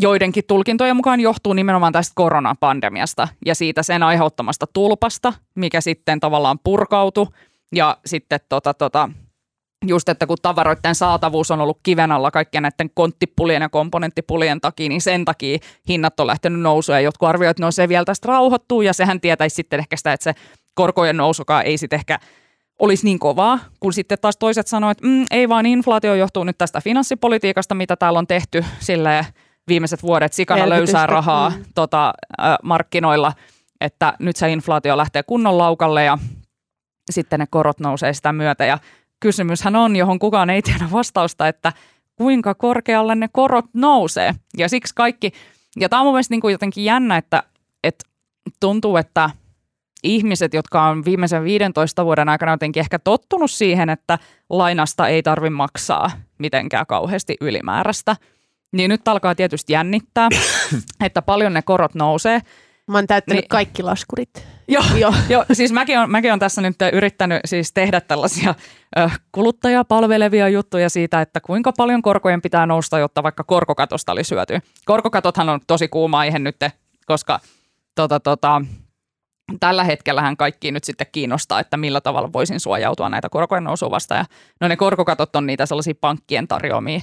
joidenkin 0.00 0.44
tulkintojen 0.48 0.96
mukaan 0.96 1.20
johtuu 1.20 1.52
nimenomaan 1.52 1.92
tästä 1.92 2.12
koronapandemiasta 2.14 3.28
ja 3.46 3.54
siitä 3.54 3.82
sen 3.82 4.02
aiheuttamasta 4.02 4.66
tulpasta, 4.72 5.32
mikä 5.54 5.80
sitten 5.80 6.20
tavallaan 6.20 6.58
purkautui. 6.64 7.26
Ja 7.74 7.96
sitten 8.06 8.40
tota, 8.48 8.74
tota, 8.74 9.10
just, 9.86 10.08
että 10.08 10.26
kun 10.26 10.36
tavaroiden 10.42 10.94
saatavuus 10.94 11.50
on 11.50 11.60
ollut 11.60 11.78
kiven 11.82 12.12
alla 12.12 12.30
kaikkien 12.30 12.62
näiden 12.62 12.90
konttipulien 12.94 13.62
ja 13.62 13.68
komponenttipulien 13.68 14.60
takia, 14.60 14.88
niin 14.88 15.00
sen 15.00 15.24
takia 15.24 15.58
hinnat 15.88 16.20
on 16.20 16.26
lähtenyt 16.26 16.60
nousuun. 16.60 16.96
Ja 16.96 17.00
jotkut 17.00 17.28
arvioivat, 17.28 17.50
että 17.50 17.62
no 17.62 17.70
se 17.70 17.88
vielä 17.88 18.04
tästä 18.04 18.28
rauhoittuu 18.28 18.82
ja 18.82 18.92
sehän 18.92 19.20
tietäisi 19.20 19.56
sitten 19.56 19.80
ehkä 19.80 19.96
sitä, 19.96 20.12
että 20.12 20.24
se 20.24 20.34
korkojen 20.74 21.16
nousukaan 21.16 21.64
ei 21.64 21.78
sitten 21.78 21.96
ehkä 21.96 22.18
olisi 22.78 23.04
niin 23.04 23.18
kovaa, 23.18 23.58
kun 23.80 23.92
sitten 23.92 24.18
taas 24.20 24.36
toiset 24.36 24.66
sanoivat, 24.66 24.98
että 24.98 25.08
mm, 25.08 25.24
ei 25.30 25.48
vaan 25.48 25.66
inflaatio 25.66 26.14
johtuu 26.14 26.44
nyt 26.44 26.58
tästä 26.58 26.80
finanssipolitiikasta, 26.80 27.74
mitä 27.74 27.96
täällä 27.96 28.18
on 28.18 28.26
tehty 28.26 28.64
sille 28.80 29.26
viimeiset 29.68 30.02
vuodet 30.02 30.32
sikana 30.32 30.68
löysää 30.68 31.06
rahaa 31.06 31.50
mm. 31.50 31.64
tota, 31.74 32.14
äh, 32.40 32.56
markkinoilla, 32.62 33.32
että 33.80 34.14
nyt 34.18 34.36
se 34.36 34.52
inflaatio 34.52 34.96
lähtee 34.96 35.22
kunnon 35.22 35.58
laukalle 35.58 36.04
ja 36.04 36.18
sitten 37.10 37.40
ne 37.40 37.46
korot 37.50 37.80
nousee 37.80 38.12
sitä 38.12 38.32
myötä 38.32 38.64
ja 38.64 38.78
kysymyshän 39.20 39.76
on, 39.76 39.96
johon 39.96 40.18
kukaan 40.18 40.50
ei 40.50 40.62
tiedä 40.62 40.88
vastausta, 40.92 41.48
että 41.48 41.72
kuinka 42.16 42.54
korkealle 42.54 43.14
ne 43.14 43.28
korot 43.32 43.64
nousee. 43.74 44.34
Ja 44.56 44.68
siksi 44.68 44.94
kaikki, 44.94 45.32
ja 45.80 45.88
tämä 45.88 46.00
on 46.00 46.06
mun 46.06 46.14
mielestä 46.14 46.32
niin 46.32 46.40
kuin 46.40 46.52
jotenkin 46.52 46.84
jännä, 46.84 47.16
että, 47.16 47.42
että 47.84 48.04
tuntuu, 48.60 48.96
että 48.96 49.30
ihmiset, 50.02 50.54
jotka 50.54 50.82
on 50.82 51.04
viimeisen 51.04 51.44
15 51.44 52.04
vuoden 52.04 52.28
aikana 52.28 52.52
jotenkin 52.52 52.80
ehkä 52.80 52.98
tottunut 52.98 53.50
siihen, 53.50 53.90
että 53.90 54.18
lainasta 54.50 55.08
ei 55.08 55.22
tarvi 55.22 55.50
maksaa 55.50 56.10
mitenkään 56.38 56.86
kauheasti 56.86 57.36
ylimääräistä. 57.40 58.16
Niin 58.74 58.88
nyt 58.88 59.08
alkaa 59.08 59.34
tietysti 59.34 59.72
jännittää, 59.72 60.28
että 61.06 61.22
paljon 61.22 61.52
ne 61.52 61.62
korot 61.62 61.94
nousee. 61.94 62.40
Mä 62.86 62.98
oon 62.98 63.06
täyttänyt 63.06 63.42
Niin. 63.42 63.48
kaikki 63.48 63.82
laskurit. 63.82 64.46
Joo, 64.68 64.84
Joo. 64.96 65.14
Joo, 65.28 65.44
siis 65.52 65.72
mäkin 65.72 65.98
on, 65.98 66.10
mäkin 66.10 66.32
on 66.32 66.38
tässä 66.38 66.60
nyt 66.60 66.76
yrittänyt 66.92 67.40
siis 67.44 67.72
tehdä 67.72 68.00
tällaisia 68.00 68.54
ö, 68.98 69.10
kuluttajaa 69.32 69.84
palvelevia 69.84 70.48
juttuja 70.48 70.88
siitä, 70.88 71.20
että 71.20 71.40
kuinka 71.40 71.72
paljon 71.76 72.02
korkojen 72.02 72.42
pitää 72.42 72.66
nousta, 72.66 72.98
jotta 72.98 73.22
vaikka 73.22 73.44
korkokatosta 73.44 74.12
oli 74.12 74.24
syöty. 74.24 74.58
Korkokatothan 74.84 75.48
on 75.48 75.60
tosi 75.66 75.88
kuuma 75.88 76.18
aihe 76.18 76.38
nyt, 76.38 76.56
koska 77.06 77.40
tota, 77.94 78.20
tota, 78.20 78.62
tällä 79.60 79.84
hetkellähän 79.84 80.36
kaikki 80.36 80.72
nyt 80.72 80.84
sitten 80.84 81.06
kiinnostaa, 81.12 81.60
että 81.60 81.76
millä 81.76 82.00
tavalla 82.00 82.32
voisin 82.32 82.60
suojautua 82.60 83.08
näitä 83.08 83.28
korkojen 83.28 83.64
nousua 83.64 83.90
vastaan. 83.90 84.18
Ja 84.18 84.24
no 84.60 84.68
ne 84.68 84.76
korkokatot 84.76 85.36
on 85.36 85.46
niitä 85.46 85.66
sellaisia 85.66 85.94
pankkien 86.00 86.48
tarjoamia 86.48 87.00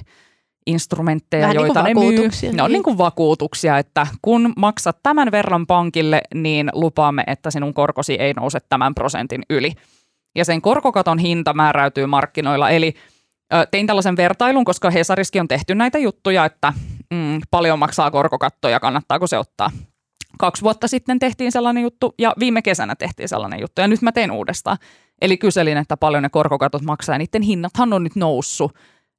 instrumentteja, 0.66 1.42
Vähän 1.42 1.56
niin 1.56 1.66
joita 1.66 1.82
ne 1.82 1.94
myy. 1.94 2.04
vakuutuksia, 2.04 2.52
Ne 2.52 2.62
on 2.62 2.68
niin. 2.68 2.72
niin 2.72 2.82
kuin 2.82 2.98
vakuutuksia, 2.98 3.78
että 3.78 4.06
kun 4.22 4.52
maksat 4.56 4.98
tämän 5.02 5.30
verran 5.30 5.66
pankille, 5.66 6.22
niin 6.34 6.70
lupaamme, 6.72 7.24
että 7.26 7.50
sinun 7.50 7.74
korkosi 7.74 8.14
ei 8.14 8.32
nouse 8.32 8.58
tämän 8.68 8.94
prosentin 8.94 9.42
yli. 9.50 9.72
Ja 10.36 10.44
sen 10.44 10.62
korkokaton 10.62 11.18
hinta 11.18 11.54
määräytyy 11.54 12.06
markkinoilla, 12.06 12.70
eli 12.70 12.94
tein 13.70 13.86
tällaisen 13.86 14.16
vertailun, 14.16 14.64
koska 14.64 14.90
Hesariskin 14.90 15.40
on 15.40 15.48
tehty 15.48 15.74
näitä 15.74 15.98
juttuja, 15.98 16.44
että 16.44 16.72
mm, 17.10 17.40
paljon 17.50 17.78
maksaa 17.78 18.10
korkokatto 18.10 18.68
ja 18.68 18.80
kannattaako 18.80 19.26
se 19.26 19.38
ottaa. 19.38 19.70
Kaksi 20.38 20.62
vuotta 20.62 20.88
sitten 20.88 21.18
tehtiin 21.18 21.52
sellainen 21.52 21.82
juttu 21.82 22.14
ja 22.18 22.32
viime 22.38 22.62
kesänä 22.62 22.94
tehtiin 22.96 23.28
sellainen 23.28 23.60
juttu 23.60 23.80
ja 23.80 23.88
nyt 23.88 24.02
mä 24.02 24.12
teen 24.12 24.30
uudestaan. 24.30 24.78
Eli 25.22 25.36
kyselin, 25.36 25.76
että 25.76 25.96
paljon 25.96 26.22
ne 26.22 26.28
korkokatot 26.28 26.82
maksaa 26.82 27.14
ja 27.14 27.18
niiden 27.18 27.42
hinnathan 27.42 27.92
on 27.92 28.02
nyt 28.02 28.16
noussut 28.16 28.72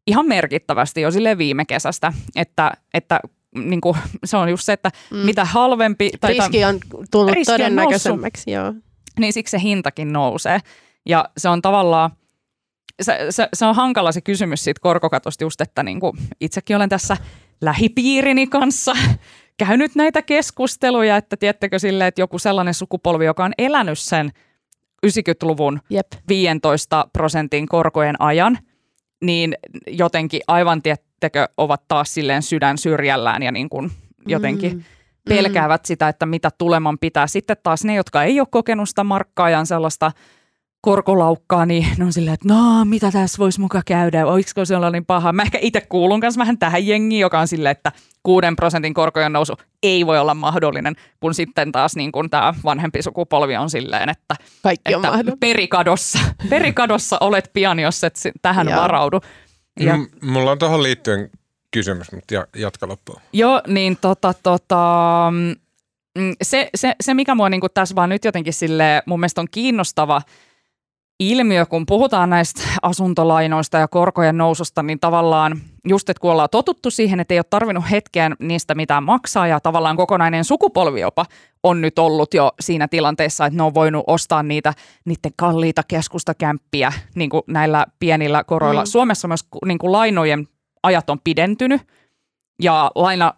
ihan 0.08 0.28
merkittävästi 0.28 1.02
jo 1.02 1.12
sille 1.12 1.38
viime 1.38 1.66
kesästä, 1.66 2.14
että, 2.36 2.72
että 2.94 3.20
niin 3.56 3.82
kuin, 3.82 3.98
se 4.26 4.38
on 4.38 4.50
just 4.50 4.64
se, 4.64 4.74
että 4.74 4.90
mm. 5.12 5.18
mitä 5.18 5.46
halvempi 5.46 6.12
tai 6.22 6.34
Riski 6.34 6.66
on 6.66 6.80
tullut 7.12 7.32
Riski 7.32 7.52
on 7.52 7.58
todennäköisemmäksi, 7.58 8.52
joo. 8.52 8.74
niin 9.20 9.34
siksi 9.34 9.52
se 9.52 9.62
hintakin 9.62 10.14
nousee. 10.14 10.60
Ja 11.06 11.30
se 11.38 11.50
on 11.50 11.62
tavallaan, 11.62 12.12
se, 13.02 13.18
se, 13.30 13.50
se 13.54 13.66
on 13.66 13.76
hankala 13.76 14.12
se 14.12 14.22
kysymys 14.22 14.64
siitä 14.64 14.82
korkokatosta 14.82 15.44
just, 15.44 15.62
että 15.62 15.84
niin 15.84 16.00
kuin 16.00 16.18
itsekin 16.42 16.76
olen 16.76 16.90
tässä 16.90 17.18
lähipiirini 17.62 18.48
kanssa 18.48 18.94
käynyt 19.66 19.96
näitä 19.96 20.22
keskusteluja, 20.22 21.18
että 21.18 21.38
tiedättekö 21.38 21.80
sille, 21.80 22.08
että 22.08 22.22
joku 22.22 22.40
sellainen 22.40 22.74
sukupolvi, 22.74 23.26
joka 23.26 23.46
on 23.46 23.54
elänyt 23.58 24.00
sen 24.00 24.32
90-luvun 25.08 25.82
Jep. 25.90 26.08
15 26.28 27.08
prosentin 27.14 27.68
korkojen 27.68 28.22
ajan, 28.22 28.58
niin 29.24 29.56
jotenkin 29.88 30.42
aivan, 30.48 30.82
tiettekö, 30.82 31.48
ovat 31.58 31.88
taas 31.88 32.14
silleen 32.14 32.42
sydän 32.42 32.78
syrjällään 32.78 33.44
ja 33.44 33.52
niin 33.52 33.70
kuin 33.70 33.92
jotenkin 34.28 34.74
Mm. 34.74 34.84
pelkäävät 35.30 35.86
sitä, 35.86 36.10
että 36.10 36.26
mitä 36.26 36.50
tuleman 36.58 37.00
pitää. 37.00 37.28
Sitten 37.28 37.58
taas 37.64 37.84
ne, 37.84 37.96
jotka 37.96 38.24
ei 38.24 38.40
ole 38.40 38.48
kokenut 38.52 38.90
sitä 38.90 39.04
markkaajan 39.04 39.66
sellaista 39.66 40.12
korkolaukkaa, 40.82 41.66
niin 41.66 41.88
ne 41.98 42.06
on 42.06 42.14
silleen, 42.14 42.34
että 42.34 42.48
no, 42.54 42.86
mitä 42.86 43.12
tässä 43.12 43.38
voisi 43.38 43.60
muka 43.60 43.82
käydä, 43.86 44.26
olisiko 44.26 44.66
se 44.66 44.76
olla 44.76 44.90
niin 44.90 45.06
paha. 45.06 45.34
Mä 45.34 45.42
ehkä 45.42 45.58
itse 45.62 45.82
kuulun 45.82 46.20
kanssa 46.20 46.40
vähän 46.40 46.58
tähän 46.58 46.88
jengiin, 46.88 47.20
joka 47.20 47.40
on 47.40 47.48
silleen, 47.48 47.72
että 47.72 47.92
6 48.24 48.48
prosentin 48.56 48.94
korkojen 48.94 49.34
nousu 49.34 49.54
ei 49.84 50.06
voi 50.06 50.20
olla 50.20 50.34
mahdollinen, 50.34 50.96
kun 51.20 51.34
sitten 51.34 51.72
taas 51.72 51.96
niin 51.96 52.12
kuin 52.12 52.30
tämä 52.30 52.54
vanhempi 52.64 53.02
sukupolvi 53.02 53.56
on 53.56 53.70
silleen, 53.70 54.10
että, 54.10 54.36
Kaikki 54.64 54.96
on 54.96 55.06
että 55.06 55.38
perikadossa, 55.40 56.20
perikadossa 56.50 57.18
olet 57.20 57.50
pian, 57.54 57.80
jos 57.80 58.04
et 58.04 58.16
tähän 58.42 58.70
Joo. 58.70 58.82
varaudu. 58.82 59.20
Ja. 59.80 59.98
M- 59.98 60.08
mulla 60.22 60.52
on 60.52 60.60
tuohon 60.60 60.84
liittyen 60.84 61.30
kysymys, 61.72 62.12
mutta 62.12 62.34
ja, 62.34 62.48
jatka 62.56 62.88
loppuun. 62.88 63.22
Joo, 63.34 63.62
niin 63.68 63.98
tota, 64.02 64.34
tota, 64.44 65.28
mm, 65.32 66.36
se, 66.42 66.70
se, 66.76 66.96
se, 67.02 67.14
mikä 67.14 67.36
mua 67.36 67.50
niinku 67.50 67.70
tässä 67.70 67.96
vaan 67.96 68.10
nyt 68.10 68.26
jotenkin 68.26 68.54
sille 68.54 69.04
mun 69.06 69.20
mielestä 69.20 69.42
on 69.42 69.48
kiinnostava 69.52 70.22
ilmiö, 71.30 71.66
kun 71.66 71.86
puhutaan 71.86 72.30
näistä 72.30 72.62
asuntolainoista 72.82 73.78
ja 73.78 73.88
korkojen 73.88 74.38
noususta, 74.38 74.84
niin 74.84 75.00
tavallaan 75.00 75.58
just, 75.88 76.10
että 76.10 76.22
kun 76.22 76.32
ollaan 76.32 76.50
totuttu 76.52 76.92
siihen, 76.92 77.20
että 77.20 77.34
ei 77.34 77.38
ole 77.38 77.46
tarvinnut 77.50 77.92
hetkeä 77.92 78.32
niistä 78.40 78.76
mitään 78.76 79.04
maksaa 79.04 79.48
ja 79.48 79.60
tavallaan 79.60 79.98
kokonainen 79.98 80.44
sukupolvi 80.44 81.02
jopa 81.02 81.26
on 81.64 81.82
nyt 81.82 82.00
ollut 82.00 82.34
jo 82.34 82.52
siinä 82.60 82.88
tilanteessa, 82.88 83.46
että 83.46 83.58
ne 83.58 83.64
on 83.64 83.74
voinut 83.74 84.04
ostaa 84.08 84.44
niitä 84.44 84.74
niiden 85.06 85.32
kalliita 85.36 85.84
keskustakämppiä 85.88 86.94
niin 87.16 87.30
kuin 87.30 87.44
näillä 87.48 87.86
pienillä 88.00 88.44
koroilla. 88.44 88.82
Mm. 88.82 88.88
Suomessa 88.88 89.28
myös 89.28 89.46
niin 89.66 89.78
kuin 89.78 89.92
lainojen 89.92 90.48
ajat 90.84 91.10
on 91.10 91.20
pidentynyt 91.24 91.82
ja 92.62 92.92
laina, 92.96 93.34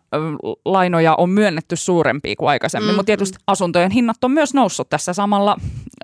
lainoja 0.66 1.16
on 1.16 1.30
myönnetty 1.30 1.76
suurempia 1.76 2.36
kuin 2.36 2.49
aikaisemmin, 2.49 2.88
Mm, 2.88 2.93
mm, 2.93 2.95
mutta 2.95 3.05
tietysti 3.05 3.38
asuntojen 3.47 3.91
hinnat 3.91 4.24
on 4.24 4.32
myös 4.32 4.53
noussut 4.53 4.89
tässä 4.89 5.13
samalla, 5.13 5.57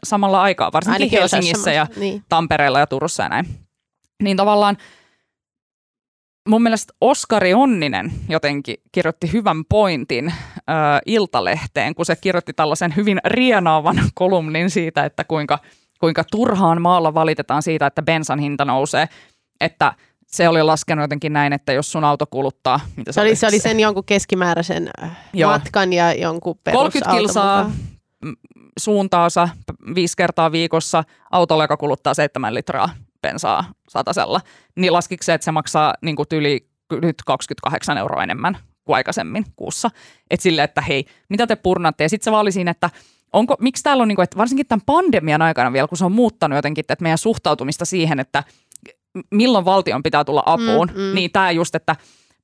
samalla 0.03 0.41
aikaa, 0.41 0.71
varsinkin 0.71 1.01
Ainakin 1.01 1.19
Helsingissä 1.19 1.71
ja. 1.71 1.87
Niin. 1.95 2.23
Tampereella 2.29 2.79
ja 2.79 2.87
Turussa 2.87 3.23
ja 3.23 3.29
näin. 3.29 3.45
Niin 4.23 4.37
tavallaan 4.37 4.77
mun 6.49 6.63
mielestä 6.63 6.93
Oskari 7.01 7.53
Onninen 7.53 8.11
jotenkin 8.29 8.75
kirjoitti 8.91 9.33
hyvän 9.33 9.65
pointin 9.65 10.27
ö, 10.27 10.73
Iltalehteen, 11.05 11.95
kun 11.95 12.05
se 12.05 12.15
kirjoitti 12.15 12.53
tällaisen 12.53 12.95
hyvin 12.95 13.19
rienaavan 13.25 13.97
kolumnin 14.13 14.69
siitä, 14.69 15.05
että 15.05 15.23
kuinka, 15.23 15.59
kuinka 15.99 16.23
turhaan 16.31 16.81
maalla 16.81 17.13
valitetaan 17.13 17.63
siitä, 17.63 17.85
että 17.85 18.01
bensan 18.01 18.39
hinta 18.39 18.65
nousee, 18.65 19.09
että 19.61 19.93
se 20.31 20.49
oli 20.49 20.63
laskenut 20.63 21.03
jotenkin 21.03 21.33
näin, 21.33 21.53
että 21.53 21.73
jos 21.73 21.91
sun 21.91 22.03
auto 22.03 22.25
kuluttaa, 22.25 22.79
mitä 22.95 23.11
Se 23.11 23.21
oli, 23.21 23.35
se 23.35 23.47
oli 23.47 23.59
sen 23.59 23.79
jonkun 23.79 24.03
keskimääräisen 24.05 24.89
äh, 25.03 25.11
Joo. 25.33 25.51
matkan 25.51 25.93
ja 25.93 26.13
jonkun 26.13 26.55
30 26.63 26.71
perusauton 26.71 27.17
kilsaa 27.19 27.63
mukaan. 27.63 27.79
m- 28.25 28.33
suuntaansa 28.79 29.49
viisi 29.95 30.17
kertaa 30.17 30.51
viikossa 30.51 31.03
autolla, 31.31 31.63
joka 31.63 31.77
kuluttaa 31.77 32.13
7 32.13 32.53
litraa 32.53 32.89
bensaa 33.21 33.65
satasella, 33.89 34.41
niin 34.75 34.93
laskiko 34.93 35.23
se, 35.23 35.33
että 35.33 35.45
se 35.45 35.51
maksaa 35.51 35.93
niin 36.01 36.15
kuin 36.15 36.29
tyli 36.29 36.67
nyt 37.01 37.15
28 37.25 37.97
euroa 37.97 38.23
enemmän 38.23 38.57
kuin 38.83 38.95
aikaisemmin 38.95 39.45
kuussa. 39.55 39.89
Että 40.29 40.43
silleen, 40.43 40.65
että 40.65 40.81
hei, 40.81 41.05
mitä 41.29 41.47
te 41.47 41.55
purnatte? 41.55 42.03
Ja 42.03 42.09
sitten 42.09 42.23
se 42.23 42.31
vaan 42.31 42.41
oli 42.41 42.51
siinä, 42.51 42.71
että 42.71 42.89
onko, 43.33 43.55
miksi 43.59 43.83
täällä 43.83 44.01
on, 44.01 44.07
niin 44.07 44.15
kuin, 44.15 44.23
että 44.23 44.37
varsinkin 44.37 44.67
tämän 44.67 44.81
pandemian 44.85 45.41
aikana 45.41 45.73
vielä, 45.73 45.87
kun 45.87 45.97
se 45.97 46.05
on 46.05 46.11
muuttanut 46.11 46.55
jotenkin, 46.55 46.81
että 46.81 46.95
meidän 46.99 47.17
suhtautumista 47.17 47.85
siihen, 47.85 48.19
että 48.19 48.43
milloin 49.31 49.65
valtion 49.65 50.03
pitää 50.03 50.23
tulla 50.23 50.43
apuun, 50.45 50.87
Mm, 50.95 51.01
mm. 51.01 51.15
niin 51.15 51.31
tämä 51.31 51.51
just, 51.51 51.75
että 51.75 51.95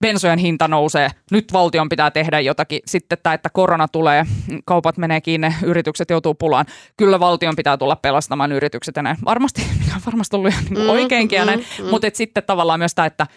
bensojen 0.01 0.39
hinta 0.39 0.67
nousee, 0.67 1.09
nyt 1.31 1.53
valtion 1.53 1.89
pitää 1.89 2.11
tehdä 2.11 2.39
jotakin. 2.39 2.79
Sitten 2.85 3.17
tämä, 3.23 3.33
että 3.33 3.49
korona 3.53 3.87
tulee, 3.87 4.25
kaupat 4.65 4.97
menee 4.97 5.21
kiinni, 5.21 5.53
yritykset 5.63 6.09
joutuu 6.09 6.33
pulaan. 6.33 6.65
Kyllä 6.97 7.19
valtion 7.19 7.55
pitää 7.55 7.77
tulla 7.77 7.95
pelastamaan 7.95 8.51
yritykset 8.51 8.95
ja 8.95 9.03
näin. 9.03 9.17
Varmasti, 9.25 9.61
mikä 9.79 9.95
on 9.95 10.01
varmasti 10.05 10.35
ollut 10.35 10.51
ihan 10.51 10.63
niin 10.69 10.79
Mm, 10.83 10.89
oikeinkin 10.89 11.37
ja 11.37 11.45
näin. 11.45 11.59
mm, 11.79 11.83
mm. 11.85 11.89
Mutta 11.89 12.07
sitten 12.13 12.43
tavallaan 12.43 12.79
myös 12.79 12.95
tämä, 12.95 13.05
että 13.05 13.27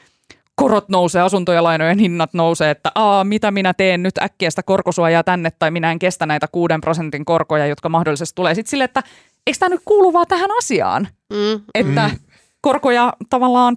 korot 0.55 0.89
nousee, 0.89 1.22
asunto- 1.22 1.53
ja 1.53 1.62
lainojen 1.64 1.99
hinnat 1.99 2.35
nousee, 2.35 2.70
että 2.70 2.93
Aa, 2.95 3.24
mitä 3.24 3.51
minä 3.51 3.74
teen 3.74 4.03
nyt 4.03 4.18
äkkiä 4.18 4.51
sitä 4.51 4.62
korkosuojaa 4.62 5.24
tänne 5.24 5.51
tai 5.59 5.70
minä 5.70 5.93
en 5.93 5.99
kestä 5.99 6.26
näitä 6.26 6.47
kuuden 6.53 6.81
prosentin 6.81 7.24
korkoja, 7.24 7.66
jotka 7.66 7.89
mahdollisesti 7.89 8.35
tulee. 8.35 8.55
Sitten 8.55 8.70
sille, 8.70 8.85
että 8.85 9.03
eikö 9.47 9.59
tämä 9.59 9.68
nyt 9.68 9.81
kuulu 9.85 10.12
vaan 10.12 10.26
tähän 10.28 10.51
asiaan? 10.59 11.09
Mm. 11.33 11.61
että 11.74 12.09
Mm. 12.09 12.18
Korkoja 12.61 13.12
tavallaan 13.30 13.76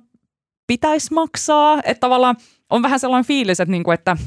pitäisi 0.67 1.13
maksaa, 1.13 1.79
että 1.83 1.99
tavallaan 1.99 2.35
on 2.69 2.81
vähän 2.81 2.99
sellainen 2.99 3.27
fiilis, 3.27 3.59
että, 3.59 3.71
niinku, 3.71 3.91
että 3.91 4.17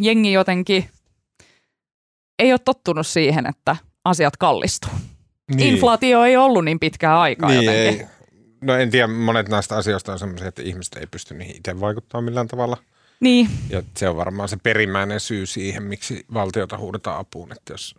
jengi 0.00 0.32
jotenkin 0.32 0.88
ei 2.38 2.52
ole 2.52 2.60
tottunut 2.64 3.06
siihen, 3.06 3.46
että 3.46 3.76
asiat 4.04 4.36
kallistuu. 4.36 4.90
Niin. 5.54 5.74
Inflaatio 5.74 6.24
ei 6.24 6.36
ollut 6.36 6.64
niin 6.64 6.80
pitkää 6.80 7.20
aikaa 7.20 7.50
niin, 7.50 7.64
jotenkin. 7.64 8.00
ei. 8.00 8.14
No 8.60 8.74
en 8.74 8.90
tiedä, 8.90 9.06
monet 9.06 9.48
näistä 9.48 9.76
asioista 9.76 10.12
on 10.12 10.18
sellaisia, 10.18 10.48
että 10.48 10.62
ihmiset 10.62 10.94
ei 10.94 11.06
pysty 11.06 11.34
niihin 11.34 11.56
itse 11.56 11.80
vaikuttamaan 11.80 12.24
millään 12.24 12.48
tavalla. 12.48 12.76
Niin, 13.20 13.48
Ja 13.70 13.82
se 13.96 14.08
on 14.08 14.16
varmaan 14.16 14.48
se 14.48 14.56
perimmäinen 14.62 15.20
syy 15.20 15.46
siihen, 15.46 15.82
miksi 15.82 16.24
valtiota 16.34 16.78
huudetaan 16.78 17.18
apuun, 17.18 17.52
että 17.52 17.72
jos 17.72 17.94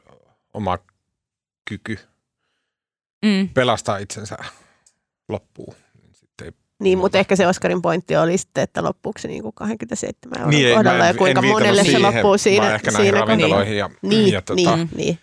oma 0.53 0.77
kyky 1.69 1.99
mm. 3.25 3.49
pelastaa 3.49 3.97
itsensä 3.97 4.37
loppuu, 5.29 5.75
niin 6.01 6.13
sitten 6.13 6.45
ei 6.47 6.51
Niin, 6.79 6.97
mutta 6.97 7.17
ehkä 7.17 7.35
se 7.35 7.47
Oskarin 7.47 7.81
pointti 7.81 8.17
oli 8.17 8.37
sitten, 8.37 8.63
että 8.63 8.83
loppuuko 8.83 9.19
se 9.19 9.27
niinku 9.27 9.51
27 9.51 10.37
euron 10.39 10.49
Niin, 10.49 10.75
kohdalla 10.75 10.97
mä 10.97 11.03
ja 11.05 11.09
en, 11.09 11.15
kuinka 11.17 11.41
en 11.41 11.47
monelle 11.47 11.81
se 11.83 11.85
siihen, 11.85 12.01
loppuu 12.01 12.37
siinä. 12.37 12.75
ehkä 12.75 12.91
näihin 12.91 13.05
siinä 13.05 13.19
kun- 13.19 13.27
ravintoloihin 13.27 13.77
ja, 13.77 13.89
Niin, 14.01 14.31
ja 14.33 14.41
tota, 14.41 14.75
niin, 14.75 14.89
niin. 14.95 15.19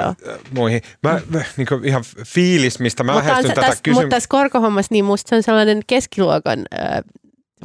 joo. 0.00 0.14
muihin. 0.54 0.82
Mä, 1.02 1.20
mä 1.30 1.42
niin 1.56 1.66
ihan 1.84 2.02
fiilis, 2.26 2.78
mistä 2.80 3.04
mä 3.04 3.12
Mutta, 3.12 3.22
on 3.24 3.28
lähestyn 3.28 3.50
se, 3.50 3.54
tätä 3.54 3.66
tässä, 3.66 3.70
mutta 3.76 3.82
kysymystä. 3.90 4.16
tässä 4.16 4.28
korkohommassa 4.28 4.92
niin 4.94 5.04
musta 5.04 5.28
se 5.28 5.36
on 5.36 5.42
sellainen 5.42 5.80
keskiluokan 5.86 6.58
äh, 6.80 7.00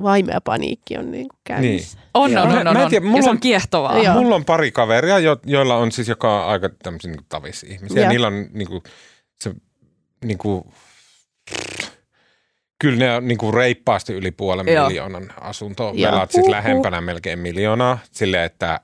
vaimea 0.03 0.41
paniikki 0.41 0.97
on 0.97 1.11
niinku 1.11 1.35
käynnissä. 1.43 1.97
on, 2.13 2.31
Joo. 2.31 2.43
on, 2.43 2.49
on, 2.49 2.57
on, 2.57 2.63
mä 2.63 2.71
en 2.71 2.77
on. 2.85 2.89
tiedä, 2.89 3.05
Ja 3.05 3.09
mulla 3.09 3.23
se 3.23 3.29
on 3.29 3.35
on- 3.35 3.39
kiehtovaa. 3.39 3.97
Joo. 3.97 4.13
Mulla 4.13 4.35
on 4.35 4.45
pari 4.45 4.71
kaveria, 4.71 5.19
jo, 5.19 5.37
joilla 5.45 5.75
on 5.75 5.91
siis 5.91 6.07
joka 6.07 6.43
on 6.43 6.51
aika 6.51 6.69
tämmöisiä 6.83 7.11
niin 7.11 7.25
tavis-ihmisiä. 7.29 8.01
Joo. 8.01 8.09
Niillä 8.09 8.27
on 8.27 8.45
niin 8.53 8.67
kuin, 8.67 8.83
se 9.41 9.53
niin 10.25 10.37
kuin, 10.37 10.63
kyllä 12.79 12.97
ne 12.97 13.15
on 13.15 13.27
niin 13.27 13.37
kuin 13.37 13.53
reippaasti 13.53 14.13
yli 14.13 14.31
puolen 14.31 14.67
Joo. 14.67 14.87
miljoonan 14.87 15.33
asunto. 15.41 15.91
Joo. 15.95 16.11
Velat 16.11 16.31
siis 16.31 16.47
lähempänä 16.47 17.01
melkein 17.01 17.39
miljoonaa 17.39 17.99
silleen, 18.11 18.43
että 18.43 18.79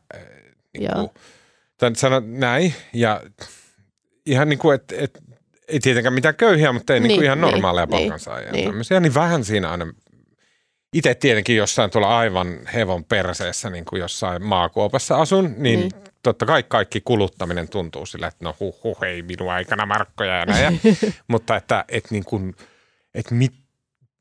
niin 0.78 0.92
kuin, 0.94 1.10
sano 1.96 2.22
näin 2.26 2.74
ja 2.94 3.22
ihan 4.26 4.50
niin 4.50 4.60
kuin, 4.60 4.76
että, 4.76 4.96
että 4.98 5.20
ei 5.68 5.80
tietenkään 5.80 6.14
mitään 6.14 6.36
köyhiä, 6.36 6.74
mutta 6.74 6.94
ei 6.94 7.00
niin, 7.00 7.08
niin 7.08 7.20
Niin, 7.20 7.26
ihan 7.26 7.42
niin, 7.42 7.52
normaaleja 7.52 7.86
niin, 7.86 8.00
palkansaajia. 8.02 8.52
niin. 8.52 8.66
Tämmöisiä, 8.70 9.00
niin 9.00 9.14
vähän 9.14 9.44
siinä 9.44 9.72
aina 9.72 9.86
itse 10.96 11.16
tietenkin 11.16 11.56
jossain 11.56 11.92
tuolla 11.92 12.18
aivan 12.18 12.60
hevon 12.74 13.04
perseessä, 13.04 13.70
niin 13.70 13.86
kuin 13.86 14.00
jossain 14.00 14.44
maakuopassa 14.44 15.16
asun, 15.22 15.54
niin 15.58 15.80
Niin. 15.80 15.92
totta 16.24 16.46
kai 16.46 16.64
kaikki 16.64 17.02
kuluttaminen 17.02 17.70
tuntuu 17.70 18.06
sillä, 18.06 18.28
että 18.28 18.46
no 18.46 18.56
huh, 18.60 18.84
huh 18.84 19.04
ei 19.04 19.22
minun 19.22 19.52
aikana 19.52 19.86
markkoja 19.86 20.38
ja 20.38 20.46
näin. 20.46 20.82
Mutta 21.28 21.56
että, 21.56 21.86
että, 21.88 22.10
niin 22.12 22.26
kuin, 22.26 22.56
että 23.14 23.36
mit, 23.36 23.54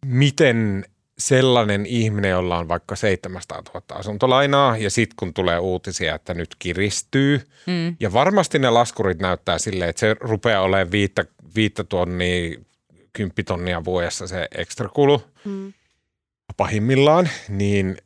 miten 0.07 0.85
sellainen 1.19 1.87
ihminen, 1.87 2.31
jolla 2.31 2.59
on 2.59 2.69
vaikka 2.69 2.97
700 2.97 3.63
000 3.75 3.83
asuntolainaa 3.99 4.77
ja 4.77 4.91
sitten 4.91 5.17
kun 5.17 5.35
tulee 5.35 5.59
uutisia, 5.59 6.15
että 6.15 6.35
nyt 6.35 6.57
kiristyy 6.59 7.41
Mm. 7.67 7.97
ja 8.01 8.13
varmasti 8.13 8.59
ne 8.59 8.71
laskurit 8.71 9.19
näyttää 9.19 9.59
silleen, 9.59 9.91
että 9.91 10.01
se 10.01 10.17
rupeaa 10.21 10.63
olemaan 10.63 10.91
viittä, 10.91 11.25
viittä 11.57 11.85
tonnia, 11.85 12.59
kymppitonnia 13.13 13.85
vuodessa 13.85 14.27
se 14.27 14.49
ekstra 14.55 14.89
kulu 14.89 15.23
Mm. 15.45 15.73
Pahimmillaan, 16.57 17.29
niin, 17.49 17.97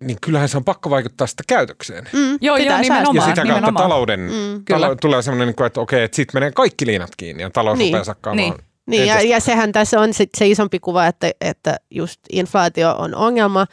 niin 0.00 0.18
kyllähän 0.20 0.48
se 0.48 0.56
on 0.56 0.64
pakko 0.64 0.90
vaikuttaa 0.90 1.26
sitä 1.26 1.42
käytökseen. 1.46 2.08
Mm, 2.12 2.38
Joo, 2.40 2.56
joo, 2.56 2.56
säästää. 2.56 2.76
Ja 2.76 2.80
nimenomaan. 2.82 3.14
sitä 3.14 3.24
kautta 3.24 3.42
nimenomaan. 3.42 3.84
talouden, 3.84 4.20
Mm. 4.20 4.64
Kyllä. 4.64 4.80
talo, 4.80 4.94
tulee 4.94 5.22
semmoinen, 5.22 5.48
niin 5.48 5.56
kuin, 5.56 5.66
että 5.66 5.80
okei, 5.80 6.02
että 6.04 6.16
sitten 6.16 6.36
menee 6.40 6.52
kaikki 6.52 6.86
liinat 6.86 7.10
kiinni 7.16 7.42
ja 7.42 7.50
talous 7.50 7.78
Niin, 7.78 7.88
rupeaa 7.92 8.04
sakkaamaan. 8.04 8.50
niin. 8.50 8.54
Niin, 8.86 9.06
ja, 9.06 9.20
ja 9.22 9.40
sehän 9.40 9.72
tässä 9.72 10.00
on 10.00 10.14
sit 10.14 10.30
se 10.36 10.46
isompi 10.46 10.78
kuva, 10.78 11.06
että, 11.06 11.30
että 11.40 11.76
just 11.90 12.20
inflaatio 12.32 12.94
on 12.98 13.14
ongelma, 13.14 13.66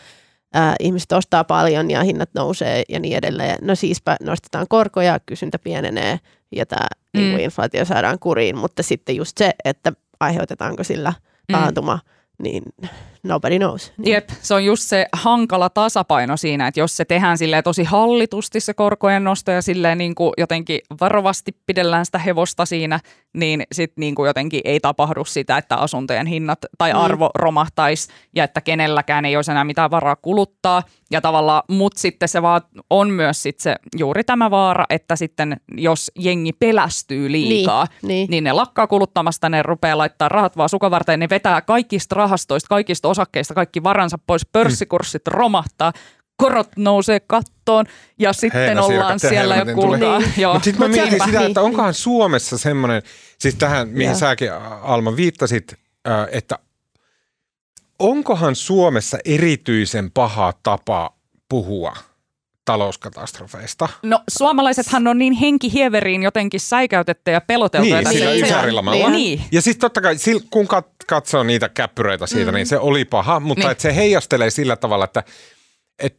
ää, 0.54 0.76
ihmiset 0.80 1.12
ostaa 1.12 1.44
paljon 1.44 1.92
ja 1.92 2.04
hinnat 2.04 2.30
nousee 2.34 2.84
ja 2.90 3.00
niin 3.00 3.18
edelleen. 3.18 3.58
No 3.62 3.76
siispä 3.76 4.16
nostetaan 4.22 4.66
korkoja, 4.70 5.20
kysyntä 5.26 5.60
pienenee 5.60 6.20
ja 6.52 6.66
tämä 6.66 6.88
Mm. 7.14 7.20
niin 7.22 7.40
inflaatio 7.40 7.86
saadaan 7.86 8.20
kuriin, 8.20 8.58
mutta 8.58 8.84
sitten 8.84 9.16
just 9.16 9.38
se, 9.38 9.52
että 9.66 9.92
aiheutetaanko 10.20 10.84
sillä 10.84 11.10
Mm. 11.10 11.52
taantuma, 11.52 12.00
niin 12.44 12.64
nobody 13.26 13.58
knows. 13.60 13.94
Niin. 13.98 14.12
Jep, 14.14 14.30
se 14.42 14.54
on 14.54 14.66
just 14.66 14.84
se 14.84 15.06
hankala 15.14 15.70
tasapaino 15.70 16.38
siinä, 16.38 16.68
että 16.68 16.80
jos 16.80 16.98
se 16.98 17.06
tehdään 17.06 17.38
silleen 17.38 17.64
tosi 17.64 17.84
hallitusti 17.84 18.60
se 18.60 18.74
korkojen 18.74 19.24
nosto 19.24 19.52
ja 19.52 19.62
silleen 19.62 19.98
niin 19.98 20.16
kuin 20.16 20.34
jotenkin 20.38 20.80
varovasti 21.02 21.52
pidellään 21.66 22.06
sitä 22.06 22.18
hevosta 22.20 22.66
siinä, 22.66 23.00
niin 23.34 23.64
sitten 23.72 24.02
niin 24.02 24.16
kuin 24.16 24.28
jotenkin 24.28 24.62
ei 24.66 24.80
tapahdu 24.80 25.26
sitä, 25.26 25.58
että 25.58 25.76
asuntojen 25.76 26.28
hinnat 26.28 26.60
tai 26.78 26.94
Mm. 26.94 27.00
arvo 27.00 27.30
romahtaisi 27.36 28.08
ja 28.36 28.44
että 28.44 28.62
kenelläkään 28.62 29.26
ei 29.26 29.36
olisi 29.36 29.52
enää 29.52 29.64
mitään 29.64 29.92
varaa 29.92 30.16
kuluttaa. 30.16 30.84
Ja 31.12 31.22
tavallaan, 31.22 31.64
mutta 31.70 32.00
sitten 32.02 32.30
se 32.30 32.42
vaan 32.42 32.62
on 32.90 33.10
myös 33.10 33.44
sit 33.44 33.60
se 33.60 33.76
juuri 33.98 34.24
tämä 34.24 34.52
vaara, 34.52 34.86
että 34.90 35.16
sitten 35.16 35.58
jos 35.78 36.12
jengi 36.20 36.54
pelästyy 36.54 37.32
liikaa, 37.32 37.88
Niin, 38.02 38.08
niin. 38.08 38.30
niin 38.30 38.44
ne 38.44 38.52
lakkaa 38.52 38.88
kuluttamasta, 38.88 39.50
ne 39.50 39.64
rupeaa 39.64 39.98
laittaa 39.98 40.30
rahat 40.30 40.58
vaan 40.58 40.70
sukavarteen, 40.70 41.20
ne 41.20 41.30
vetää 41.30 41.62
kaikista 41.62 42.16
rahastoista, 42.16 42.68
kaikista 42.68 43.08
osakkeista, 43.16 43.54
kaikki 43.54 43.84
varansa 43.84 44.18
pois, 44.28 44.46
pörssikurssit 44.46 45.28
romahtaa, 45.28 45.94
korot 46.38 46.70
nousee 46.76 47.20
kattoon 47.20 47.86
ja 48.20 48.34
sitten 48.34 48.62
Heinäsirkat 48.62 48.96
ollaan 48.96 49.20
ja 49.24 49.30
siellä 49.30 49.56
jo 49.56 49.66
kuulkaa. 49.76 50.20
Niin. 50.20 50.48
Mutta 50.54 50.64
sitten 50.64 50.90
mä 50.90 50.96
mietin 50.96 51.24
sitä, 51.26 51.46
että 51.46 51.62
onkohan 51.62 51.94
Suomessa 51.94 52.58
semmoinen, 52.58 53.02
siis 53.40 53.56
tähän, 53.56 53.88
mihin 53.88 54.10
Joo. 54.10 54.20
säkin 54.20 54.54
Alma 54.82 55.16
viittasit, 55.16 55.76
että 56.32 56.60
onkohan 58.00 58.56
Suomessa 58.56 59.18
erityisen 59.26 60.12
paha 60.12 60.54
tapa 60.64 61.14
puhua 61.50 61.96
talouskatastrofeista? 62.66 63.90
No 64.04 64.20
suomalaisethan 64.30 65.08
on 65.08 65.18
niin 65.18 65.34
henkihieveriin 65.34 66.24
jotenkin 66.24 66.60
säikäytetty 66.60 67.32
ja 67.32 67.42
peloteltu. 67.42 67.96
Niin, 67.96 68.10
sillä 68.10 68.32
Ysärilamalla. 68.32 69.10
Niin. 69.10 69.42
Ja 69.52 69.62
sitten 69.62 69.82
totta 69.82 70.02
kai, 70.02 70.16
kun 70.50 70.66
kat- 70.66 71.06
katsoo 71.08 71.44
niitä 71.44 71.70
käppyröitä 71.70 72.28
siitä, 72.28 72.52
mm. 72.52 72.56
niin 72.56 72.68
se 72.68 72.80
oli 72.80 73.06
paha, 73.06 73.40
mutta 73.40 73.62
Niin. 73.62 73.70
niin. 73.70 73.82
se 73.82 73.96
heijastelee 73.96 74.50
sillä 74.50 74.76
tavalla, 74.76 75.06
että 75.06 75.24
et, 76.00 76.18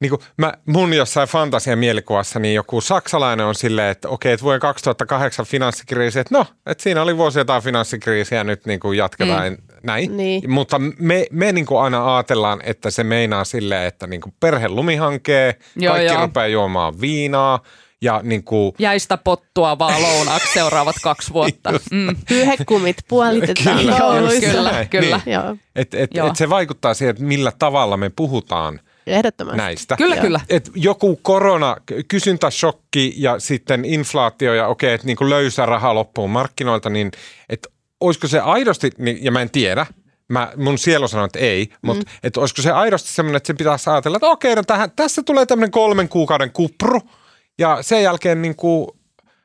niin 0.00 0.10
kuin 0.10 0.20
mä, 0.36 0.52
mun 0.66 0.94
jossain 0.94 1.28
fantasian 1.28 1.78
mielikuvassa 1.78 2.38
niin 2.38 2.54
joku 2.54 2.80
saksalainen 2.80 3.46
on 3.46 3.54
silleen, 3.54 3.90
että 3.90 4.08
okei, 4.08 4.32
että 4.32 4.44
vuoden 4.44 4.60
2008 4.60 5.46
finanssikriisi, 5.46 6.18
että 6.18 6.34
no, 6.34 6.46
että 6.66 6.82
siinä 6.82 7.02
oli 7.02 7.16
vuosi 7.16 7.38
jotain 7.38 7.62
finanssikriisiä 7.62 8.38
ja 8.38 8.44
nyt 8.44 8.66
niin 8.66 8.80
kuin 8.80 8.98
jatketaan 8.98 9.52
mm. 9.52 9.73
Näin. 9.84 10.16
Niin. 10.16 10.50
Mutta 10.50 10.80
me, 10.98 11.26
me 11.30 11.52
niin 11.52 11.66
kuin 11.66 11.80
aina 11.80 12.16
ajatellaan, 12.16 12.60
että 12.64 12.90
se 12.90 13.04
meinaa 13.04 13.44
silleen, 13.44 13.86
että 13.86 14.06
niin 14.06 14.20
kuin 14.20 14.34
perhe 14.40 14.68
lumihankee, 14.68 15.54
Joo, 15.76 15.94
kaikki 15.94 16.12
joo. 16.14 16.22
rupeaa 16.22 16.46
juomaan 16.46 17.00
viinaa 17.00 17.60
ja 18.00 18.20
niin 18.22 18.44
kuin, 18.44 18.72
Jäistä 18.78 19.16
pottua 19.16 19.78
vaan 19.78 20.02
lounaaksi 20.02 20.52
seuraavat 20.52 20.96
kaksi 21.02 21.32
vuotta. 21.32 21.70
Mm. 21.90 22.16
Pyyhekumit 22.28 22.96
puolitetaan 23.08 23.78
Kyllä, 23.78 23.98
kouluissa. 24.00 24.50
Kyllä, 24.50 24.72
näin, 24.72 24.88
kyllä. 24.88 25.20
niin. 25.26 25.34
Joo, 25.34 25.56
Et, 25.76 25.94
et, 25.94 26.10
Joo. 26.14 26.26
et 26.26 26.36
se 26.36 26.50
vaikuttaa 26.50 26.94
siihen, 26.94 27.10
että 27.10 27.24
millä 27.24 27.52
tavalla 27.58 27.96
me 27.96 28.10
puhutaan 28.16 28.80
ehdottomasti. 29.06 29.56
näistä. 29.56 29.96
Kyllä, 29.96 30.14
Joo. 30.14 30.22
kyllä. 30.24 30.40
Et 30.48 30.70
joku 30.74 31.18
korona, 31.22 31.76
kysyntäshokki 32.08 33.14
ja 33.16 33.38
sitten 33.38 33.84
inflaatio 33.84 34.54
ja 34.54 34.66
okei, 34.66 34.94
että 34.94 35.06
niinku 35.06 35.30
löysä 35.30 35.66
raha 35.66 35.94
loppuu 35.94 36.28
markkinoilta, 36.28 36.90
niin 36.90 37.10
että 37.48 37.68
olisiko 38.00 38.28
se 38.28 38.40
aidosti, 38.40 38.90
niin, 38.98 39.24
ja 39.24 39.30
mä 39.30 39.42
en 39.42 39.50
tiedä, 39.50 39.86
mä, 40.28 40.52
mun 40.56 40.78
sielu 40.78 41.08
sanoo, 41.08 41.26
että 41.26 41.38
ei, 41.38 41.72
mutta 41.82 42.04
mm. 42.04 42.18
että 42.22 42.40
olisiko 42.40 42.62
se 42.62 42.70
aidosti 42.70 43.08
semmoinen, 43.08 43.36
että 43.36 43.46
se 43.46 43.54
pitäisi 43.54 43.90
ajatella, 43.90 44.16
että 44.16 44.26
okei, 44.26 44.54
no 44.54 44.62
tähän, 44.62 44.90
tässä 44.96 45.22
tulee 45.22 45.46
tämmöinen 45.46 45.70
kolmen 45.70 46.08
kuukauden 46.08 46.52
kupru 46.52 47.00
ja 47.58 47.78
sen 47.80 48.02
jälkeen 48.02 48.42
niin 48.42 48.56
kuin 48.56 48.88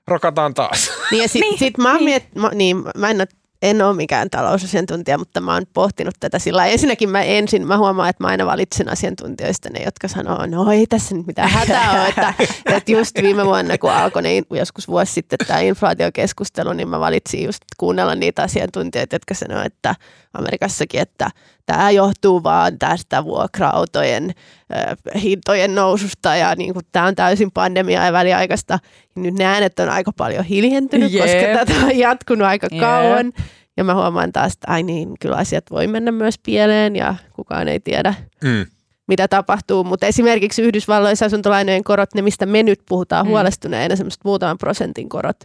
rokataan 0.07 0.53
taas. 0.53 0.91
Niin 1.11 1.21
ja 1.21 1.27
sit, 1.27 1.41
Niin, 1.41 1.49
niin, 1.51 1.59
sit 1.59 1.77
mä, 1.77 1.93
oon 1.93 2.03
miet, 2.03 2.35
mä, 2.35 2.49
niin, 2.53 2.83
mä 2.97 3.09
en, 3.09 3.21
oo, 3.21 3.38
en 3.61 3.81
ole 3.81 3.95
mikään 3.95 4.29
talousasiantuntija, 4.29 5.17
mutta 5.17 5.41
mä 5.41 5.53
oon 5.53 5.63
pohtinut 5.73 6.13
tätä 6.19 6.39
sillä. 6.39 6.65
Ensinnäkin 6.65 7.09
mä 7.09 7.23
ensin, 7.23 7.67
mä 7.67 7.77
huomaan, 7.77 8.09
että 8.09 8.23
mä 8.23 8.27
aina 8.27 8.45
valitsen 8.45 8.89
asiantuntijoista 8.89 9.69
ne, 9.69 9.83
jotka 9.83 10.07
sanoo, 10.07 10.45
no 10.45 10.71
ei 10.71 10.87
tässä 10.87 11.15
nyt 11.15 11.27
mitään 11.27 11.49
hätää 11.49 11.91
ole. 11.91 12.07
Että, 12.07 12.33
että 12.75 12.91
just 12.91 13.15
viime 13.21 13.45
vuonna, 13.45 13.77
kun 13.77 13.91
alkoi 13.91 14.21
ne, 14.21 14.29
joskus 14.51 14.87
vuosi 14.87 15.13
sitten 15.13 15.39
tämä 15.47 15.59
inflaatiokeskustelu, 15.59 16.73
niin 16.73 16.89
mä 16.89 16.99
valitsin 16.99 17.43
just 17.43 17.61
kuunnella 17.77 18.15
niitä 18.15 18.43
asiantuntijoita, 18.43 19.15
jotka 19.15 19.33
sanoo, 19.33 19.63
että 19.65 19.95
Amerikassakin, 20.33 21.01
että 21.01 21.29
tämä 21.65 21.91
johtuu 21.91 22.43
vaan 22.43 22.79
tästä 22.79 23.23
vuokra-autojen 23.23 24.33
äh, 24.75 25.21
hintojen 25.21 25.75
noususta 25.75 26.35
ja 26.35 26.55
niin 26.55 26.73
tämä 26.91 27.05
on 27.05 27.15
täysin 27.15 27.51
pandemia 27.51 28.05
ja 28.05 28.13
väliaikaista. 28.13 28.79
Nyt 29.15 29.33
ne 29.33 29.45
äänet 29.45 29.79
on 29.79 29.89
aika 29.89 30.11
paljon 30.17 30.45
hiljentynyt, 30.45 31.11
Jep. 31.11 31.23
koska 31.23 31.65
tätä 31.65 31.85
on 31.85 31.97
jatkunut 31.97 32.47
aika 32.47 32.67
Jep. 32.71 32.79
kauan. 32.81 33.33
Ja 33.77 33.83
mä 33.83 33.93
huomaan 33.95 34.31
taas, 34.31 34.53
että 34.53 34.71
ai 34.71 34.83
niin, 34.83 35.09
kyllä 35.19 35.35
asiat 35.37 35.63
voi 35.71 35.87
mennä 35.87 36.11
myös 36.11 36.35
pieleen 36.45 36.95
ja 36.95 37.15
kukaan 37.33 37.67
ei 37.67 37.79
tiedä, 37.79 38.13
Mm. 38.43 38.65
mitä 39.07 39.27
tapahtuu. 39.27 39.83
Mutta 39.83 40.05
esimerkiksi 40.05 40.61
Yhdysvalloissa 40.61 41.25
asuntolainojen 41.25 41.83
korot, 41.83 42.13
ne 42.15 42.21
mistä 42.21 42.45
me 42.45 42.63
nyt 42.63 42.79
puhutaan 42.89 43.25
mm. 43.25 43.29
huolestuneena, 43.29 43.95
semmoiset 43.95 44.23
muutaman 44.23 44.57
prosentin 44.57 45.09
korot, 45.09 45.37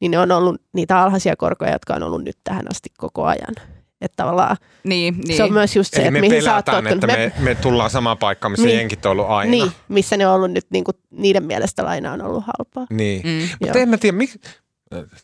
niin 0.00 0.10
ne 0.10 0.18
on 0.18 0.32
ollut 0.32 0.62
niitä 0.72 1.02
alhaisia 1.02 1.36
korkoja, 1.36 1.72
jotka 1.72 1.94
on 1.94 2.02
ollut 2.02 2.24
nyt 2.24 2.36
tähän 2.44 2.66
asti 2.70 2.88
koko 2.98 3.24
ajan. 3.24 3.54
Että 4.00 4.16
tavallaan 4.16 4.56
Niin, 4.84 5.14
niin. 5.26 5.36
se 5.36 5.42
on 5.44 5.52
myös 5.52 5.76
just 5.76 5.94
se, 5.94 5.96
Eli 6.00 6.06
että 6.08 6.12
me 6.12 6.20
mihin 6.20 6.42
sä 6.42 6.54
oot 6.56 6.64
tottunut. 6.64 6.92
että 6.92 7.06
me, 7.06 7.32
me 7.38 7.54
tullaan 7.54 7.90
samaan 7.90 8.18
paikkaan, 8.18 8.52
missä 8.52 8.66
Niin. 8.66 8.78
jenkit 8.78 9.06
on 9.06 9.12
ollut 9.12 9.26
aina. 9.28 9.50
Niin, 9.50 9.72
missä 9.88 10.16
ne 10.16 10.26
on 10.26 10.34
ollut 10.34 10.50
nyt, 10.52 10.66
niin 10.70 10.84
kuin, 10.84 10.94
niiden 11.10 11.42
mielestä 11.44 11.84
laina 11.84 12.12
on 12.12 12.22
ollut 12.22 12.44
halpaa. 12.46 12.86
Niin. 12.90 13.22
Mm. 13.24 13.48
Mutta 13.60 13.78
en 13.78 13.88
mä 13.88 13.96
tiedä, 13.98 14.16
mik... 14.16 14.30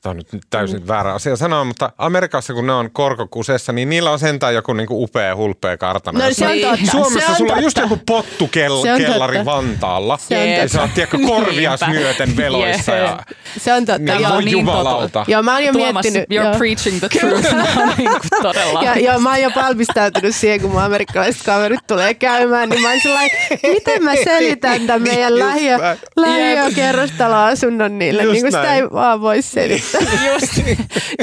Tämä 0.03 0.11
on 0.11 0.17
nyt 0.17 0.29
täysin 0.51 0.81
mm. 0.81 0.89
väärä 0.89 1.15
asia 1.15 1.37
sanoa, 1.37 1.65
mutta 1.65 1.93
Amerikassa 1.99 2.53
kun 2.55 2.67
ne 2.67 2.73
on 2.73 2.91
korkokusessa, 2.93 3.73
niin 3.73 3.89
niillä 3.89 4.11
on 4.11 4.19
sentään 4.19 4.55
joku 4.55 4.73
niinku 4.73 5.03
upea, 5.03 5.37
hulpea 5.37 5.77
kartano. 5.77 6.19
No 6.19 6.25
se 6.35 6.47
on 6.47 6.53
Niin. 6.53 6.69
totta. 6.69 6.91
Suomessa 6.91 7.21
se 7.27 7.31
on 7.31 7.37
sulla 7.37 7.53
on 7.55 7.63
just 7.63 7.77
joku 7.79 7.99
pottukellari 8.07 9.03
Se 9.05 9.11
on 9.11 9.21
totta. 9.21 9.45
Vantaalla. 9.45 10.19
Se 10.19 10.39
on 10.39 10.49
ja 10.49 10.57
totta. 10.61 10.73
sä 10.73 10.81
oot 10.83 10.95
tiedätkö, 10.95 11.19
korvias 11.27 11.81
myöten 11.89 12.37
veloissa. 12.37 12.93
Ja, 12.93 13.19
Se 13.59 13.73
on 13.73 13.87
totta. 13.87 13.99
niin, 13.99 14.21
Joo, 14.23 14.33
voi 14.33 14.45
niin 14.45 14.53
jumalauta. 14.53 15.25
Joo, 15.29 15.43
mä 15.43 15.53
oon 15.53 15.65
jo 15.65 15.73
Tuomas, 15.73 16.05
miettinyt. 16.05 16.29
you're 16.31 16.45
joo. 16.47 16.55
preaching 16.59 16.99
the 16.99 17.09
truth. 17.09 17.55
niin 17.99 18.11
kuin 18.11 18.43
todella. 18.43 18.83
Ja, 18.83 18.99
joo, 18.99 19.19
mä 19.19 19.31
oon 19.31 19.41
jo 19.43 19.51
valmistautunut 19.57 20.35
siihen, 20.35 20.61
kun 20.61 20.71
mun 20.71 20.83
amerikkalaiset 20.83 21.43
kaverit 21.43 21.87
tulee 21.87 22.15
käymään, 22.15 22.69
niin 22.69 22.83
mä 22.83 22.91
oon 22.91 23.01
sellainen, 23.03 23.31
miten 23.63 24.05
mä 24.05 24.13
selitän 24.25 24.87
tämän 24.87 25.03
meidän 25.03 25.39
lähiö, 25.39 25.79
lähiökerrostaloasunnon 26.17 27.99
niille, 27.99 28.23
Just 28.23 28.33
niin 28.33 28.43
kuin 28.43 28.53
sitä 28.53 28.75
ei 28.75 28.83
vaan 28.83 29.21
voi 29.21 29.43
selittää. 29.61 30.01
Just, 30.33 30.61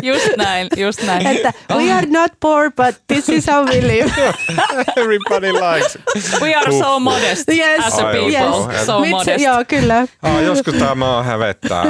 just 0.03 0.29
näin, 0.37 0.67
just 0.77 1.03
näin. 1.03 1.27
että 1.27 1.53
we 1.75 1.91
are 1.91 2.07
not 2.09 2.31
poor, 2.39 2.71
but 2.71 2.95
this 3.07 3.29
is 3.29 3.47
how 3.47 3.65
we 3.65 3.81
live. 3.87 4.11
Everybody 5.01 5.51
likes. 5.53 5.97
We 6.41 6.55
are 6.55 6.71
so 6.71 6.99
modest 6.99 7.49
Yes, 7.49 7.85
as 7.85 7.93
a 7.99 8.03
people. 8.03 8.31
yes. 8.31 8.85
So 8.85 8.99
Mit- 8.99 9.09
modest. 9.09 9.43
Joo, 9.45 9.63
kyllä. 9.67 10.05
Ah, 10.23 10.43
joskus 10.43 10.73
tämä 10.73 10.95
maa 10.95 11.23
hävettää. 11.23 11.85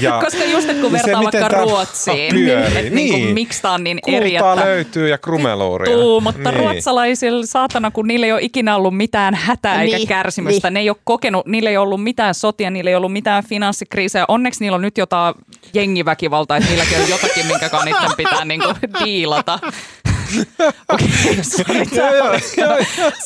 Ja 0.00 0.20
Koska 0.24 0.44
just 0.44 0.66
kun 0.80 0.90
se, 0.90 0.92
vertaa 0.92 1.20
miten 1.22 1.40
vaikka 1.40 1.58
Ruotsiin, 1.58 2.34
pyörii. 2.34 2.66
että 2.66 2.80
niin. 2.80 2.94
Niin. 2.94 3.12
Niinku, 3.14 3.34
miksi 3.34 3.62
tämä 3.62 3.74
on 3.74 3.84
niin 3.84 3.98
eri, 4.06 4.30
kultaa 4.30 4.56
löytyy 4.56 5.08
ja 5.08 5.18
krumeluuria. 5.18 5.96
Tuu, 5.96 6.20
mutta 6.20 6.50
Niin. 6.50 6.60
ruotsalaisilla 6.60 7.46
saatana, 7.46 7.90
kun 7.90 8.06
niillä 8.08 8.26
ei 8.26 8.32
ole 8.32 8.40
ikinä 8.42 8.76
ollut 8.76 8.96
mitään 8.96 9.34
hätää 9.34 9.82
eikä 9.82 9.96
Niin, 9.96 10.08
kärsimystä. 10.08 10.68
niin. 10.70 10.74
Ne 10.74 10.80
ei 10.80 10.90
ole 10.90 10.96
kokenut, 11.04 11.46
niillä 11.46 11.70
ei 11.70 11.76
ollut 11.76 12.02
mitään 12.02 12.34
sotia, 12.34 12.70
niillä 12.70 12.90
ei 12.90 12.96
ollut 12.96 13.12
mitään 13.12 13.44
finanssikriisejä. 13.48 14.24
Onneksi 14.28 14.60
niillä 14.64 14.74
on 14.76 14.82
nyt 14.82 14.98
jotain 14.98 15.34
jengiväkivaltaa, 15.74 16.56
että 16.56 16.68
niilläkin 16.70 17.00
on 17.00 17.08
jotakin, 17.08 17.46
minkä 17.46 17.70
niiden 17.84 18.16
pitää 18.16 18.44
niinku 18.44 18.74
diilata. 19.04 19.58
Okei, 20.94 21.44
sori. 21.44 21.84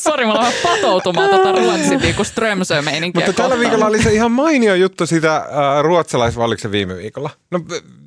Sori, 0.03 0.25
mä 0.25 0.33
aloin 0.33 0.53
patoutumaan 0.63 1.29
tuota 1.29 1.51
ruotsin 1.51 1.99
niinku 1.99 2.23
Strömsö-meininkiä 2.23 3.25
Mutta 3.25 3.33
tällä 3.33 3.55
kohtaan. 3.55 3.59
viikolla 3.59 3.85
oli 3.85 4.03
se 4.03 4.13
ihan 4.13 4.31
mainio 4.31 4.75
juttu 4.75 5.05
siitä 5.05 5.35
äh, 5.35 5.45
se 6.57 6.71
viime 6.71 6.97
viikolla? 6.97 7.29
No 7.51 7.59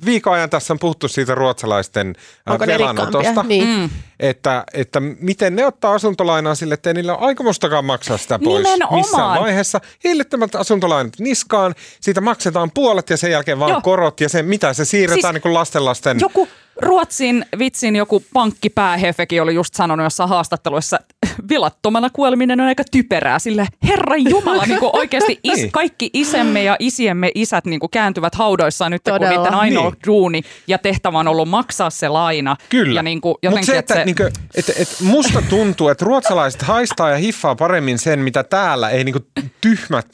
viikon 0.05 0.33
ajan 0.33 0.49
tässä 0.49 0.73
on 0.73 0.79
puhuttu 0.79 1.07
siitä 1.07 1.35
ruotsalaisten 1.35 2.15
äh, 2.49 2.59
velanotosta. 2.67 3.43
Niin. 3.43 3.67
Mm. 3.67 3.89
Että, 4.19 4.63
että 4.73 4.99
miten 4.99 5.55
ne 5.55 5.65
ottaa 5.65 5.93
asuntolainaa 5.93 6.55
sille, 6.55 6.73
että 6.73 6.89
ei 6.89 6.93
niillä 6.93 7.15
ole 7.15 7.27
aikomustakaan 7.27 7.85
maksaa 7.85 8.17
sitä 8.17 8.39
pois 8.39 8.63
Nimenomaan. 8.63 8.99
missään 8.99 9.41
vaiheessa. 9.41 9.81
Hillittömät 10.03 10.55
asuntolainat 10.55 11.13
niskaan, 11.19 11.75
siitä 12.01 12.21
maksetaan 12.21 12.71
puolet 12.71 13.09
ja 13.09 13.17
sen 13.17 13.31
jälkeen 13.31 13.59
vaan 13.59 13.71
Joo. 13.71 13.81
korot 13.81 14.21
ja 14.21 14.29
se 14.29 14.43
mitä 14.43 14.73
se 14.73 14.85
siirretään 14.85 15.21
Siis 15.21 15.33
niin 15.33 15.41
kuin 15.41 15.53
lastenlasten. 15.53 16.19
Joku 16.19 16.47
Ruotsin 16.81 17.45
vitsin 17.59 17.95
joku 17.95 18.23
pankkipäähefekin 18.33 19.41
oli 19.41 19.55
just 19.55 19.73
sanonut 19.73 20.03
jossain 20.03 20.29
haastatteluissa, 20.29 20.99
että 20.99 21.35
vilattomana 21.49 22.09
kuoleminen 22.09 22.61
on 22.61 22.67
aika 22.67 22.83
typerää, 22.91 23.39
sille 23.39 23.67
Herran 23.87 24.29
Jumala, 24.29 24.65
niin 24.65 24.79
kuin 24.79 24.91
oikeasti 24.95 25.39
is, 25.43 25.55
Niin. 25.55 25.71
kaikki 25.71 26.09
isemme 26.13 26.63
ja 26.63 26.75
isiemme 26.79 27.31
isät 27.35 27.65
niin 27.65 27.79
kuin 27.79 27.89
kääntyvät 27.89 28.35
haudoissaan 28.35 28.91
nyt, 28.91 29.03
Todella. 29.03 29.27
kun 29.33 29.37
niiden 29.43 29.53
ainoa 29.59 29.89
Niin. 29.89 29.99
duuni 30.07 30.41
ja 30.67 30.77
tehtävä 30.77 31.19
on 31.19 31.27
ollut 31.27 31.49
maksaa 31.49 31.89
se 31.89 32.07
laina. 32.09 32.55
Kyllä. 32.69 32.99
Ja 32.99 33.03
niin 33.03 33.21
kuin 33.21 33.31
Mutta 33.31 33.45
jotenkin, 33.47 33.65
se, 33.65 33.77
että 33.77 33.93
että, 33.93 34.01
se, 34.01 34.05
niinku, 34.05 34.23
että, 34.55 34.73
että 34.81 34.95
musta 35.03 35.41
tuntuu, 35.49 35.89
että 35.89 36.05
ruotsalaiset 36.05 36.61
haistaa 36.61 37.09
ja 37.09 37.17
hiffaa 37.17 37.55
paremmin 37.55 37.99
sen, 37.99 38.19
mitä 38.19 38.43
täällä 38.43 38.89
ei 38.89 39.03
niinku 39.03 39.19
tyhmät 39.61 40.05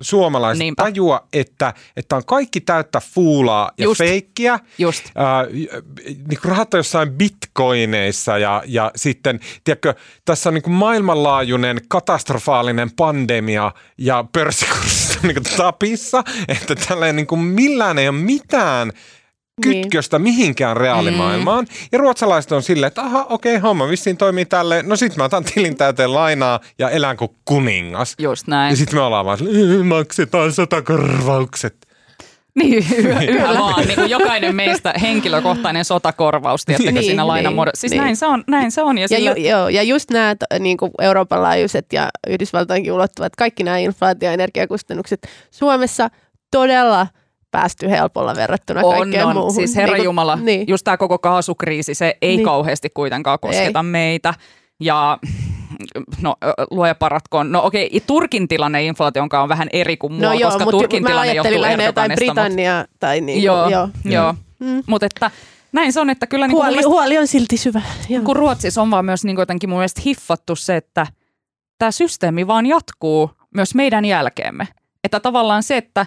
suomalaiset 0.00 0.58
Niinpä. 0.58 0.82
tajua, 0.82 1.26
että, 1.32 1.74
että 1.96 2.16
on 2.16 2.24
kaikki 2.24 2.60
täyttä 2.60 3.00
fuulaa 3.14 3.70
ja 3.78 3.84
Just. 3.84 3.98
feikkiä. 3.98 4.58
Just. 4.78 5.04
Ää, 5.14 5.46
niin 6.06 6.40
kuin 6.42 6.50
rahat 6.50 6.74
on 6.74 6.78
jossain 6.78 7.12
bitcoineissa 7.12 8.38
ja, 8.38 8.62
ja 8.66 8.90
sitten, 8.96 9.40
tiedätkö, 9.64 9.94
tässä 10.24 10.50
on 10.50 10.54
niin 10.54 10.62
kuin 10.62 10.74
maailmanlaajuinen 10.74 11.80
katastrofaalinen 11.88 12.90
pandemia 12.90 13.72
ja 13.98 14.24
pörssikurssit 14.32 15.18
on 15.24 15.28
niin 15.28 15.42
kuin 15.42 15.56
tapissa, 15.56 16.24
että 16.48 16.74
tällä 16.74 17.12
niin 17.12 17.26
kuin 17.26 17.40
millään 17.40 17.98
ei 17.98 18.08
ole 18.08 18.16
mitään 18.16 18.92
Niin. 19.66 19.82
kytköstä 19.82 20.18
mihinkään 20.18 20.76
reaalimaailmaan. 20.76 21.64
Mm. 21.64 21.74
Ja 21.92 21.98
ruotsalaiset 21.98 22.52
on 22.52 22.62
silleen, 22.62 22.88
että 22.88 23.02
aha, 23.02 23.26
okei, 23.28 23.58
homma 23.58 23.88
vissiin 23.88 24.16
toimii 24.16 24.44
tälleen. 24.44 24.88
No 24.88 24.96
sit 24.96 25.16
mä 25.16 25.24
otan 25.24 25.44
tilin 25.44 25.76
täyteen 25.76 26.14
lainaa 26.14 26.60
ja 26.78 26.90
elän 26.90 27.16
kuin 27.16 27.30
kuningas. 27.44 28.14
just 28.18 28.46
näin. 28.46 28.70
Ja 28.70 28.76
sitten 28.76 28.96
me 28.98 29.02
ollaan 29.02 29.24
vaan, 29.26 29.38
silleen, 29.38 29.80
"Äh, 29.80 29.86
maksetaan 29.86 30.52
sotakorvaukset. 30.52 31.76
Niin, 32.54 32.84
yhä, 32.96 33.20
yhä 33.22 33.48
vaan. 33.58 33.86
Niin 33.86 33.94
kuin 33.94 34.10
jokainen 34.10 34.56
meistä 34.56 34.94
henkilökohtainen 35.00 35.84
sotakorvaus, 35.84 36.64
tiedättekö, 36.64 36.92
Niin, 36.92 37.04
siinä 37.04 37.22
niin, 37.22 37.28
lainamuodossa. 37.28 37.80
Siis 37.80 37.90
niin. 37.90 38.02
näin 38.02 38.16
se 38.16 38.26
on. 38.26 38.44
Näin 38.48 38.70
se 38.72 38.82
on. 38.82 38.98
Ja, 38.98 39.02
Ja, 39.02 39.08
sillä, 39.08 39.30
ju, 39.36 39.48
joo, 39.48 39.68
ja 39.68 39.82
just 39.82 40.10
nämä 40.10 40.34
niin 40.58 40.76
kuin 40.76 40.90
Euroopan 41.00 41.42
laajuiset 41.42 41.86
ja 41.92 42.08
Yhdysvaltoinkin 42.28 42.92
ulottuvat, 42.92 43.36
kaikki 43.36 43.64
nämä 43.64 43.78
inflaatio- 43.78 44.26
ja 44.28 44.32
energiakustannukset 44.32 45.20
Suomessa 45.50 46.08
todella 46.50 47.06
päästy 47.50 47.90
helpolla 47.90 48.36
verrattuna 48.36 48.80
on, 48.84 48.96
kaikkeen 48.98 49.26
on. 49.26 49.34
muuhun. 49.36 49.52
Siis 49.54 49.76
herra 49.76 49.94
Niin 49.96 50.04
Jumala, 50.04 50.36
Niin. 50.36 50.64
just 50.68 50.84
tämä 50.84 50.96
koko 50.96 51.18
kaasukriisi, 51.18 51.94
se 51.94 52.16
ei 52.22 52.36
Niin. 52.36 52.44
kauheasti 52.44 52.88
kuitenkaan 52.94 53.38
kosketa 53.40 53.82
meitä. 53.82 54.34
Ja 54.80 55.18
no 56.22 56.36
luoja 56.70 56.94
paratkoon. 56.94 57.52
No 57.52 57.62
okei, 57.66 58.02
Turkin 58.06 58.48
tilanne 58.48 58.82
inflaation 58.82 59.28
kanssa 59.28 59.42
on 59.42 59.48
vähän 59.48 59.68
eri 59.72 59.96
kuin 59.96 60.12
mua, 60.12 60.22
No 60.26 60.32
joo, 60.32 60.50
koska 60.50 60.70
Turkin 60.70 61.02
mä 61.02 61.08
tilanne 61.08 61.34
johtuu 61.34 61.60
lähinnä 61.60 61.84
jotain 61.84 62.10
Erdoganista. 62.12 62.64
Mutta, 62.64 62.88
tai 63.00 63.20
niin 63.20 63.42
joo, 63.42 63.68
joo. 63.68 63.88
joo. 64.04 64.34
Mm. 64.58 64.82
Mutta 64.86 65.06
että 65.06 65.30
näin 65.72 65.92
se 65.92 66.00
on, 66.00 66.10
että 66.10 66.26
kyllä 66.26 66.46
niin 66.46 66.56
kuin 66.56 66.58
mun 66.58 66.64
Huoli, 66.66 66.76
mielestä- 66.76 66.90
huoli 66.90 67.18
on 67.18 67.26
silti 67.26 67.56
syvä. 67.56 67.82
Joo. 68.08 68.22
kun 68.22 68.36
Ruotsissa 68.36 68.82
on 68.82 68.90
vaan 68.90 69.04
myös 69.04 69.24
niin 69.24 69.36
jotenkin 69.38 69.68
mun 69.70 69.78
mielestä 69.78 70.00
hiffattu 70.06 70.56
se, 70.56 70.76
että 70.76 71.06
tämä 71.78 71.90
systeemi 71.90 72.46
vaan 72.46 72.66
jatkuu 72.66 73.30
myös 73.54 73.74
meidän 73.74 74.04
jälkeemme. 74.04 74.68
Että 75.04 75.20
tavallaan 75.20 75.62
se, 75.62 75.76
että 75.76 76.06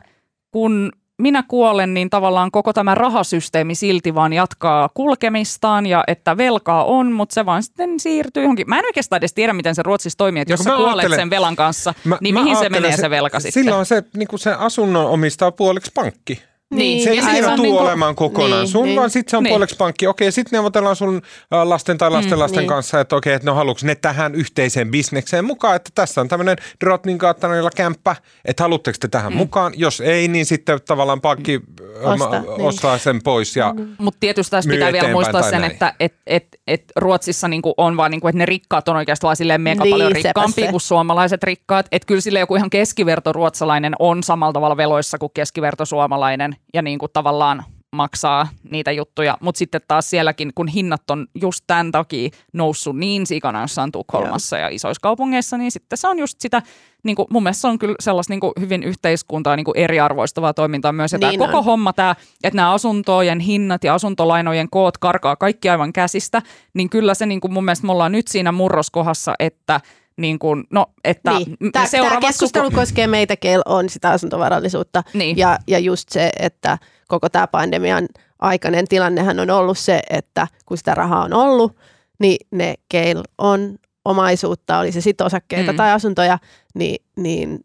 kun 0.51 0.91
minä 1.22 1.43
kuolen, 1.47 1.93
niin 1.93 2.09
tavallaan 2.09 2.51
koko 2.51 2.74
tämä 2.74 2.95
rahasysteemi 2.95 3.76
silti 3.76 4.16
vaan 4.16 4.34
jatkaa 4.34 4.89
kulkemistaan 4.93 5.86
ja 5.86 6.03
että 6.07 6.38
velkaa 6.38 6.84
on, 6.84 7.11
mutta 7.11 7.34
se 7.34 7.45
vaan 7.45 7.64
sitten 7.64 7.99
siirtyy 7.99 8.43
johonkin. 8.43 8.70
Mä 8.70 8.80
en 8.80 8.86
oikeastaan 8.86 9.18
edes 9.18 9.34
tiedä, 9.34 9.53
miten 9.53 9.76
se 9.76 9.84
Ruotsissa 9.84 10.18
toimii, 10.18 10.41
että 10.41 10.51
No 10.51 10.53
jos 10.53 10.64
sä 10.64 10.76
kuolet 10.76 11.11
sen 11.16 11.30
velan 11.30 11.55
kanssa, 11.55 11.93
Mä- 12.03 12.18
niin 12.22 12.34
mä 12.34 12.43
mihin 12.43 12.57
se 12.57 12.70
menee 12.70 12.97
se 12.97 13.09
velka 13.09 13.39
sitten? 13.39 13.64
Silloin 13.64 13.86
se, 13.86 14.03
niin 14.18 14.28
se 14.36 14.53
asunnon 14.53 15.05
omistaa 15.05 15.51
puoliksi 15.51 15.91
pankki. 15.93 16.43
Niin, 16.76 17.03
Se 17.03 17.09
ei 17.09 17.21
siinä 17.21 17.41
tule 17.41 17.57
niin 17.57 17.74
kuin- 17.76 17.82
olemaan 17.82 18.15
kokonaan 18.15 18.61
Niin, 18.61 18.71
sun, 18.71 18.84
niin. 18.86 18.95
vaan 18.99 19.09
sitten 19.09 19.32
se 19.32 19.38
on 19.38 19.43
Niin. 19.43 19.51
puoleksi 19.51 19.76
pankki. 19.76 20.07
Okei, 20.07 20.32
sitten 20.32 20.57
neuvotellaan 20.57 20.95
sun 20.95 21.21
ä, 21.53 21.69
lasten 21.69 21.97
tai 21.97 22.11
lastenlasten 22.11 22.59
niin. 22.59 22.67
kanssa, 22.67 22.99
että 22.99 23.15
okei, 23.15 23.34
että 23.34 23.45
no 23.49 23.55
haluatko 23.55 23.88
ne 23.88 23.95
tähän 23.95 24.36
yhteiseen 24.36 24.91
bisnekseen 24.91 25.45
mukaan, 25.45 25.76
että 25.76 25.89
tässä 25.95 26.21
on 26.21 26.28
tämmöinen 26.28 26.57
Drottningaattanilla 26.86 27.69
kämppä, 27.76 28.15
että 28.45 28.63
haluatteko 28.63 28.97
te 29.01 29.07
tähän 29.07 29.34
mukaan? 29.36 29.74
Jos 29.76 30.01
ei, 30.01 30.28
niin 30.28 30.45
sitten 30.45 30.80
tavallaan 30.88 31.21
pankki 31.21 31.61
ä, 32.05 32.09
Ostaa, 32.09 32.30
ma- 32.30 32.39
niin. 32.39 32.61
ostaa 32.67 32.97
sen 32.97 33.24
pois 33.24 33.55
ja 33.55 33.76
Mutta 33.97 34.17
tietysti 34.19 34.51
tässä 34.51 34.69
pitää 34.69 34.93
vielä 34.93 35.11
muistaa 35.11 35.41
sen, 35.41 35.61
näin. 35.61 35.71
että 35.71 35.93
et, 35.99 36.13
et, 36.28 36.47
et 36.68 36.84
Ruotsissa 36.95 37.47
niinku 37.47 37.74
on 37.78 37.97
vaan, 37.97 38.11
niinku, 38.11 38.28
että 38.28 38.38
ne 38.38 38.45
rikkaat 38.45 38.88
on 38.88 38.95
oikeastaan 38.95 39.28
vaan 39.28 39.36
silleen 39.36 39.61
mega 39.61 39.84
Niin, 39.84 39.93
paljon 39.93 40.11
rikkaampia 40.11 40.72
kuin 40.72 40.82
suomalaiset 40.82 41.43
rikkaat. 41.43 41.86
Että 41.91 42.05
kyllä 42.05 42.22
sille 42.22 42.39
joku 42.39 42.55
ihan 42.55 42.70
keskiverto 42.70 43.34
ruotsalainen 43.34 43.95
on 43.99 44.24
samalla 44.24 44.53
tavalla 44.53 44.78
veloissa 44.78 45.18
kuin 45.18 45.32
keskiverto 45.34 45.86
suomalainen 45.86 46.55
ja 46.74 46.82
niinku 46.82 47.07
tavallaan 47.07 47.64
maksaa 47.93 48.47
niitä 48.71 48.91
juttuja. 48.91 49.37
Mutta 49.41 49.59
sitten 49.59 49.81
taas 49.87 50.09
sielläkin, 50.09 50.51
kun 50.55 50.67
hinnat 50.67 51.11
on 51.11 51.27
just 51.41 51.63
tämän 51.67 51.91
takia 51.91 52.29
noussut 52.53 52.97
niin 52.97 53.25
sikana 53.25 53.61
jossain 53.61 53.91
Tukholmassa 53.91 54.57
ja 54.57 54.67
isoissa 54.67 54.99
kaupungeissa, 55.01 55.57
niin 55.57 55.71
sitten 55.71 55.97
se 55.97 56.07
on 56.07 56.19
just 56.19 56.41
sitä, 56.41 56.61
niin 57.03 57.15
kuin, 57.15 57.25
mun 57.29 57.43
mielestä 57.43 57.61
se 57.61 57.67
on 57.67 57.79
kyllä 57.79 57.95
sellaista 57.99 58.33
niin 58.33 58.39
kuin 58.39 58.53
hyvin 58.59 58.83
yhteiskuntaa 58.83 59.55
niin 59.55 59.63
kuin 59.65 59.77
eriarvoistavaa 59.77 60.53
toimintaa 60.53 60.91
myös. 60.91 61.11
Ja 61.11 61.17
Niin 61.17 61.29
niin 61.29 61.39
koko 61.39 61.57
on. 61.57 61.65
homma 61.65 61.93
tämä, 61.93 62.15
että 62.43 62.55
nämä 62.55 62.73
asuntojen 62.73 63.39
hinnat 63.39 63.83
ja 63.83 63.93
asuntolainojen 63.93 64.69
koot 64.71 64.97
karkaa 64.97 65.35
kaikki 65.35 65.69
aivan 65.69 65.93
käsistä, 65.93 66.41
niin 66.73 66.89
kyllä 66.89 67.13
se 67.13 67.25
niin 67.25 67.41
kuin 67.41 67.53
mun 67.53 67.65
mielestä 67.65 67.85
me 67.87 67.91
ollaan 67.91 68.11
nyt 68.11 68.27
siinä 68.27 68.51
murroskohdassa, 68.51 69.33
että 69.39 69.81
niin 70.17 70.39
kuin, 70.39 70.63
no, 70.71 70.85
että 71.03 71.31
Niin. 71.31 71.57
Tämä, 71.71 71.85
seuraava 71.85 72.15
tämä 72.21 72.27
keskustelu 72.29 72.65
suku- 72.65 72.75
koskee 72.79 73.07
meitä, 73.07 73.35
keillä 73.35 73.63
on 73.65 73.89
sitä 73.89 74.09
asuntovarallisuutta. 74.09 75.03
Niin. 75.13 75.37
Ja, 75.37 75.59
ja 75.67 75.79
just 75.79 76.09
se, 76.09 76.29
että 76.39 76.77
koko 77.08 77.30
tämä 77.30 77.47
pandemian 77.47 78.08
aikainen 78.39 78.88
tilannehan 78.88 79.39
on 79.39 79.49
ollut 79.49 79.78
se, 79.78 80.01
että 80.10 80.47
kun 80.66 80.78
sitä 80.78 80.95
rahaa 80.95 81.24
on 81.24 81.34
ollut, 81.34 81.78
niin 82.20 82.47
ne, 82.51 82.74
keillä 82.89 83.24
on 83.38 83.76
omaisuutta, 84.06 84.80
oli 84.80 84.91
se 84.91 85.01
sitten 85.01 85.26
osakkeita 85.28 85.72
Mm. 85.72 85.78
tai 85.78 85.91
asuntoja, 85.91 86.39
niin, 86.76 87.06
niin 87.16 87.60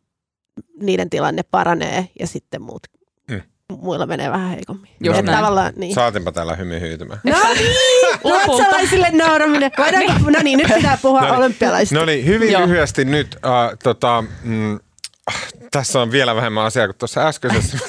niiden 0.80 1.10
tilanne 1.10 1.42
paranee 1.50 2.08
ja 2.20 2.26
sitten 2.26 2.62
muut, 2.62 2.82
Mm. 3.30 3.40
muilla 3.72 4.06
menee 4.06 4.30
vähän 4.30 4.50
heikommin. 4.50 4.90
Just 5.04 5.22
näin. 5.22 5.38
tavallaan, 5.38 5.72
niin. 5.76 5.94
saatinpa 5.94 6.32
täällä 6.32 6.56
hymyhyytymään. 6.56 7.20
No 7.24 7.36
niin, 7.54 7.76
ruotsalaisille 8.46 9.10
nauraminen. 9.12 9.70
Voidaanko, 9.78 10.30
no 10.30 10.38
niin, 10.42 10.58
nyt 10.58 10.68
pitää 10.74 10.98
puhua 11.02 11.20
No 11.20 11.26
niin. 11.26 11.36
olympialaisista. 11.36 11.94
No 11.98 12.04
niin, 12.04 12.26
hyvin 12.26 12.52
Joo. 12.52 12.62
lyhyesti 12.62 13.04
nyt. 13.04 13.36
Äh, 13.46 13.78
tota, 13.82 14.24
mm, 14.44 14.80
tässä 15.70 16.00
on 16.00 16.10
vielä 16.10 16.34
vähemmän 16.34 16.64
asiaa 16.64 16.86
kuin 16.86 16.96
tuossa 16.98 17.26
äskeisessä. 17.28 17.78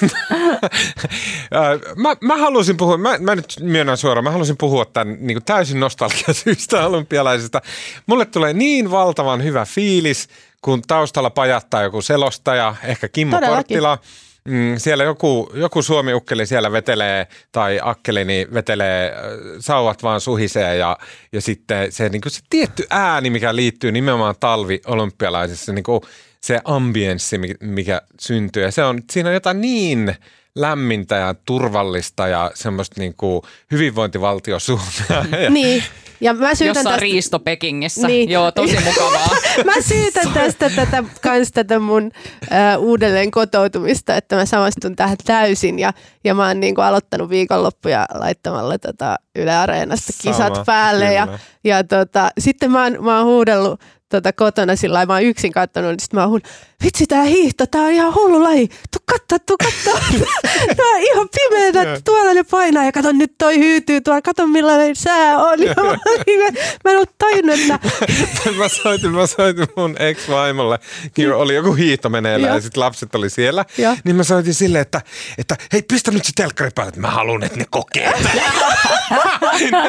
Äh, 1.54 1.94
mä, 1.96 2.16
mä 2.20 2.36
halusin 2.36 2.76
puhua, 2.76 2.96
mä, 2.96 3.18
mä 3.18 3.34
nyt 3.34 3.54
myönnän 3.60 3.96
suoraan, 3.96 4.24
mä 4.24 4.30
halusin 4.30 4.56
puhua 4.56 4.84
tämän 4.84 5.16
niin 5.20 5.34
kuin 5.34 5.44
täysin 5.44 5.80
nostalgiasyistä 5.80 6.86
olympialaisista. 6.86 7.62
Mulle 8.06 8.24
tulee 8.24 8.52
niin 8.52 8.90
valtavan 8.90 9.44
hyvä 9.44 9.64
fiilis, 9.64 10.28
kun 10.62 10.82
taustalla 10.82 11.30
pajattaa 11.30 11.82
joku 11.82 12.02
selostaja, 12.02 12.74
ehkä 12.84 13.08
Kimmo 13.08 13.36
Todellakin. 13.36 13.56
Korttila. 13.56 13.98
Mm, 14.44 14.74
siellä 14.78 15.04
joku, 15.04 15.50
joku 15.54 15.82
suomi-ukkeli 15.82 16.46
siellä 16.46 16.72
vetelee, 16.72 17.26
tai 17.52 17.80
akkeli, 17.82 18.24
niin 18.24 18.54
vetelee, 18.54 19.12
äh, 19.12 19.22
sauvat 19.60 20.02
vaan 20.02 20.20
suhisee 20.20 20.76
ja, 20.76 20.98
ja 21.32 21.40
sitten 21.40 21.92
se, 21.92 22.08
niin 22.08 22.20
kuin 22.20 22.32
se 22.32 22.40
tietty 22.50 22.86
ääni, 22.90 23.30
mikä 23.30 23.56
liittyy 23.56 23.92
nimenomaan 23.92 24.34
talvi-olympialaisissa, 24.40 25.72
niin 25.72 25.82
kuin 25.82 26.00
se 26.40 26.60
ambienssi, 26.64 27.38
mi- 27.38 27.54
mikä 27.60 28.02
syntyy. 28.20 28.62
Ja 28.62 28.70
se 28.70 28.84
on, 28.84 29.02
siinä 29.12 29.28
on 29.28 29.34
jotain 29.34 29.60
niin 29.60 30.16
lämmintä 30.54 31.14
ja 31.14 31.34
turvallista 31.34 32.28
ja 32.28 32.50
semmoista 32.54 33.00
niin 33.00 33.14
kuin 33.16 33.42
hyvinvointivaltio 33.70 34.58
Suomea. 34.58 34.84
Ja 35.42 35.50
Niin. 35.50 35.82
Ja 36.20 36.34
mä 36.34 36.54
syytän 36.54 36.66
Jossain 36.66 36.84
tästä, 36.84 37.00
Riisto 37.00 37.38
Pekingissä. 37.38 38.06
Niin. 38.06 38.30
Joo, 38.30 38.52
tosi 38.52 38.76
mukavaa. 38.84 39.36
mä 39.64 39.72
syytän 39.80 40.32
tästä 40.32 40.70
tätä, 40.70 41.04
kans 41.22 41.52
tätä 41.52 41.78
mun 41.78 42.10
ä, 42.52 42.78
uudelleen 42.78 43.30
kotoutumista, 43.30 44.16
että 44.16 44.36
mä 44.36 44.46
samastun 44.46 44.96
tähän 44.96 45.16
täysin 45.24 45.78
ja, 45.78 45.92
ja 46.24 46.34
mä 46.34 46.46
oon 46.46 46.60
niinku 46.60 46.80
aloittanut 46.80 47.30
viikonloppuja 47.30 48.06
laittamalla 48.14 48.78
tota 48.78 49.16
Yle 49.36 49.56
Areenasta 49.56 50.12
kisat 50.22 50.54
Sama, 50.54 50.64
päälle 50.64 51.12
ja, 51.12 51.26
kyllä. 51.26 51.38
ja 51.64 51.84
tota, 51.84 52.30
sitten 52.38 52.70
mä 52.70 52.82
oon, 52.82 53.04
mä 53.04 53.16
oon 53.18 53.26
huudellut 53.26 53.80
tota, 54.10 54.32
kotona 54.32 54.76
sillä 54.76 54.94
lailla, 54.94 55.12
mä 55.12 55.16
oon 55.16 55.24
yksin 55.24 55.52
katsonut, 55.52 55.90
niin 55.90 56.00
sitten 56.00 56.20
mä 56.20 56.26
oon 56.26 56.40
vitsi 56.84 57.06
tää 57.06 57.22
hiihto, 57.22 57.66
tää 57.66 57.82
on 57.82 57.92
ihan 57.92 58.14
hullu 58.14 58.42
laji, 58.42 58.68
tuu 58.68 59.02
kattoo, 59.04 59.38
tuu 59.38 59.56
kattoo. 59.56 60.00
tää 60.76 60.86
on 60.94 61.02
ihan 61.02 61.28
pimeätä, 61.34 62.00
tuolla 62.04 62.34
ne 62.34 62.44
painaa 62.44 62.84
ja 62.84 62.92
kato 62.92 63.12
nyt 63.12 63.32
toi 63.38 63.58
hyytyy 63.58 64.00
tuolla, 64.00 64.22
kato 64.22 64.46
millainen 64.46 64.96
sää 64.96 65.38
on. 65.38 65.62
Ja 65.62 65.74
mä, 66.84 66.90
en 66.90 66.96
ollut 66.96 67.18
tajunnut, 67.18 67.60
että 67.60 67.78
mä 68.58 68.68
soitin, 68.68 69.10
mä 69.10 69.26
soitin 69.26 69.66
mun 69.76 69.96
ex-vaimolle, 69.98 70.78
kun 71.14 71.34
oli 71.34 71.54
joku 71.54 71.72
hiihto 71.72 72.08
meneillään 72.08 72.50
Joo. 72.50 72.56
ja 72.56 72.62
sitten 72.62 72.80
lapset 72.80 73.14
oli 73.14 73.30
siellä. 73.30 73.64
Joo. 73.78 73.96
Niin 74.04 74.16
mä 74.16 74.24
soitin 74.24 74.54
silleen, 74.54 74.82
että, 74.82 75.00
että 75.38 75.56
hei 75.72 75.82
pistä 75.82 76.10
nyt 76.10 76.24
se 76.24 76.32
telkkari 76.36 76.70
päälle, 76.74 76.88
että 76.88 77.00
mä 77.00 77.10
haluan, 77.10 77.42
että 77.42 77.58
ne 77.58 77.64
kokee. 77.70 78.12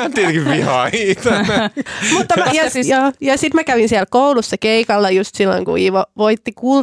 on 0.04 0.14
tietenkin 0.14 0.50
vihaa 0.52 0.90
hiihtoa. 0.94 1.34
Mutta 2.14 2.38
mä, 2.38 2.46
ja, 2.46 2.62
siis- 2.62 2.74
siis... 2.74 2.88
ja, 2.88 3.12
ja 3.22 3.38
sitten 3.38 3.60
mä 3.60 3.64
kävin 3.64 3.90
siellä 3.90 4.06
koulussa 4.10 4.58
keikalla 4.58 5.10
just 5.10 5.36
silloin, 5.36 5.66
kun 5.66 5.78
Iivo 5.78 6.06
voitti 6.18 6.52
kultaa. 6.52 6.81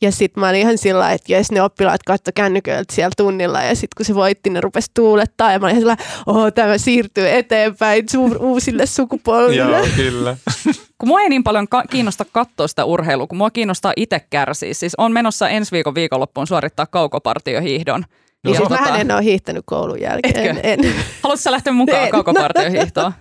Ja 0.00 0.12
sitten 0.12 0.40
mä 0.40 0.48
olin 0.48 0.60
ihan 0.60 0.78
sillä 0.78 1.12
että 1.12 1.32
jes, 1.32 1.52
ne 1.52 1.62
oppilaat 1.62 2.02
katto 2.06 2.30
kännyköiltä 2.34 2.94
siellä 2.94 3.10
tunnilla. 3.16 3.62
Ja 3.62 3.74
sitten 3.74 3.88
kun 3.96 4.06
se 4.06 4.14
voitti, 4.14 4.50
ne 4.50 4.60
rupesi 4.60 4.90
tuulettaa. 4.94 5.52
Ja 5.52 5.58
mä 5.58 5.66
olin 5.66 5.72
ihan 5.72 5.80
sillä 5.82 5.96
oho, 6.26 6.50
tämä 6.50 6.78
siirtyy 6.78 7.30
eteenpäin 7.30 8.04
su- 8.04 8.42
uusille 8.42 8.86
sukupolville. 8.86 9.76
Joo, 9.78 9.86
kyllä. 9.96 10.36
kun 10.98 11.08
mua 11.08 11.20
ei 11.20 11.28
niin 11.28 11.44
paljon 11.44 11.68
ka- 11.68 11.84
kiinnosta 11.90 12.24
katsoa 12.32 12.68
sitä 12.68 12.84
urheilua, 12.84 13.26
kun 13.26 13.38
mua 13.38 13.50
kiinnostaa 13.50 13.92
itse 13.96 14.20
kärsiä. 14.30 14.74
Siis 14.74 14.94
on 14.98 15.12
menossa 15.12 15.48
ensi 15.48 15.72
viikon 15.72 15.94
viikonloppuun 15.94 16.46
suorittaa 16.46 16.86
kaukopartiohiihdon. 16.86 18.04
No, 18.44 18.50
siis 18.50 18.62
tota, 18.62 18.80
mähän 18.80 19.00
en 19.00 19.10
ole 19.10 19.24
hiihtänyt 19.24 19.62
koulun 19.66 20.00
jälkeen. 20.00 20.46
Etkö? 20.46 20.60
En. 20.62 20.78
Haluatko 21.22 21.42
sä 21.42 21.50
lähteä 21.52 21.72
mukaan 21.72 22.08
kaukopartiohiihtoon? 22.16 23.12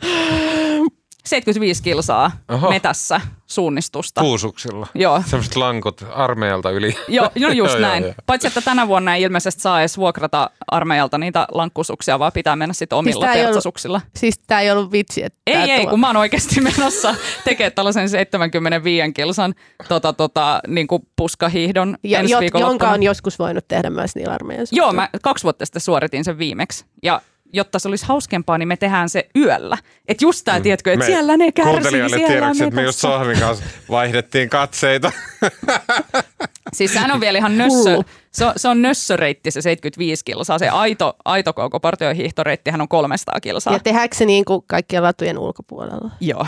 75 1.25 1.83
kilsaa 1.83 2.31
Oho. 2.51 2.69
metässä 2.69 3.21
suunnistusta. 3.45 4.21
Puusuksilla. 4.21 4.87
Joo. 4.95 5.23
Semmoiset 5.25 5.55
lankot 5.55 6.05
armeijalta 6.13 6.71
yli. 6.71 6.95
Joo, 7.07 7.25
no 7.25 7.29
just 7.49 7.57
Joo, 7.57 7.67
joo, 7.67 7.79
näin. 7.79 8.03
joo. 8.03 8.13
Paitsi, 8.25 8.47
että 8.47 8.61
tänä 8.61 8.87
vuonna 8.87 9.15
ei 9.15 9.21
ilmeisesti 9.21 9.61
saa 9.61 9.79
edes 9.79 9.97
vuokrata 9.97 10.49
armeijalta 10.71 11.17
niitä 11.17 11.47
lankkusuksia, 11.51 12.19
vaan 12.19 12.31
pitää 12.31 12.55
mennä 12.55 12.73
sitten 12.73 12.97
omilla 12.97 13.25
tää 13.25 13.33
ei 13.33 13.39
ollut- 13.41 13.47
tertsasuksilla. 13.47 14.01
Siis 14.15 14.39
tää 14.47 14.61
ei 14.61 14.71
ollut 14.71 14.91
vitsi. 14.91 15.23
Että 15.23 15.39
Ei, 15.47 15.55
ei, 15.71 15.81
tuo- 15.81 15.89
kun 15.89 15.99
mä 15.99 16.07
oon 16.07 16.17
oikeasti 16.17 16.61
menossa 16.77 17.15
tekemään 17.43 17.71
tällaisen 17.73 18.09
75 18.09 19.13
kilsan 19.13 19.53
tota, 19.87 20.13
tota, 20.13 20.59
niin 20.67 20.87
kuin 20.87 21.01
puskahiihdon 21.15 21.97
ja, 22.03 22.19
ensi 22.19 22.33
jo, 22.33 22.39
jonka 22.59 22.89
on 22.89 23.03
joskus 23.03 23.39
voinut 23.39 23.67
tehdä 23.67 23.89
myös 23.89 24.15
niillä 24.15 24.33
armeijan 24.33 24.67
Joo, 24.71 24.93
mä 24.93 25.09
kaksi 25.21 25.43
vuotta 25.43 25.65
sitten 25.65 25.81
suoritin 25.81 26.23
sen 26.23 26.37
viimeksi. 26.37 26.85
Ja 27.03 27.21
jotta 27.53 27.79
se 27.79 27.87
olisi 27.87 28.05
hauskempaa, 28.05 28.57
niin 28.57 28.67
me 28.67 28.77
tehdään 28.77 29.09
se 29.09 29.29
yöllä. 29.35 29.77
Että 30.07 30.25
just 30.25 30.45
tää, 30.45 30.59
tiedätkö, 30.61 30.93
että 30.93 31.05
Mm. 31.05 31.11
Me 31.11 31.15
siellä 31.15 31.37
ne 31.37 31.51
kärsii, 31.51 31.89
siellä 31.89 32.15
on 32.15 32.21
tiedoksi, 32.27 32.63
että 32.63 32.75
me 32.75 32.83
just. 32.83 32.99
Sohvin 32.99 33.39
kanssa 33.39 33.65
vaihdettiin 33.89 34.49
katseita. 34.49 35.11
Siis 36.73 36.93
sehän 36.93 37.11
on 37.11 37.19
vielä 37.19 37.37
ihan 37.37 37.57
nössö, 37.57 38.03
se 38.31 38.45
on, 38.45 38.53
se 38.57 38.67
on 38.67 38.81
nössöreitti 38.81 39.51
se 39.51 39.61
75 39.61 40.25
kilsaa. 40.25 40.59
Se 40.59 40.69
aito, 40.69 41.15
aito 41.25 41.53
koko 41.53 41.79
partiohiihtoreittihän 41.79 42.81
on 42.81 42.87
300 42.87 43.39
kilsaa. 43.41 43.73
Ja 43.73 43.79
tehdäänkö 43.79 44.15
se 44.15 44.25
niin 44.25 44.45
kuin 44.45 44.63
kaikkien 44.67 45.03
latujen 45.03 45.37
ulkopuolella? 45.37 46.11
Joo. 46.19 46.45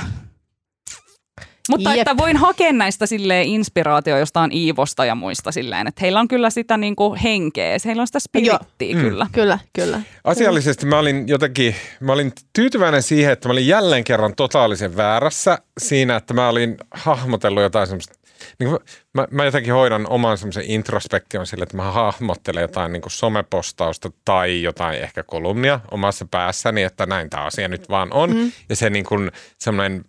Mutta 1.71 1.89
Jep. 1.89 1.99
että 1.99 2.17
voin 2.17 2.37
hakea 2.37 2.71
näistä 2.73 3.05
silleen 3.05 3.45
inspiraatio 3.47 4.17
jostain 4.17 4.51
Iivosta 4.51 5.05
ja 5.05 5.15
muista 5.15 5.51
silleen, 5.51 5.87
että 5.87 5.99
heillä 6.01 6.19
on 6.19 6.27
kyllä 6.27 6.49
sitä 6.49 6.77
niinku 6.77 7.15
henkeä, 7.23 7.77
heillä 7.85 8.01
on 8.01 8.07
sitä 8.07 8.19
spirittiä 8.19 8.95
Mm. 8.95 9.01
kyllä. 9.01 9.27
Kyllä, 9.31 9.59
kyllä. 9.73 10.01
Asiallisesti 10.23 10.85
mä 10.85 10.99
olin 10.99 11.27
jotenkin, 11.27 11.75
mä 11.99 12.11
olin 12.13 12.33
tyytyväinen 12.53 13.03
siihen, 13.03 13.31
että 13.33 13.47
mä 13.47 13.51
olin 13.51 13.67
jälleen 13.67 14.03
kerran 14.03 14.35
totaalisen 14.35 14.97
väärässä 14.97 15.57
siinä, 15.77 16.15
että 16.15 16.33
mä 16.33 16.49
olin 16.49 16.77
hahmotellut 16.91 17.63
jotain 17.63 17.87
semmoista, 17.87 18.13
niin 18.59 18.69
kuin, 18.69 18.79
mä, 19.13 19.27
mä 19.31 19.45
jotenkin 19.45 19.73
hoidan 19.73 20.07
oman 20.09 20.37
semmoisen 20.37 20.63
introspektion 20.67 21.47
sille, 21.47 21.63
että 21.63 21.77
mä 21.77 21.91
hahmottelen 21.91 22.61
jotain 22.61 22.93
niin 22.93 23.01
kuin 23.01 23.11
somepostausta 23.11 24.11
tai 24.25 24.61
jotain 24.61 24.99
ehkä 25.01 25.23
kolumnia 25.23 25.79
omassa 25.91 26.25
päässäni, 26.31 26.83
että 26.83 27.05
näin 27.05 27.29
tämä 27.29 27.43
asia 27.43 27.67
nyt 27.67 27.89
vaan 27.89 28.13
on. 28.13 28.35
Mm. 28.35 28.51
Ja 28.69 28.75
se 28.75 28.89
niin 28.89 29.05
kuin 29.05 29.31
semmoinen 29.57 30.05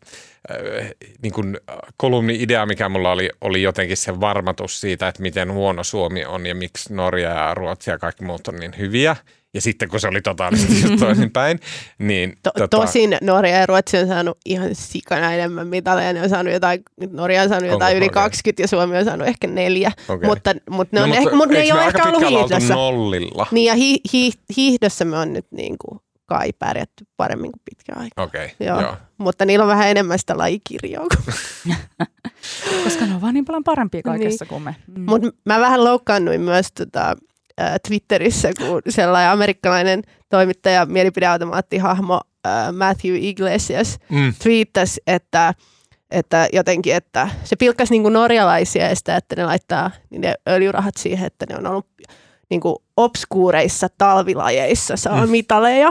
niin 1.23 1.33
kuin 1.33 1.61
äh, 1.71 1.77
kolumni-idea, 1.97 2.67
mikä 2.67 2.89
mulla 2.89 3.13
oli, 3.13 3.31
oli 3.41 3.63
jotenkin 3.63 3.97
se 3.97 4.21
varmatus 4.21 4.81
siitä, 4.81 5.09
että 5.09 5.23
miten 5.23 5.53
huono 5.53 5.85
Suomi 5.85 6.25
on 6.25 6.47
ja 6.47 6.55
miksi 6.55 6.95
Norja 6.95 7.31
ja 7.31 7.55
Ruotsi 7.55 7.91
ja 7.91 7.99
kaikki 7.99 8.25
muut 8.25 8.49
on 8.49 8.57
niin 8.57 8.75
hyviä. 8.79 9.17
Ja 9.55 9.61
sitten 9.61 9.89
kun 9.89 10.01
se 10.01 10.09
oli 10.09 10.23
totaalisesti 10.23 10.83
just 10.83 10.95
toisinpäin, 11.01 11.61
niin 11.99 12.37
To- 12.43 12.51
tota, 12.51 12.69
Tosin 12.69 13.17
Norja 13.21 13.59
ja 13.59 13.67
Ruotsi 13.67 13.99
on 13.99 14.07
saanut 14.07 14.39
ihan 14.45 14.69
sikana 14.73 15.33
enemmän 15.33 15.69
mitaleja. 15.69 16.13
Ne 16.13 16.23
on 16.23 16.29
saanut 16.29 16.53
jotain, 16.53 16.83
Norja 17.11 17.43
on 17.43 17.49
saanut 17.49 17.65
Onko 17.65 17.75
jotain 17.75 17.97
yli 17.97 18.07
Norja? 18.07 18.23
20 18.23 18.63
ja 18.63 18.69
Suomi 18.69 18.99
on 18.99 19.05
saanut 19.05 19.29
ehkä 19.29 19.47
neljä. 19.47 19.93
Okei. 20.09 20.29
Mutta, 20.29 20.55
mutta 20.71 20.97
ne, 20.97 21.01
no, 21.01 21.05
on 21.05 21.09
mutta 21.09 21.21
ehkä, 21.21 21.37
mutta 21.37 21.55
ne 21.55 21.61
ei 21.61 21.73
ole 21.73 21.85
ehkä 21.85 22.05
ollut 22.05 22.29
hiihdossa. 22.29 22.75
nollilla? 22.75 23.47
Niin 23.51 23.67
ja 23.67 23.75
hi, 23.75 23.99
hi, 24.13 24.31
hiihdossa 24.57 25.05
me 25.05 25.19
on 25.19 25.33
nyt 25.33 25.47
niin 25.51 25.77
kuin 25.79 26.01
kai 26.33 26.53
pärjätty 26.59 27.05
paremmin 27.17 27.53
kuin 27.53 27.63
pitkään 27.65 28.01
aikaa. 28.03 28.25
Okei, 28.25 28.45
okay, 28.45 28.67
Joo. 28.67 28.81
joo. 28.81 28.97
Mutta 29.19 29.45
niillä 29.45 29.63
on 29.63 29.69
vähän 29.69 29.89
enemmän 29.89 30.19
sitä 30.19 30.39
lajikirjoa. 30.39 31.07
Koska 32.85 33.07
ne 33.07 33.15
on 33.15 33.21
vaan 33.21 33.35
niin 33.35 33.45
paljon 33.45 33.65
parempia 33.65 34.03
kaikessa 34.03 34.45
Niin. 34.45 34.49
kuin 34.49 34.63
me. 34.63 34.77
Mm. 34.87 35.05
Mutta 35.09 35.29
mä 35.45 35.61
vähän 35.61 35.85
loukkaannuin 35.85 36.41
myös 36.41 36.73
tota, 36.73 37.17
ä, 37.61 37.79
Twitterissä, 37.89 38.51
kun 38.59 38.83
sellainen 38.89 39.31
amerikkalainen 39.31 40.03
toimittaja, 40.29 40.87
mielipideautomaattihahmo 40.87 42.21
ä, 42.47 42.73
Matthew 42.73 43.15
Iglesias 43.17 43.99
Mm. 44.11 44.35
twiittasi, 44.43 45.01
että, 45.07 45.55
että 46.11 46.49
jotenkin, 46.53 46.95
että 46.95 47.29
se 47.45 47.57
pilkkasi 47.57 47.99
niin 47.99 48.13
norjalaisia 48.13 48.89
ja 48.89 48.97
sitä, 48.97 49.17
että 49.17 49.37
ne 49.37 49.45
laittaa 49.45 49.91
niin 50.11 50.21
ne 50.21 50.35
öljyrahat 50.49 50.95
siihen, 50.99 51.27
että 51.27 51.47
ne 51.49 51.57
on 51.57 51.67
ollut 51.67 51.87
niin 52.53 52.61
kuin 52.61 52.77
obskuureissa 52.97 53.89
talvilajeissa 53.99 54.97
saa 54.97 55.27
Mm. 55.27 55.31
mitaleja. 55.31 55.91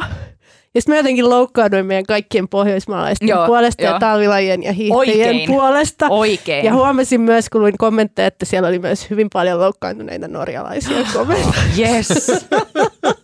Ja 0.75 0.81
sitten 0.81 0.93
mä 0.93 0.99
jotenkin 0.99 1.29
loukkaannuin 1.29 1.85
meidän 1.85 2.05
kaikkien 2.05 2.47
pohjoismaalaisten 2.47 3.27
Joo, 3.27 3.45
puolesta 3.47 3.83
joo. 3.83 3.93
ja 3.93 3.99
talvilajien 3.99 4.63
ja 4.63 4.71
hiihtäjien 4.73 5.27
Oikein. 5.29 5.47
puolesta. 5.47 6.07
Oikein. 6.09 6.65
Ja 6.65 6.73
huomasin 6.73 7.21
myös, 7.21 7.49
kun 7.49 7.61
luin 7.61 7.77
kommentteja, 7.77 8.27
että 8.27 8.45
siellä 8.45 8.67
oli 8.69 8.79
myös 8.79 9.09
hyvin 9.09 9.27
paljon 9.33 9.59
loukkaantuneita 9.59 10.27
norjalaisia 10.27 10.97
kommentteja. 11.13 11.53
Yes. 11.77 12.07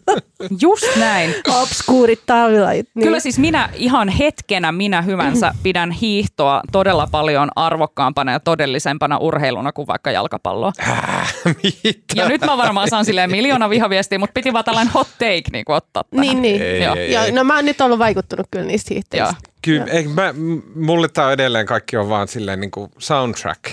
Just 0.61 0.95
näin. 0.99 1.35
Obskuurit 1.61 2.19
talvilajit. 2.25 2.89
Niin. 2.95 3.03
Kyllä 3.03 3.19
siis 3.19 3.39
minä 3.39 3.69
ihan 3.73 4.09
hetkenä 4.09 4.71
minä 4.71 5.01
hyvänsä 5.01 5.53
pidän 5.63 5.91
hiihtoa 5.91 6.61
todella 6.71 7.07
paljon 7.11 7.49
arvokkaampana 7.55 8.31
ja 8.31 8.39
todellisempana 8.39 9.17
urheiluna 9.17 9.71
kuin 9.71 9.87
vaikka 9.87 10.11
jalkapalloa. 10.11 10.71
Mitä? 11.63 11.99
Ja 12.15 12.29
nyt 12.29 12.41
mä 12.41 12.57
varmaan 12.57 12.89
saan 12.89 13.05
silleen 13.05 13.31
miljoona 13.31 13.69
vihaviestiä, 13.69 14.19
mutta 14.19 14.33
piti 14.33 14.53
vaan 14.53 14.65
tällainen 14.65 14.93
hot 14.93 15.07
take 15.11 15.41
niin 15.51 15.65
ottaa 15.67 16.03
tähän. 16.03 16.21
Niin, 16.21 16.41
niin. 16.41 16.61
Ei, 16.61 16.83
Joo. 16.83 16.95
ei, 16.95 17.11
Ja, 17.11 17.25
ei. 17.25 17.31
no 17.31 17.43
mä 17.43 17.55
oon 17.55 17.65
nyt 17.65 17.81
ollut 17.81 17.99
vaikuttunut 17.99 18.47
kyllä 18.51 18.65
niistä 18.65 18.93
Joo. 18.93 18.95
hiihtäjistä. 18.95 19.35
Kyllä, 19.61 19.85
ei, 19.85 20.07
mä, 20.07 20.33
mulle 20.75 21.07
tämä 21.09 21.31
edelleen 21.31 21.65
kaikki 21.65 21.97
on 21.97 22.09
vaan 22.09 22.27
silleen 22.27 22.59
niin 22.59 22.71
kuin 22.71 22.91
soundtrack. 22.97 23.63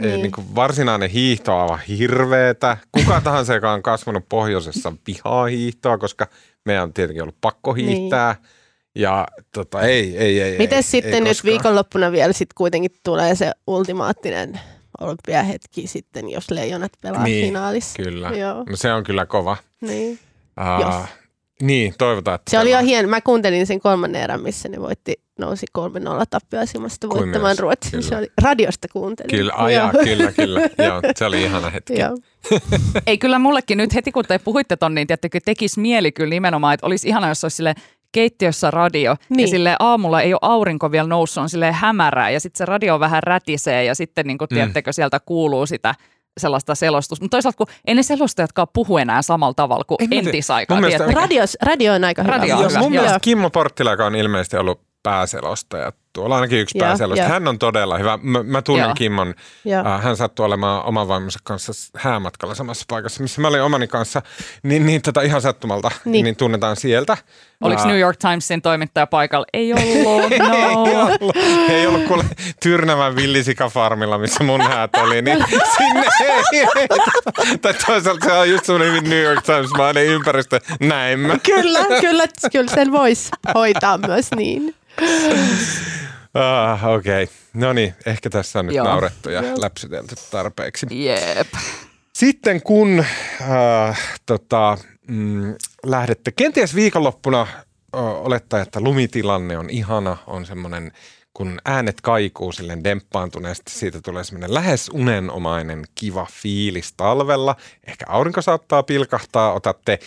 Ei, 0.00 0.08
Niin. 0.08 0.22
niin 0.22 0.32
kuin 0.32 0.54
varsinainen 0.54 1.10
hiihto 1.10 1.54
on 1.56 1.62
aivan 1.62 1.80
hirveetä. 1.80 2.76
Kuka 2.92 3.20
tahansa, 3.24 3.54
joka 3.54 3.72
on 3.72 3.82
kasvanut 3.82 4.24
pohjoisessa, 4.28 4.92
vihaa 5.06 5.46
hiihtoa, 5.46 5.98
koska 5.98 6.26
meidän 6.64 6.82
on 6.82 6.92
tietenkin 6.92 7.22
ollut 7.22 7.36
pakko 7.40 7.72
hiihtää. 7.74 8.36
Ja 8.94 9.26
tota, 9.54 9.80
ei, 9.82 10.16
ei, 10.18 10.40
ei. 10.42 10.58
Miten 10.58 10.76
ei, 10.76 10.82
sitten 10.82 11.14
ei 11.14 11.20
nyt 11.20 11.28
koskaan. 11.28 11.50
viikonloppuna 11.52 12.12
vielä 12.12 12.32
sit 12.32 12.52
kuitenkin 12.54 12.90
tulee 13.04 13.34
se 13.34 13.52
ultimaattinen 13.66 14.60
olympiahetki 15.00 15.86
sitten, 15.86 16.30
jos 16.30 16.50
leijonat 16.50 16.92
pelaa 17.00 17.24
Niin, 17.24 17.46
finaalissa. 17.46 18.02
Kyllä, 18.02 18.28
Joo. 18.28 18.64
no 18.70 18.76
se 18.76 18.92
on 18.92 19.04
kyllä 19.04 19.26
kova. 19.26 19.56
Niin. 19.80 20.18
Uh, 20.60 20.80
Jos. 20.86 20.94
niin, 21.62 21.94
toivotaan, 21.98 22.34
että 22.34 22.50
Se 22.50 22.58
oli 22.58 22.68
pelaa. 22.68 22.80
jo 22.80 22.86
hieno. 22.86 23.08
Mä 23.08 23.20
kuuntelin 23.20 23.66
sen 23.66 23.80
kolmannen 23.80 24.22
erän, 24.22 24.42
missä 24.42 24.68
ne 24.68 24.80
voitti, 24.80 25.20
nousi 25.46 25.66
3-0 25.78 25.82
tappioasemasta 26.30 27.08
Kuin 27.08 27.20
voittamaan 27.20 27.58
Ruotsin. 27.58 27.90
kyllä. 27.90 28.02
Se 28.08 28.16
oli, 28.16 28.26
radiosta 28.42 28.88
kuuntelin. 28.92 29.30
Kyllä, 29.30 29.52
ajaa, 29.56 29.92
kyllä, 30.04 30.32
kyllä. 30.32 30.60
Joo, 30.86 31.00
se 31.16 31.24
oli 31.24 31.42
ihana 31.42 31.70
hetki. 31.70 31.98
Joo. 31.98 32.16
Ei 33.06 33.18
kyllä 33.18 33.38
mullekin 33.38 33.78
nyt 33.78 33.94
heti 33.94 34.12
kun 34.12 34.24
te 34.28 34.38
puhuitte 34.38 34.76
ton, 34.76 34.94
niin 34.94 35.06
tiettäkö 35.06 35.38
tekisi 35.44 35.80
mieli 35.80 36.12
kyllä 36.12 36.30
nimenomaan, 36.30 36.74
että 36.74 36.86
olisi 36.86 37.08
ihana, 37.08 37.28
jos 37.28 37.44
olisi 37.44 37.56
sille 37.56 37.74
keittiössä 38.12 38.70
radio 38.70 39.16
niin. 39.28 39.40
ja 39.40 39.46
sille 39.48 39.76
aamulla 39.78 40.20
ei 40.22 40.32
ole 40.34 40.38
aurinko 40.42 40.90
vielä 40.92 41.08
noussut, 41.08 41.42
on 41.42 41.48
sille 41.48 41.72
hämärää 41.72 42.30
ja 42.30 42.40
sitten 42.40 42.58
se 42.58 42.64
radio 42.64 43.00
vähän 43.00 43.22
rätisee 43.22 43.84
ja 43.84 43.94
sitten 43.94 44.26
niin 44.26 44.38
kuin, 44.38 44.48
Mm. 44.50 44.54
tiedättekö, 44.54 44.92
sieltä 44.92 45.20
kuuluu 45.20 45.66
sitä 45.66 45.94
sellaista 46.40 46.74
selostusta. 46.74 47.24
Mutta 47.24 47.34
toisaalta 47.34 47.56
kun 47.56 47.66
ei 47.84 47.94
ne 47.94 48.02
selostajatkaan 48.02 48.68
puhu 48.72 48.98
enää 48.98 49.22
samalla 49.22 49.54
tavalla 49.54 49.84
kuin 49.84 49.98
tiedä. 49.98 50.26
entisaikaan. 50.28 50.80
Mielestä-? 50.80 51.12
Radio, 51.12 51.42
radio 51.62 51.92
on 51.94 52.04
aika 52.04 52.22
hyvä. 52.22 52.32
Radio 52.36 52.56
on 52.58 52.70
hyvä, 52.70 52.78
mun 52.78 52.90
mielestä 52.92 53.18
Kimmo 53.20 53.50
Porttila, 53.50 53.90
joka 53.90 54.06
on 54.06 54.14
ilmeisesti 54.16 54.56
ollut 54.56 54.80
pääselostaja, 55.02 55.92
tuolla 56.12 56.34
ainakin 56.34 56.58
yksi 56.58 56.78
Joo, 56.78 56.86
pääselostaja, 56.86 57.28
joo. 57.28 57.32
hän 57.32 57.48
on 57.48 57.58
todella 57.58 57.98
hyvä. 57.98 58.18
Mä, 58.22 58.42
mä 58.42 58.62
tunnen 58.62 58.84
Joo. 58.84 58.94
Kimmon, 58.94 59.34
Joo. 59.64 59.86
äh, 59.86 60.02
hän 60.02 60.16
sattui 60.16 60.46
olemaan 60.46 60.84
oman 60.84 61.08
vaimonsa 61.08 61.38
kanssa 61.42 61.72
häämatkalla 61.96 62.54
samassa 62.54 62.84
paikassa, 62.88 63.22
missä 63.22 63.40
mä 63.40 63.48
olin 63.48 63.62
omani 63.62 63.88
kanssa, 63.88 64.22
niin, 64.62 64.86
niin 64.86 65.02
tota, 65.02 65.22
ihan 65.22 65.42
sattumalta, 65.42 65.90
niin. 66.04 66.24
Niin. 66.24 66.36
tunnetaan 66.36 66.76
sieltä. 66.76 67.16
Oliko 67.60 67.80
Ää, 67.80 67.86
New 67.86 67.98
York 67.98 68.16
Timesin 68.16 68.62
toimittaja 68.62 69.06
paikalla? 69.06 69.46
Ei 69.52 69.72
ollut, 69.72 70.32
Ei 70.32 70.38
no. 70.38 71.02
ollut, 71.02 71.36
ei 71.68 71.86
ollut 71.86 72.04
kuule 72.04 72.24
Tyrnävän 72.62 73.16
villisikafarmilla, 73.16 74.18
missä 74.18 74.44
mun 74.44 74.60
häät 74.60 74.90
oli, 74.96 75.22
niin 75.22 75.44
sinne 75.76 76.06
ei, 76.20 76.66
ei. 76.76 76.88
Tai 77.58 77.74
toisaalta 77.86 78.26
se 78.26 78.32
on 78.32 78.50
just 78.50 78.64
semmoinen 78.64 78.88
hyvin 78.88 79.10
New 79.10 79.22
York 79.22 79.44
Times-mainen 79.44 80.06
ympäristö, 80.06 80.60
näin 80.80 81.18
mä. 81.18 81.38
Kyllä, 81.38 81.80
kyllä, 82.00 82.24
kyllä 82.52 82.70
sen 82.74 82.92
voisi 82.92 83.30
hoitaa 83.54 83.98
myös 83.98 84.26
niin. 84.36 84.74
Ah, 86.34 86.84
Okei, 86.84 87.22
okay. 87.22 87.34
no 87.54 87.72
niin, 87.72 87.94
ehkä 88.06 88.30
tässä 88.30 88.58
on 88.58 88.66
nyt 88.66 88.76
Joo. 88.76 88.86
naurettu 88.86 89.30
ja 89.30 89.42
läpsytelty 89.42 90.14
tarpeeksi. 90.30 90.86
Jep. 90.90 91.48
Sitten 92.12 92.62
kun 92.62 93.04
äh, 93.40 94.18
tota, 94.26 94.78
mm, 95.08 95.54
lähdette 95.86 96.32
kenties 96.32 96.74
viikonloppuna 96.74 97.40
äh, 97.40 97.48
olettaa, 97.94 98.60
että 98.60 98.80
lumitilanne 98.80 99.58
on 99.58 99.70
ihana, 99.70 100.16
on 100.26 100.46
semmoinen, 100.46 100.92
kun 101.34 101.58
äänet 101.64 102.00
kaikuu 102.00 102.52
silleen 102.52 102.84
demppaantuneesti, 102.84 103.72
siitä 103.72 104.00
tulee 104.00 104.24
semmoinen 104.24 104.54
lähes 104.54 104.90
unenomainen 104.92 105.84
kiva 105.94 106.26
fiilis 106.32 106.92
talvella. 106.92 107.56
Ehkä 107.86 108.04
aurinko 108.08 108.42
saattaa 108.42 108.82
pilkahtaa, 108.82 109.52
otatte 109.52 109.98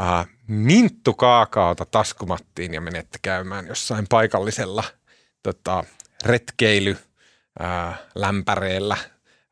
äh, 0.00 0.26
minttukaakaota 0.46 1.84
taskumattiin 1.84 2.74
ja 2.74 2.80
menette 2.80 3.18
käymään 3.22 3.66
jossain 3.66 4.06
paikallisella 4.08 4.84
tota, 5.42 5.84
retkeily 6.24 6.96
ää, 7.58 7.96
lämpäreellä 8.14 8.96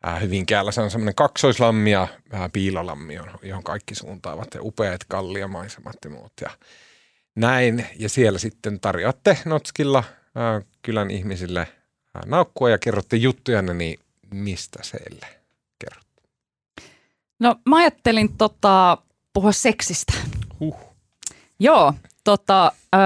ää, 0.02 0.18
Hyvinkäällä. 0.18 0.72
Se 0.72 0.80
on 0.80 0.90
semmoinen 0.90 1.14
kaksoislammi 1.14 1.90
ja 1.90 2.08
ää, 2.32 2.48
piilolammi, 2.48 3.14
johon- 3.42 3.62
kaikki 3.64 3.94
suuntaavat 3.94 4.48
ja 4.54 4.62
upeat 4.62 5.04
kalliomaisemat 5.04 5.96
ja 6.04 6.10
muut. 6.10 6.32
Ja 6.40 6.50
näin. 7.36 7.86
Ja 7.98 8.08
siellä 8.08 8.38
sitten 8.38 8.80
tarjoatte 8.80 9.38
Notskilla 9.44 10.04
ää, 10.34 10.60
kylän 10.82 11.10
ihmisille 11.10 11.60
ää, 11.60 12.22
naukkua 12.26 12.70
ja 12.70 12.78
kerrotte 12.78 13.16
juttujanne, 13.16 13.74
niin 13.74 13.98
mistä 14.34 14.78
seille 14.82 15.26
kerrot? 15.78 16.06
No 17.40 17.56
mä 17.66 17.76
ajattelin 17.76 18.36
tota, 18.38 18.98
puhua 19.32 19.52
seksistä. 19.52 20.12
Huh. 20.60 20.76
Joo, 21.60 21.94
tota, 22.24 22.72
öö, 22.94 23.00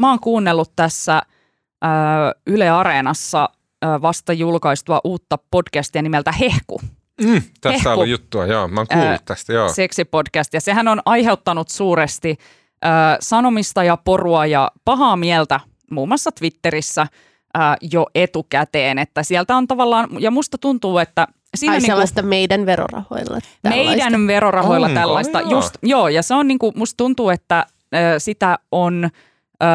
mä 0.00 0.10
oon 0.10 0.20
kuunnellut 0.20 0.72
tässä 0.76 1.22
Yle 2.46 2.68
Areenassa 2.68 3.48
vasta 4.02 4.32
julkaistua 4.32 5.00
uutta 5.04 5.38
podcastia 5.50 6.02
nimeltä 6.02 6.32
Hehku. 6.32 6.80
Mm, 7.20 7.42
tässä 7.60 7.72
Hehku. 7.74 7.88
on 7.88 7.92
ollut 7.94 8.08
juttua, 8.08 8.46
joo. 8.46 8.68
Mä 8.68 8.80
oon 8.80 8.86
kuullut 8.88 9.08
Ää, 9.08 9.18
tästä, 9.24 9.52
joo. 9.52 9.68
seksipodcast. 9.68 10.54
Ja 10.54 10.60
sehän 10.60 10.88
on 10.88 11.00
aiheuttanut 11.04 11.68
suuresti 11.68 12.36
sanomista 13.20 13.84
ja 13.84 13.96
porua 13.96 14.46
ja 14.46 14.70
pahaa 14.84 15.16
mieltä 15.16 15.60
muun 15.90 16.08
muassa 16.08 16.30
Twitterissä 16.32 17.06
jo 17.90 18.06
etukäteen. 18.14 18.98
Että 18.98 19.22
sieltä 19.22 19.56
on 19.56 19.66
tavallaan, 19.68 20.08
ja 20.20 20.30
musta 20.30 20.58
tuntuu, 20.58 20.98
että 20.98 21.26
siinä 21.56 21.72
Ai 21.72 21.78
niinku, 21.78 21.86
sellaista 21.92 22.22
meidän 22.22 22.66
verorahoilla. 22.66 23.38
tällaista. 23.62 23.68
meidän 23.68 24.26
verorahoilla 24.26 24.86
Onko? 24.86 25.00
tällaista. 25.00 25.40
Joo. 25.40 25.50
Just, 25.50 25.74
joo, 25.82 26.08
ja 26.08 26.22
se 26.22 26.34
on 26.34 26.48
niinku, 26.48 26.72
musta 26.76 26.96
tuntuu, 26.96 27.30
että 27.30 27.66
sitä 28.18 28.58
on 28.72 29.10
ö, 29.62 29.66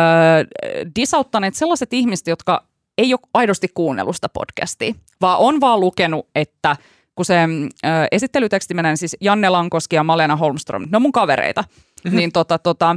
disauttaneet 0.95 1.55
sellaiset 1.55 1.93
ihmiset, 1.93 2.27
jotka 2.27 2.63
ei 2.97 3.13
ole 3.13 3.19
aidosti 3.33 3.67
kuunnellut 3.73 4.15
sitä 4.15 4.29
podcastia, 4.29 4.93
vaan 5.21 5.39
on 5.39 5.61
vaan 5.61 5.79
lukenut, 5.79 6.27
että 6.35 6.75
kun 7.15 7.25
se 7.25 7.35
ö, 7.43 7.87
esittelyteksti 8.11 8.73
menee, 8.73 8.95
siis 8.95 9.17
Janne 9.21 9.49
Lankoski 9.49 9.95
ja 9.95 10.03
Malena 10.03 10.35
Holmström, 10.35 10.85
ne 10.89 10.95
on 10.95 11.01
mun 11.01 11.11
kavereita, 11.11 11.63
mm-hmm. 12.03 12.17
niin 12.17 12.31
tota, 12.31 12.59
tota, 12.59 12.95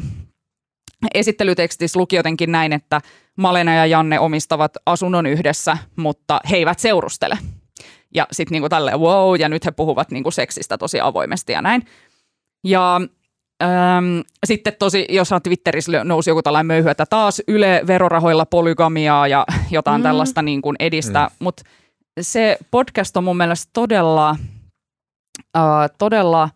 esittelytekstissä 1.14 1.99
luki 1.99 2.16
jotenkin 2.16 2.53
näin, 2.53 2.72
että 2.72 3.01
Malena 3.37 3.74
ja 3.74 3.87
Janne 3.87 4.20
omistavat 4.20 4.76
asunnon 4.87 5.26
yhdessä, 5.26 5.78
mutta 5.97 6.41
he 6.51 6.57
eivät 6.57 6.78
seurustele. 6.78 7.39
Ja 8.14 8.26
sitten 8.32 8.53
niinku 8.53 8.68
tälleen 8.68 9.01
wow, 9.01 9.41
ja 9.41 9.49
nyt 9.49 9.64
he 9.64 9.70
puhuvat 9.70 10.11
niinku 10.11 10.30
seksistä 10.30 10.78
tosi 10.78 11.01
avoimesti 11.01 11.53
ja 11.53 11.62
näin. 11.62 11.82
Ja 12.64 13.01
äm, 13.63 14.23
sitten 14.47 14.73
tosi, 14.79 15.07
jos 15.09 15.33
on 15.33 15.43
Twitterissä 15.43 16.05
nousi 16.05 16.31
joku 16.31 16.43
tällainen 16.43 16.67
möyhy, 16.67 16.89
että 16.91 17.07
taas 17.07 17.43
Yle 17.49 17.83
verorahoilla 17.87 18.47
polygamiaa 18.47 19.29
ja 19.29 19.47
jotain 19.71 20.01
Mm. 20.01 20.03
mm. 20.03 20.09
tällaista 20.09 20.43
niin 20.43 20.63
kuin 20.63 20.77
edistää. 20.81 21.27
Mm. 21.27 21.35
Mutta 21.39 21.63
se 22.21 22.59
podcast 22.71 23.17
on 23.17 23.25
mun 23.25 23.37
mielestä 23.37 23.71
todella, 23.73 24.37
äh, 25.57 25.63
todella 25.99 26.51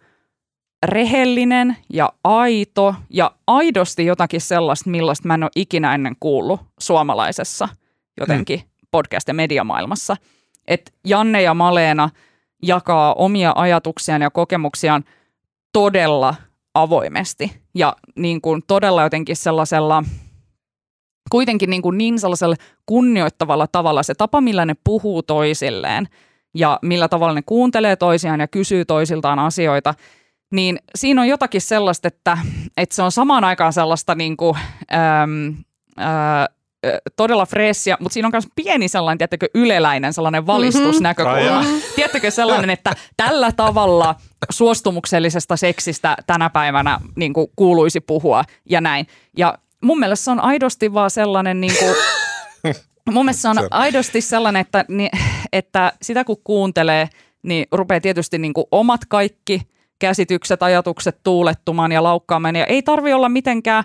rehellinen 0.87 1.77
ja 1.93 2.13
aito 2.25 2.95
ja 3.11 3.31
aidosti 3.47 4.07
jotakin 4.07 4.41
sellaista, 4.41 4.91
millaista 4.91 5.29
mä 5.29 5.35
en 5.35 5.43
ole 5.43 5.51
ikinä 5.57 5.95
ennen 5.95 6.17
kuullut 6.21 6.61
suomalaisessa 6.81 7.69
jotenkin 8.21 8.61
mm. 8.61 8.87
podcast- 8.97 9.29
ja 9.29 9.35
mediamaailmassa. 9.35 10.17
Et 10.69 10.93
Janne 11.07 11.43
ja 11.43 11.55
Maleena 11.55 12.11
jakaa 12.63 13.15
omia 13.15 13.53
ajatuksiaan 13.57 14.23
ja 14.23 14.31
kokemuksiaan 14.31 15.05
todella 15.73 16.35
avoimesti 16.75 17.63
ja 17.75 17.97
niin 18.17 18.41
kuin 18.41 18.63
todella 18.67 19.03
jotenkin 19.03 19.37
sellaisella 19.37 20.05
kuitenkin 21.31 21.71
niin, 21.71 21.83
kuin 21.83 21.99
niin 21.99 22.19
sellaisella 22.19 22.57
kunnioittavalla 22.87 23.67
tavalla 23.67 24.03
se 24.03 24.15
tapa, 24.15 24.41
millä 24.41 24.67
ne 24.67 24.75
puhuu 24.85 25.23
toisilleen 25.23 26.09
ja 26.55 26.79
millä 26.83 27.09
tavalla 27.09 27.35
ne 27.35 27.43
kuuntelee 27.43 27.97
toisiaan 27.97 28.41
ja 28.41 28.49
kysyy 28.49 28.85
toisiltaan 28.85 29.39
asioita, 29.39 29.95
niin 30.53 30.79
siinä 30.95 31.21
on 31.21 31.29
jotakin 31.29 31.61
sellaista, 31.61 32.09
että, 32.09 32.39
että 32.77 32.95
se 32.95 33.03
on 33.03 33.13
samaan 33.13 33.45
aikaan 33.45 33.73
sellaista 33.73 34.15
niin 34.15 34.37
kuin, 34.37 34.57
äm, 34.93 35.55
ö, 35.99 36.60
todella 37.17 37.47
freessiä, 37.47 37.97
mutta 38.01 38.15
siinä 38.15 38.27
on 38.27 38.33
myös 38.33 38.49
pieni 38.55 38.89
sellainen, 38.89 39.19
tiedättekö, 39.19 39.47
yleläinen 39.55 40.13
sellainen 40.13 40.47
valistusnäkökulma. 40.47 41.63
Mm-hmm. 41.63 41.81
Tiedättekö 41.95 42.31
sellainen, 42.31 42.71
että 42.71 42.93
tällä 43.17 43.53
tavalla 43.53 44.15
suostumuksellisesta 44.51 45.57
seksistä 45.57 46.17
tänä 46.27 46.51
päivänä 46.51 47.01
niin 47.17 47.33
kuin 47.33 47.47
kuuluisi 47.57 48.01
puhua 48.01 48.45
ja 48.71 48.81
näin. 48.81 49.07
Ja 49.37 49.59
mun 49.83 49.99
mielestä 49.99 50.25
se 50.25 50.31
on 50.31 50.41
aidosti 50.41 50.95
vaan 50.95 51.11
sellainen, 51.11 51.61
niin 51.61 51.73
kuin, 51.79 51.95
mun 53.15 53.25
mielestä 53.25 53.43
se 53.43 53.49
on 53.49 53.69
aidosti 53.71 54.21
sellainen, 54.21 54.61
että, 54.61 54.85
ni- 54.89 55.11
että 55.53 55.93
sitä 56.03 56.25
kun 56.25 56.41
kuuntelee, 56.45 57.09
niin 57.43 57.67
rupeaa 57.73 58.01
tietysti 58.01 58.39
niin 58.39 58.55
kuin 58.55 58.67
omat 58.71 59.01
kaikki 59.09 59.63
käsitykset, 59.99 60.63
ajatukset 60.63 61.19
tuulettumaan 61.23 61.93
ja 61.93 62.03
laukkaamaan. 62.03 62.57
Ja 62.57 62.67
ei 62.67 62.83
tarvi 62.83 63.13
olla 63.13 63.29
mitenkään, 63.29 63.85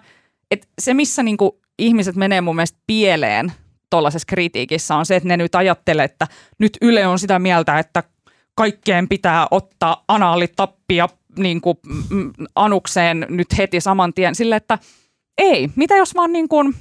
että 0.52 0.68
se 0.82 0.94
missä 0.94 1.24
niin 1.24 1.38
kuin 1.38 1.52
ihmiset 1.80 2.16
menee 2.16 2.42
mun 2.42 2.56
mielestä 2.56 2.80
pieleen 2.88 3.52
tuollaisessa 3.90 4.26
kritiikissä 4.30 4.96
on 4.96 5.06
se, 5.06 5.16
että 5.16 5.30
ne 5.30 5.38
nyt 5.38 5.56
ajattelee, 5.56 6.06
että 6.06 6.28
nyt 6.60 6.78
Yle 6.82 7.08
on 7.08 7.20
sitä 7.20 7.40
mieltä, 7.40 7.80
että 7.80 8.04
kaikkeen 8.56 9.10
pitää 9.10 9.48
ottaa 9.52 10.04
anaalitappi 10.08 10.98
niin 11.38 11.62
kuin, 11.62 11.78
mm, 12.10 12.32
anukseen 12.56 13.26
nyt 13.30 13.48
heti 13.58 13.82
saman 13.82 14.14
tien. 14.14 14.36
Sille, 14.36 14.56
että 14.56 14.80
ei, 15.38 15.70
mitä 15.76 15.96
jos 15.96 16.16
vaan 16.16 16.34
niin 16.34 16.50
kuin 16.50 16.76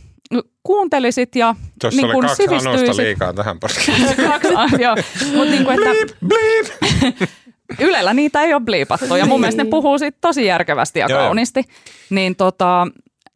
kuuntelisit 0.62 1.36
ja 1.36 1.54
Tuossa 1.80 2.00
niin 2.00 2.06
oli 2.06 2.12
kuin 2.12 2.26
kaksi 2.26 2.42
anosta 2.48 2.62
sivistyisit. 2.70 3.04
liikaa 3.04 3.32
tähän. 3.32 3.58
Kaksi, 3.60 4.82
joo. 4.82 4.96
Mut 5.36 5.48
niin 5.48 5.64
kuin, 5.64 5.78
että 5.88 6.14
Bleep! 6.28 6.66
Ylellä 7.80 8.14
niitä 8.14 8.42
ei 8.42 8.54
ole 8.54 8.62
bliipattu 8.62 9.16
ja 9.16 9.26
mun 9.26 9.40
mielestä 9.40 9.60
ne 9.60 9.64
Niin. 9.64 9.70
puhuu 9.70 9.98
sit 9.98 10.16
tosi 10.20 10.46
järkevästi 10.46 10.98
ja 10.98 11.08
kauniisti. 11.08 11.62
Niin 12.10 12.36
tota, 12.36 12.86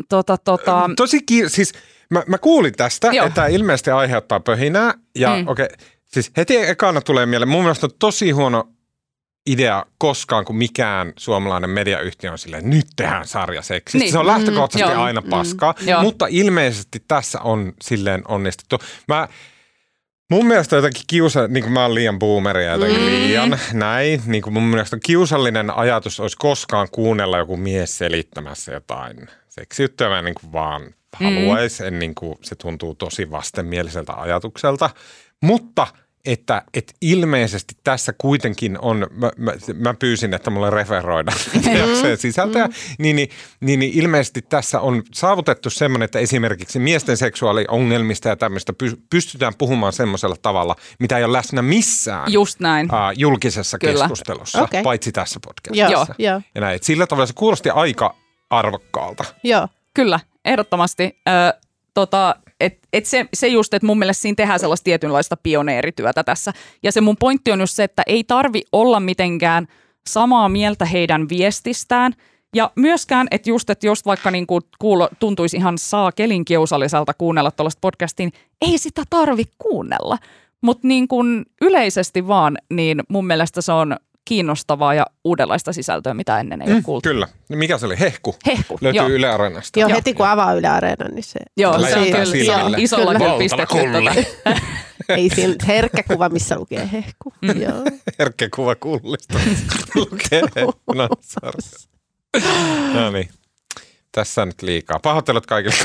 tota, 0.08 0.36
tota, 0.38 0.90
Tosi 0.96 1.20
ki- 1.22 1.48
siis 1.48 1.72
mä, 2.10 2.22
mä 2.26 2.38
kuulin 2.38 2.72
tästä, 2.76 3.06
Joo. 3.12 3.26
että 3.26 3.34
tämä 3.34 3.46
ilmeisesti 3.46 3.90
aiheuttaa 3.90 4.40
pöhinää. 4.40 4.94
Ja 5.18 5.28
Mm. 5.36 5.36
mm. 5.42 5.48
okei, 5.48 5.64
okay, 5.64 5.76
siis 6.04 6.30
heti 6.36 6.56
ekana 6.56 7.00
tulee 7.00 7.26
mieleen, 7.26 7.48
mun 7.48 7.62
mielestä 7.62 7.86
on 7.86 7.90
tosi 7.98 8.30
huono 8.30 8.68
idea 9.46 9.86
koskaan, 9.98 10.44
kun 10.44 10.56
mikään 10.56 11.12
suomalainen 11.18 11.70
mediayhtiö 11.70 12.32
on 12.32 12.38
silleen, 12.38 12.70
nyt 12.70 12.86
tehdään 12.96 13.26
sarja 13.26 13.62
seksistä. 13.62 13.98
Niin. 14.04 14.12
Se 14.12 14.18
on 14.18 14.26
lähtökohtaisesti 14.26 14.94
Mm, 14.94 15.00
aina 15.02 15.22
paskaa, 15.30 15.74
Joo. 15.80 16.02
mutta 16.02 16.26
ilmeisesti 16.30 17.02
tässä 17.08 17.40
on 17.40 17.72
silleen 17.82 18.22
onnistuttu. 18.28 18.78
Mä, 19.08 19.28
mun 20.30 20.46
mielestä 20.46 20.76
jotenkin 20.76 21.02
kiusa, 21.06 21.48
niin 21.48 21.62
kuin 21.64 21.72
mä 21.72 21.82
oon 21.82 21.94
liian 21.94 22.18
boomeri 22.18 22.64
ja 22.64 22.72
jotenkin 22.72 23.00
Mm. 23.02 23.06
liian 23.06 23.58
näin, 23.72 24.22
niin 24.26 24.42
kuin 24.42 24.54
mun 24.54 24.62
mielestä 24.62 24.98
kiusallinen 25.04 25.70
ajatus 25.76 26.20
olisi 26.20 26.36
koskaan 26.36 26.88
kuunnella 26.92 27.38
joku 27.38 27.56
mies 27.56 27.98
selittämässä 27.98 28.72
jotain 28.72 29.28
seksijuttuja, 29.48 30.10
mä 30.10 30.22
niin 30.22 30.34
kuin 30.34 30.52
vaan 30.52 30.94
haluaisi, 31.12 31.86
en 31.86 31.98
niin 31.98 32.14
kuin, 32.14 32.38
se 32.42 32.54
tuntuu 32.54 32.94
tosi 32.94 33.30
vastenmieliseltä 33.30 34.12
ajatukselta. 34.12 34.90
Mutta 35.42 35.86
että, 36.24 36.62
että 36.74 36.92
ilmeisesti 37.00 37.74
tässä 37.84 38.12
kuitenkin 38.18 38.78
on, 38.80 39.06
mä, 39.10 39.30
mä, 39.36 39.52
mä 39.74 39.94
pyysin, 39.94 40.34
että 40.34 40.50
mulle 40.50 40.70
referoidaan 40.70 41.38
jaksojen 41.78 42.18
sisältöä, 42.18 42.68
niin, 42.98 43.16
niin, 43.16 43.28
niin, 43.60 43.80
niin 43.80 43.92
ilmeisesti 43.94 44.42
tässä 44.42 44.80
on 44.80 45.02
saavutettu 45.14 45.70
semmoinen, 45.70 46.04
että 46.04 46.18
esimerkiksi 46.18 46.78
miesten 46.78 47.16
seksuaaliongelmista 47.16 48.28
ja 48.28 48.36
tämmöistä 48.36 48.72
py, 48.72 48.92
pystytään 49.10 49.52
puhumaan 49.58 49.92
semmoisella 49.92 50.36
tavalla, 50.42 50.76
mitä 50.98 51.18
ei 51.18 51.24
ole 51.24 51.32
läsnä 51.32 51.62
missään 51.62 52.32
Just 52.32 52.60
näin. 52.60 52.86
uh, 52.86 52.98
julkisessa 53.16 53.78
Kyllä. 53.78 53.92
keskustelussa, 53.92 54.62
Okei. 54.62 54.82
paitsi 54.82 55.12
tässä 55.12 55.40
podcastissa. 55.44 55.92
Joo, 55.92 56.06
Joo. 56.18 56.40
Ja 56.54 56.60
näin. 56.60 56.78
Sillä 56.82 57.06
tavalla 57.06 57.26
se 57.26 57.32
kuulosti 57.32 57.70
aika 57.70 58.27
arvokkaalta. 58.50 59.24
joo. 59.44 59.68
Kyllä, 59.94 60.20
ehdottomasti. 60.44 61.18
Ö, 61.28 61.58
tota, 61.94 62.36
et, 62.60 62.78
et 62.92 63.06
se, 63.06 63.26
se 63.34 63.48
just, 63.48 63.74
että 63.74 63.86
mun 63.86 63.98
mielestä 63.98 64.22
siinä 64.22 64.34
tehdään 64.36 64.60
sellaista 64.60 64.84
tietynlaista 64.84 65.36
pioneerityötä 65.36 66.24
tässä. 66.24 66.52
Ja 66.82 66.92
se 66.92 67.00
mun 67.00 67.16
pointti 67.16 67.52
on 67.52 67.60
just 67.60 67.76
se, 67.76 67.84
että 67.84 68.02
ei 68.06 68.24
tarvi 68.24 68.62
olla 68.72 69.00
mitenkään 69.00 69.68
samaa 70.08 70.48
mieltä 70.48 70.84
heidän 70.84 71.28
viestistään. 71.28 72.12
Ja 72.54 72.70
myöskään, 72.76 73.28
että 73.30 73.50
just, 73.50 73.70
että 73.70 73.86
jos 73.86 74.06
vaikka 74.06 74.30
niin 74.30 74.46
kuin 74.46 74.62
kuulo, 74.78 75.08
tuntuisi 75.18 75.56
ihan 75.56 75.78
saakelin 75.78 76.44
kiusalliselta 76.44 77.14
kuunnella 77.14 77.50
tuollaista 77.50 77.80
podcastia, 77.80 78.26
niin 78.26 78.40
ei 78.60 78.78
sitä 78.78 79.02
tarvi 79.10 79.44
kuunnella. 79.58 80.18
Mutta 80.60 80.88
niin 80.88 81.08
yleisesti 81.60 82.26
vaan, 82.28 82.58
niin 82.70 83.02
mun 83.08 83.26
mielestä 83.26 83.60
se 83.60 83.72
on 83.72 83.96
kiinnostavaa 84.28 84.94
ja 84.94 85.06
uudenlaista 85.24 85.72
sisältöä, 85.72 86.14
mitä 86.14 86.40
ennen 86.40 86.62
ei 86.62 86.72
ole 86.72 86.82
kuultu. 86.82 87.08
Kyllä. 87.08 87.28
Mikä 87.48 87.78
se 87.78 87.86
oli? 87.86 88.00
Hehku. 88.00 88.36
Hehku, 88.46 88.78
Löytyy 88.80 89.00
joo. 89.00 89.08
Yle 89.08 89.28
Areenasta. 89.28 89.80
Joo, 89.80 89.88
Joo. 89.88 89.96
heti 89.96 90.14
kun 90.14 90.26
avaa 90.26 90.54
Yle 90.54 90.68
Areenan, 90.68 91.14
niin 91.14 91.24
se... 91.24 91.38
Joo, 91.56 91.72
se 91.78 91.98
on 91.98 92.04
kyllä 92.04 92.18
joo, 92.44 92.68
isolla 92.76 93.12
Kyllä. 93.12 93.18
kyllä 93.18 93.38
pistetty. 93.38 93.76
Tota. 93.92 94.60
Ei 95.08 95.30
siinä 95.34 95.54
herkkä 95.66 96.02
kuva, 96.02 96.28
missä 96.28 96.56
lukee 96.58 96.88
hehku. 96.92 97.32
Mm. 97.42 97.62
Joo. 97.62 97.84
Herkkä 98.18 98.48
kuva 98.54 98.74
kullista. 98.74 99.38
Lukee 99.94 100.42
Natsarissa. 100.94 101.88
No 102.94 103.10
niin. 103.10 103.28
Tässä 104.12 104.42
on 104.42 104.48
nyt 104.48 104.62
liikaa. 104.62 104.98
Pahoittelut 104.98 105.46
kaikille 105.46 105.76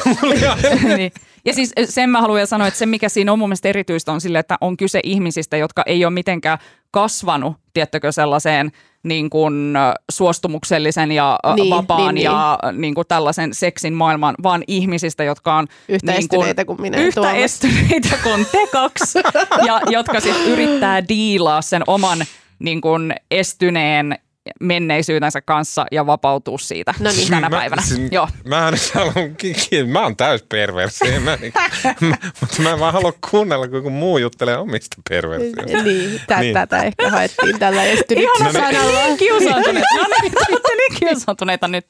niin. 0.98 1.12
Ja 1.46 1.54
siis 1.54 1.74
sen 1.90 2.10
mä 2.10 2.22
haluan 2.22 2.48
sanoa, 2.48 2.68
että 2.68 2.78
se 2.78 2.86
mikä 2.86 3.10
siinä 3.10 3.32
on 3.32 3.40
mun 3.40 3.50
mielestä 3.50 3.70
erityistä 3.70 4.12
on 4.12 4.22
sille, 4.22 4.40
että 4.40 4.58
on 4.62 4.78
kyse 4.78 5.00
ihmisistä, 5.04 5.58
jotka 5.58 5.84
ei 5.86 6.06
ole 6.06 6.14
mitenkään 6.14 6.58
kasvanut, 6.92 7.56
tiettäkö, 7.74 8.12
sellaiseen 8.12 8.72
niin 9.04 9.30
kuin 9.30 9.74
suostumuksellisen 10.12 11.12
ja 11.12 11.40
ö, 11.46 11.54
Niin, 11.54 11.70
vapaan 11.70 12.16
niin, 12.16 12.24
ja 12.26 12.60
niin 12.72 12.96
kuin 12.96 13.08
tällaisen 13.08 13.54
seksin 13.54 13.94
maailman, 13.94 14.36
vaan 14.44 14.64
ihmisistä, 14.68 15.24
jotka 15.24 15.56
on 15.56 15.68
Yhtä 15.88 16.12
niin 16.12 16.30
kuin, 16.30 16.40
estyneitä 16.40 16.66
kuin 16.66 16.82
minä 16.82 16.98
Yhtä 16.98 17.22
Tuomas. 17.22 17.38
estyneitä 17.38 18.18
kuin 18.24 18.46
te 18.52 18.68
kaksi, 18.72 19.20
ja 19.68 19.82
jotka 19.90 20.20
sitten 20.20 20.46
yrittää 20.46 21.08
diilaa 21.08 21.62
sen 21.62 21.84
oman 21.88 22.18
niin 22.60 22.82
kuin 22.82 23.14
estyneen 23.32 24.18
menneisyytensä 24.60 25.42
kanssa 25.42 25.86
ja 25.92 26.06
vapautua 26.06 26.58
siitä 26.58 26.94
No 27.00 27.12
niin. 27.12 27.30
tänä 27.30 27.50
Mä- 27.50 27.58
päivänä. 27.58 27.82
siis- 27.82 28.12
Joo. 28.12 28.28
Mä 28.46 28.68
en 28.68 28.74
halua, 28.94 29.14
ki- 29.38 29.84
mä 29.88 30.02
oon 30.04 30.16
täys 30.18 30.44
perversi, 30.50 31.20
mä, 31.20 31.38
niin, 31.42 31.54
mä, 32.10 32.18
mutta 32.42 32.62
mä 32.62 32.72
en 32.72 32.80
vaan 32.80 32.94
halua 32.94 33.14
kuunnella, 33.32 33.68
kun 33.68 33.92
muu 33.92 34.18
juttelee 34.18 34.58
omista 34.58 34.98
perversioista. 35.10 35.84
Niin, 35.84 36.22
tä, 36.28 36.40
Niin. 36.40 36.54
tätä 36.54 36.84
ehkä 36.84 37.10
haettiin 37.10 37.60
tällä 37.60 37.84
estynyt 37.84 38.24
Ihana, 38.24 38.52
sanalla. 38.54 39.00
niin 39.06 39.18
kiusaantuneita. 39.18 39.88
No 39.98 40.06
niin, 40.22 40.34
olette 40.52 40.76
niin 40.76 41.00
kiusaantuneita 41.00 41.68
nyt. 41.68 41.86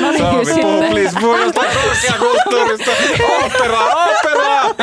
No 0.00 0.10
niin, 0.10 0.18
Saavi, 0.18 0.34
puhu 0.36 0.44
sitten. 0.44 0.90
please, 0.90 1.20
puhu 1.20 1.36
jostain 1.36 1.68
korkeakulttuurista. 1.76 2.90
Operaa, 3.44 3.88
operaa! 4.04 4.74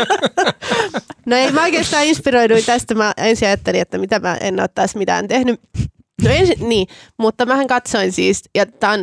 No 1.26 1.36
ei, 1.36 1.52
mä 1.52 1.64
oikeastaan 1.64 2.06
inspiroiduin 2.06 2.66
tästä. 2.66 2.96
Mä 2.96 3.14
ensin 3.18 3.48
ajattelin, 3.48 3.82
että 3.82 3.98
mitä 3.98 4.20
mä 4.20 4.38
en 4.42 4.60
ole 4.60 4.68
taas 4.76 4.96
mitään 4.96 5.28
tehnyt. 5.28 5.60
No 6.24 6.30
ensin, 6.30 6.70
niin, 6.70 6.88
mutta 7.18 7.46
mähän 7.46 7.68
katsoin 7.68 8.12
siis, 8.12 8.44
ja 8.56 8.66
tämä 8.66 8.94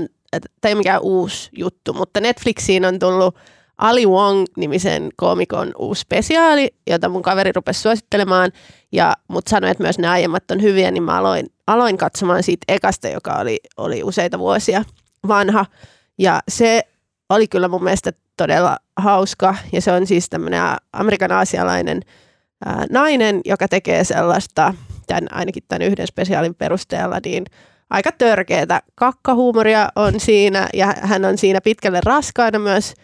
ei 0.64 0.72
ole 0.72 0.74
mikään 0.74 1.02
uusi 1.02 1.50
juttu, 1.58 1.92
mutta 1.92 2.20
Netflixiin 2.20 2.84
on 2.84 2.98
tullut 2.98 3.36
Ali 3.78 4.06
Wong-nimisen 4.06 5.08
koomikon 5.16 5.72
uusi 5.78 6.00
spesiaali, 6.00 6.74
jota 6.90 7.08
mun 7.08 7.22
kaveri 7.22 7.52
rupesi 7.52 7.80
suosittelemaan, 7.80 8.52
ja 8.92 9.14
mut 9.28 9.46
sanoi, 9.48 9.70
että 9.70 9.82
myös 9.82 9.98
ne 9.98 10.08
aiemmat 10.08 10.50
on 10.50 10.62
hyviä, 10.62 10.90
niin 10.90 11.02
mä 11.02 11.18
aloin, 11.18 11.46
aloin 11.66 11.98
katsomaan 11.98 12.42
siitä 12.42 12.64
ekasta, 12.68 13.08
joka 13.08 13.34
oli, 13.34 13.60
oli 13.76 14.02
useita 14.02 14.38
vuosia 14.38 14.84
vanha, 15.28 15.66
ja 16.18 16.40
se 16.48 16.82
oli 17.28 17.48
kyllä 17.48 17.68
mun 17.68 17.84
mielestä 17.84 18.12
todella 18.36 18.76
hauska, 18.96 19.54
ja 19.72 19.80
se 19.80 19.92
on 19.92 20.06
siis 20.06 20.30
tämmöinen 20.30 20.62
Amerikan 20.92 21.32
aasialainen 21.32 22.00
ää, 22.64 22.86
nainen, 22.90 23.40
joka 23.44 23.68
tekee 23.68 24.04
sellaista, 24.04 24.74
tämän, 25.06 25.28
ainakin 25.30 25.62
tämän 25.68 25.82
yhden 25.82 26.06
spesiaalin 26.06 26.54
perusteella, 26.54 27.18
niin 27.24 27.44
aika 27.90 28.12
törkeätä 28.12 28.82
kakkahuumoria 28.94 29.88
on 29.96 30.20
siinä, 30.20 30.68
ja 30.74 30.94
hän 31.00 31.24
on 31.24 31.38
siinä 31.38 31.60
pitkälle 31.60 32.00
raskaana 32.04 32.58
myös 32.58 32.94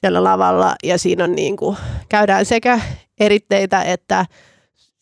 siellä 0.00 0.24
lavalla, 0.24 0.74
ja 0.82 0.98
siinä 0.98 1.24
on 1.24 1.32
niin 1.32 1.56
kuin, 1.56 1.76
käydään 2.08 2.44
sekä 2.44 2.80
eritteitä 3.20 3.82
että 3.82 4.26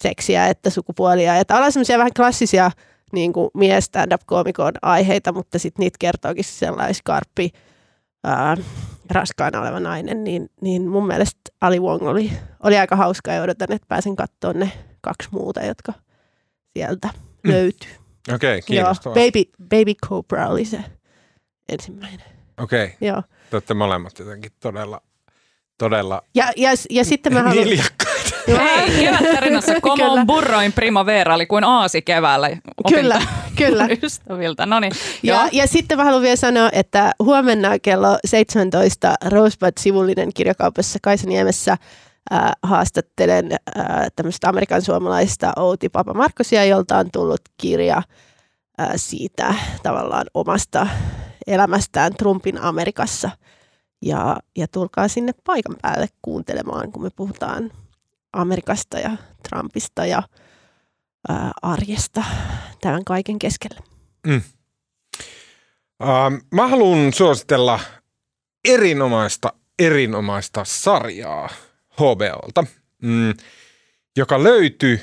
seksiä 0.03 0.47
että 0.47 0.71
sukupuolia, 0.71 1.37
että 1.37 1.55
ollaan 1.55 1.73
semmoisia 1.73 1.99
vähän 1.99 2.15
klassisia 2.17 2.71
niin 3.13 3.33
kuin 3.33 3.51
mies 3.55 3.85
stand-up-koomikon 3.85 4.73
aiheita, 4.83 5.33
mutta 5.33 5.59
sitten 5.59 5.83
niitä 5.83 5.97
kertookin 5.99 6.45
sellainen 6.45 6.95
skarppi 6.95 7.51
ää, 8.25 8.57
raskaana 9.11 9.61
oleva 9.61 9.81
nainen, 9.81 10.25
niin, 10.25 10.51
niin 10.61 10.89
mun 10.89 11.07
mielestä 11.07 11.41
Ali 11.61 11.81
Wong 11.81 12.03
oli, 12.03 12.33
oli 12.63 12.79
aika 12.79 12.97
hauska 12.97 13.33
ja 13.33 13.43
odotan, 13.43 13.73
että 13.73 13.89
pääsen 13.89 14.17
katsomaan 14.17 14.59
ne 14.59 14.73
kaksi 15.01 15.29
muuta, 15.33 15.65
jotka 15.65 15.93
sieltä 16.77 17.09
Mm. 17.45 17.51
löytyy. 17.51 17.91
Okei, 18.35 18.35
okay, 18.35 18.57
Joo, 18.57 18.63
kiinnostavaa. 18.67 19.15
Baby, 19.15 19.45
Baby 19.69 19.95
Cobra 20.07 20.49
oli 20.49 20.65
se 20.65 20.85
ensimmäinen. 21.69 22.27
Okei, 22.61 22.85
okay. 22.85 22.97
Joo. 23.09 23.23
te 23.51 23.57
olette 23.57 23.75
molemmat 23.75 24.19
jotenkin 24.19 24.53
todella, 24.61 25.01
todella 25.79 26.23
Ja, 26.35 26.53
ja, 26.57 26.71
ja 26.91 27.05
sitten 27.05 27.33
mä 27.35 27.43
haluan... 27.43 27.65
niljakkaita. 27.65 28.31
Hei, 28.47 29.05
kevättarinassa 29.05 29.73
Kyllä. 29.81 30.05
on 30.13 30.27
burroin 30.27 30.73
primavera, 30.73 31.35
eli 31.35 31.47
kuin 31.47 31.65
aasi 31.65 32.03
keväällä. 32.03 32.47
Opin 32.47 32.97
Kyllä, 33.01 33.23
kyllä. 33.59 33.89
Ystäviltä, 34.03 34.67
no 34.67 34.81
niin. 34.81 34.93
Ja, 35.23 35.49
ja 35.53 35.67
sitten 35.67 35.99
mä 35.99 36.05
haluan 36.05 36.23
vielä 36.23 36.37
sanoa, 36.37 36.69
että 36.73 37.13
huomenna 37.19 37.79
kello 37.79 38.19
17 38.25 39.15
Rosebud-sivullinen 39.25 40.31
kirjakaupassa 40.35 40.99
Kaisaniemessä 41.03 41.77
äh, 42.33 42.51
haastattelen 42.63 43.53
äh, 43.53 43.59
tämmöistä 44.17 44.49
amerikan 44.49 44.83
suomalaista 44.83 45.53
Outi 45.57 45.89
Papamarkkosia, 45.89 46.65
jolta 46.65 46.99
on 46.99 47.11
tullut 47.13 47.41
kirja 47.57 48.03
äh, 48.81 48.89
siitä 48.97 49.55
tavallaan 49.83 50.27
omasta 50.35 50.87
elämästään 51.47 52.15
Trumpin 52.15 52.59
Amerikassa. 52.59 53.31
Ja, 54.03 54.37
ja 54.57 54.69
tulkaa 54.69 55.09
sinne 55.09 55.33
paikan 55.45 55.77
päälle 55.83 56.07
kuuntelemaan, 56.23 56.93
kun 56.93 57.03
me 57.03 57.11
puhutaan 57.17 57.71
Amerikasta 58.33 58.99
ja 58.99 59.11
Trumpista 59.49 60.07
ja 60.07 60.23
ää, 61.29 61.53
arjesta 61.63 62.25
tämän 62.81 63.05
kaiken 63.05 63.39
keskellä. 63.39 63.81
Uh, 64.27 64.43
mä 66.51 66.69
haluan 66.69 67.13
suositella 67.13 67.81
erinomaista, 68.69 69.53
erinomaista 69.79 70.65
sarjaa 70.65 71.49
HBOlta, 72.01 72.65
mm, 73.03 73.35
joka 74.17 74.43
löytyy, 74.43 75.01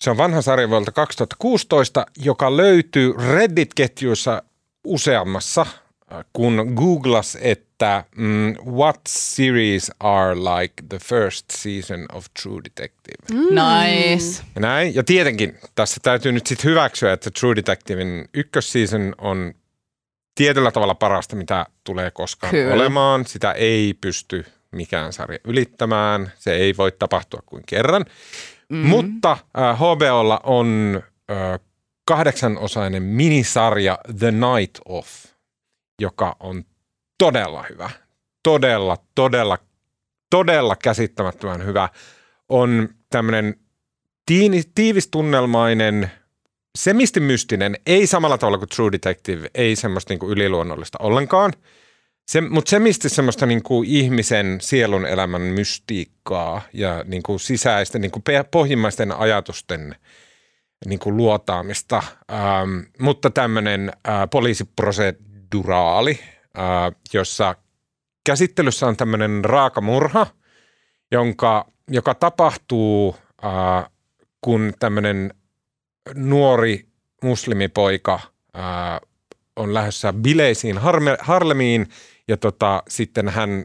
se 0.00 0.10
on 0.10 0.16
vanha 0.16 0.42
sarja 0.42 0.68
vuodelta 0.68 0.92
2016, 0.92 2.06
joka 2.16 2.56
löytyy 2.56 3.12
Reddit-ketjuissa 3.12 4.42
useammassa, 4.84 5.66
äh, 6.12 6.24
kun 6.32 6.72
googlas, 6.76 7.38
että 7.40 8.04
mm, 8.16 8.54
what 8.66 9.00
series 9.08 9.90
are 10.00 10.34
like 10.34 10.74
the 10.88 10.98
first 10.98 11.44
season 11.50 12.06
of 12.12 12.26
True 12.42 12.60
Detective. 12.64 13.40
Nice. 13.50 14.42
Ja 14.54 14.60
näin. 14.60 14.94
Ja 14.94 15.04
tietenkin 15.04 15.58
tässä 15.74 16.00
täytyy 16.02 16.32
nyt 16.32 16.46
sitten 16.46 16.70
hyväksyä, 16.70 17.12
että 17.12 17.30
True 17.40 17.56
Detectivein 17.56 18.28
ykkösseason 18.34 19.14
on 19.18 19.54
tietyllä 20.34 20.70
tavalla 20.70 20.94
parasta, 20.94 21.36
mitä 21.36 21.66
tulee 21.84 22.10
koskaan 22.10 22.50
Kyllä. 22.50 22.74
olemaan. 22.74 23.26
Sitä 23.26 23.52
ei 23.52 23.94
pysty 23.94 24.44
mikään 24.76 25.12
sarja 25.12 25.38
ylittämään. 25.44 26.32
Se 26.38 26.54
ei 26.54 26.76
voi 26.76 26.92
tapahtua 26.92 27.40
kuin 27.46 27.62
kerran. 27.66 28.02
Mm. 28.02 28.76
Mm-hmm. 28.76 28.90
Mutta 28.90 29.32
äh, 29.32 29.76
HBOlla 29.76 30.40
on 30.44 31.00
äh, 31.30 31.60
kahdeksanosainen 32.04 33.02
minisarja 33.02 33.98
The 34.18 34.30
Night 34.30 34.78
Of, 34.84 35.08
joka 36.00 36.36
on 36.40 36.64
todella 37.18 37.64
hyvä. 37.70 37.90
Todella, 38.42 38.96
todella, 39.14 39.58
todella 40.30 40.76
käsittämättömän 40.76 41.66
hyvä. 41.66 41.88
On 42.48 42.88
tämmöinen 43.10 43.56
tiivistunnelmainen, 44.74 46.10
semistimystinen, 46.78 47.76
ei 47.86 48.06
samalla 48.06 48.38
tavalla 48.38 48.58
kuin 48.58 48.68
True 48.68 48.92
Detective, 48.92 49.50
ei 49.54 49.76
semmoista 49.76 50.12
niin 50.12 50.18
kuin 50.18 50.32
yliluonnollista 50.32 50.98
ollenkaan. 51.00 51.52
Se, 52.26 52.40
mutta 52.40 52.70
se, 52.70 52.78
mistä 52.78 53.08
semmoista 53.08 53.46
niin 53.46 53.62
kuin 53.62 53.88
ihmisen 53.88 54.58
sielun 54.60 55.06
elämän 55.06 55.42
mystiikkaa 55.42 56.62
ja 56.72 57.04
niin 57.06 57.22
kuin 57.22 57.40
sisäisten, 57.40 58.00
niin 58.00 58.10
kuin 58.10 58.22
pohjimmaisten 58.50 59.12
ajatusten 59.12 59.96
niin 60.86 60.98
kuin 60.98 61.16
luotaamista, 61.16 62.02
ähm, 62.32 62.78
mutta 63.00 63.30
tämmöinen 63.30 63.92
äh, 64.08 64.30
poliisiproseduraali, 64.30 66.18
äh, 66.58 66.92
jossa 67.12 67.54
käsittelyssä 68.26 68.86
on 68.86 68.96
tämmöinen 68.96 69.44
raakamurha, 69.44 70.26
jonka, 71.12 71.66
joka 71.88 72.14
tapahtuu, 72.14 73.16
äh, 73.44 73.90
kun 74.40 74.72
tämmöinen 74.78 75.34
nuori 76.14 76.86
muslimipoika 77.22 78.14
äh, 78.14 79.00
on 79.56 79.74
lähdössä 79.74 80.12
bileisiin 80.12 80.78
Harlemiin 81.20 81.86
ja 82.28 82.36
tota, 82.36 82.82
sitten 82.88 83.28
hän, 83.28 83.64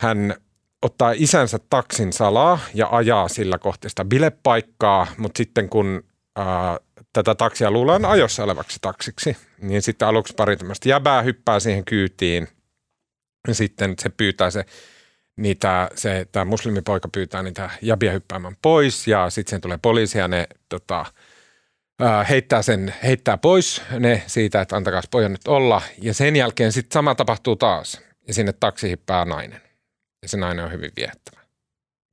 hän 0.00 0.34
ottaa 0.82 1.12
isänsä 1.16 1.58
taksin 1.70 2.12
salaa 2.12 2.58
ja 2.74 2.88
ajaa 2.90 3.28
sillä 3.28 3.58
kohti 3.58 3.88
sitä 3.88 4.04
bilepaikkaa, 4.04 5.06
mutta 5.16 5.38
sitten 5.38 5.68
kun 5.68 6.04
ää, 6.36 6.78
tätä 7.12 7.34
taksia 7.34 7.70
luullaan 7.70 8.04
ajossa 8.04 8.44
olevaksi 8.44 8.78
taksiksi, 8.80 9.36
niin 9.60 9.82
sitten 9.82 10.08
aluksi 10.08 10.34
pari 10.36 10.56
tämmöistä 10.56 10.88
jäbää 10.88 11.22
hyppää 11.22 11.60
siihen 11.60 11.84
kyytiin. 11.84 12.48
Ja 13.48 13.54
sitten 13.54 13.94
se 13.98 14.08
pyytää 14.08 14.50
se 14.50 14.64
niitä, 15.36 15.90
se, 15.94 16.26
tämä 16.32 16.44
muslimipoika 16.44 17.08
pyytää 17.08 17.42
niitä 17.42 17.70
jäbiä 17.82 18.12
hyppäämään 18.12 18.56
pois 18.62 19.08
ja 19.08 19.30
sitten 19.30 19.60
tulee 19.60 19.78
poliisi 19.82 20.18
ja 20.18 20.28
ne 20.28 20.46
tota, 20.68 21.04
heittää, 22.28 22.62
sen, 22.62 22.94
heittää 23.02 23.36
pois 23.36 23.82
ne 23.98 24.22
siitä, 24.26 24.60
että 24.60 24.76
antakaa 24.76 25.02
pojan 25.10 25.32
nyt 25.32 25.48
olla. 25.48 25.82
Ja 26.02 26.14
sen 26.14 26.36
jälkeen 26.36 26.72
sitten 26.72 26.94
sama 26.94 27.14
tapahtuu 27.14 27.56
taas. 27.56 28.00
Ja 28.28 28.34
sinne 28.34 28.52
taksi 28.52 28.90
hippää 28.90 29.24
nainen. 29.24 29.60
Ja 30.22 30.28
se 30.28 30.36
nainen 30.36 30.64
on 30.64 30.72
hyvin 30.72 30.92
viettävä. 30.96 31.40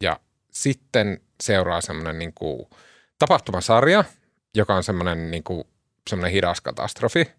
Ja 0.03 0.19
sitten 0.51 1.21
seuraa 1.43 1.81
semmoinen 1.81 2.19
niin 2.19 2.33
kuin 2.33 2.67
tapahtumasarja, 3.19 4.03
joka 4.55 4.75
on 4.75 4.83
semmoinen, 4.83 5.31
niin 5.31 5.43
kuin, 5.43 5.63
semmoinen 6.09 6.31
hidas 6.31 6.61
katastrofi, 6.61 7.31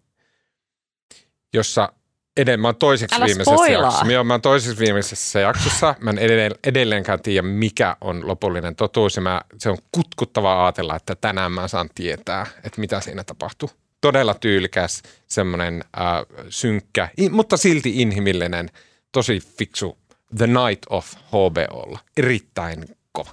jossa 1.53 1.93
edelleen, 2.41 2.59
mä 2.59 2.67
oon 2.67 2.75
toiseksi 2.75 3.15
Älä 3.15 3.25
viimeisessä 3.25 3.55
spoilaa. 3.55 3.83
jaksossa. 3.85 4.05
Mä, 4.05 4.17
oon- 4.17 4.27
mä 4.27 4.33
oon 4.33 4.41
toiseksi 4.41 4.79
viimeisessä 4.79 5.39
jaksossa. 5.39 5.95
Mä 5.99 6.09
en 6.09 6.17
edelleen, 6.17 6.51
edelleenkään 6.63 7.21
tiedä, 7.21 7.41
mikä 7.41 7.97
on 8.01 8.27
lopullinen 8.27 8.75
totuus. 8.75 9.15
Ja 9.15 9.21
mä, 9.21 9.41
se 9.57 9.69
on 9.69 9.77
kutkuttavaa 9.91 10.65
ajatella, 10.65 10.95
että 10.95 11.15
tänään 11.15 11.51
mä 11.51 11.67
saan 11.67 11.89
tietää, 11.95 12.45
että 12.63 12.81
mitä 12.81 13.01
siinä 13.01 13.23
tapahtuu. 13.23 13.69
Todella 14.01 14.33
tyylikäs, 14.33 15.01
semmoinen 15.27 15.83
äh, 15.99 16.05
synkkä, 16.49 17.09
mutta 17.31 17.57
silti 17.57 18.01
inhimillinen, 18.01 18.69
tosi 19.11 19.39
fiksu 19.57 19.97
The 20.37 20.47
Night 20.47 20.83
of 20.89 21.13
HBOlla. 21.27 21.99
Erittäin 22.17 22.85
kova. 23.11 23.31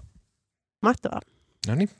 Mahtavaa. 0.82 1.20
No 1.68 1.74
niin. 1.74 1.90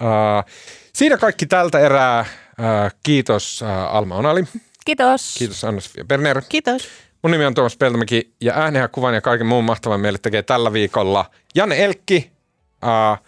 Uh, 0.00 0.52
siinä 0.92 1.16
kaikki 1.16 1.46
tältä 1.46 1.78
erää. 1.78 2.20
Uh, 2.20 2.98
kiitos 3.02 3.62
uh, 3.62 3.68
Alma 3.96 4.16
Onali. 4.16 4.44
Kiitos. 4.84 5.34
Kiitos 5.38 5.64
Anna-Sofia 5.64 6.04
Berner. 6.04 6.42
Kiitos. 6.48 6.88
Mun 7.22 7.30
nimi 7.30 7.46
on 7.46 7.54
Tuomas 7.54 7.76
Peltomäki 7.76 8.34
ja 8.40 8.54
äänen 8.54 8.80
ja 8.80 8.88
kuvan 8.88 9.14
ja 9.14 9.20
kaiken 9.20 9.46
muun 9.46 9.64
mahtavan 9.64 10.00
meille 10.00 10.18
tekee 10.18 10.42
tällä 10.42 10.72
viikolla 10.72 11.30
Janne 11.54 11.84
Elkki. 11.84 12.32
Uh, 12.84 13.26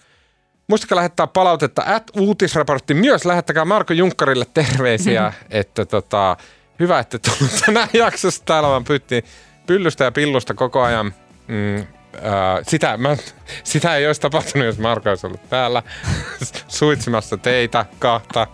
muistakaa 0.69 0.97
lähettää 0.97 1.27
palautetta 1.27 1.83
at 1.87 2.11
uutisraportti. 2.17 2.95
Myös 2.95 3.25
lähettäkää 3.25 3.65
Marko 3.65 3.93
Junkkarille 3.93 4.47
terveisiä, 4.55 5.33
että 5.51 5.85
tota, 5.85 6.37
hyvä, 6.81 6.99
että 6.99 7.19
tullut 7.19 7.61
tänään 7.67 7.89
jaksossa. 7.93 8.43
Täällä 8.45 8.69
vaan 8.69 8.85
pyttiin 8.85 9.25
pyllystä 9.67 10.05
ja 10.05 10.13
pillusta 10.13 10.55
koko 10.55 10.83
ajan. 10.83 11.15
Mm, 11.49 11.81
uh, 11.81 11.85
sitä, 12.69 12.97
mä, 12.97 13.17
sitä 13.65 13.97
ei 13.97 14.07
olisi 14.07 14.21
tapahtunut, 14.21 14.67
jos 14.67 14.79
Marko 14.79 15.09
olisi 15.09 15.27
ollut 15.27 15.49
täällä 15.49 15.83
suitsimassa 16.69 17.37
teitä 17.37 17.87
kahta. 17.99 18.47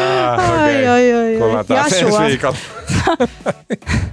Ah, 0.00 0.62
Ai, 0.62 0.86
ai, 0.86 1.12
ai, 1.12 1.42
ai. 1.42 1.84
Ensi 1.84 2.04
Jasua. 2.04 2.26
viikolla. 2.26 2.58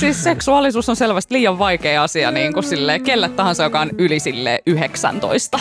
Siis 0.00 0.24
seksuaalisuus 0.24 0.88
on 0.88 0.96
selvästi 0.96 1.34
liian 1.34 1.58
vaikea 1.58 2.02
asia 2.02 2.30
niin 2.30 2.52
kuin 2.52 2.64
silleen, 2.64 3.02
kelle 3.02 3.28
tahansa, 3.28 3.62
joka 3.62 3.80
on 3.80 3.90
yli 3.98 4.20
silleen 4.20 4.58
19. 4.66 5.58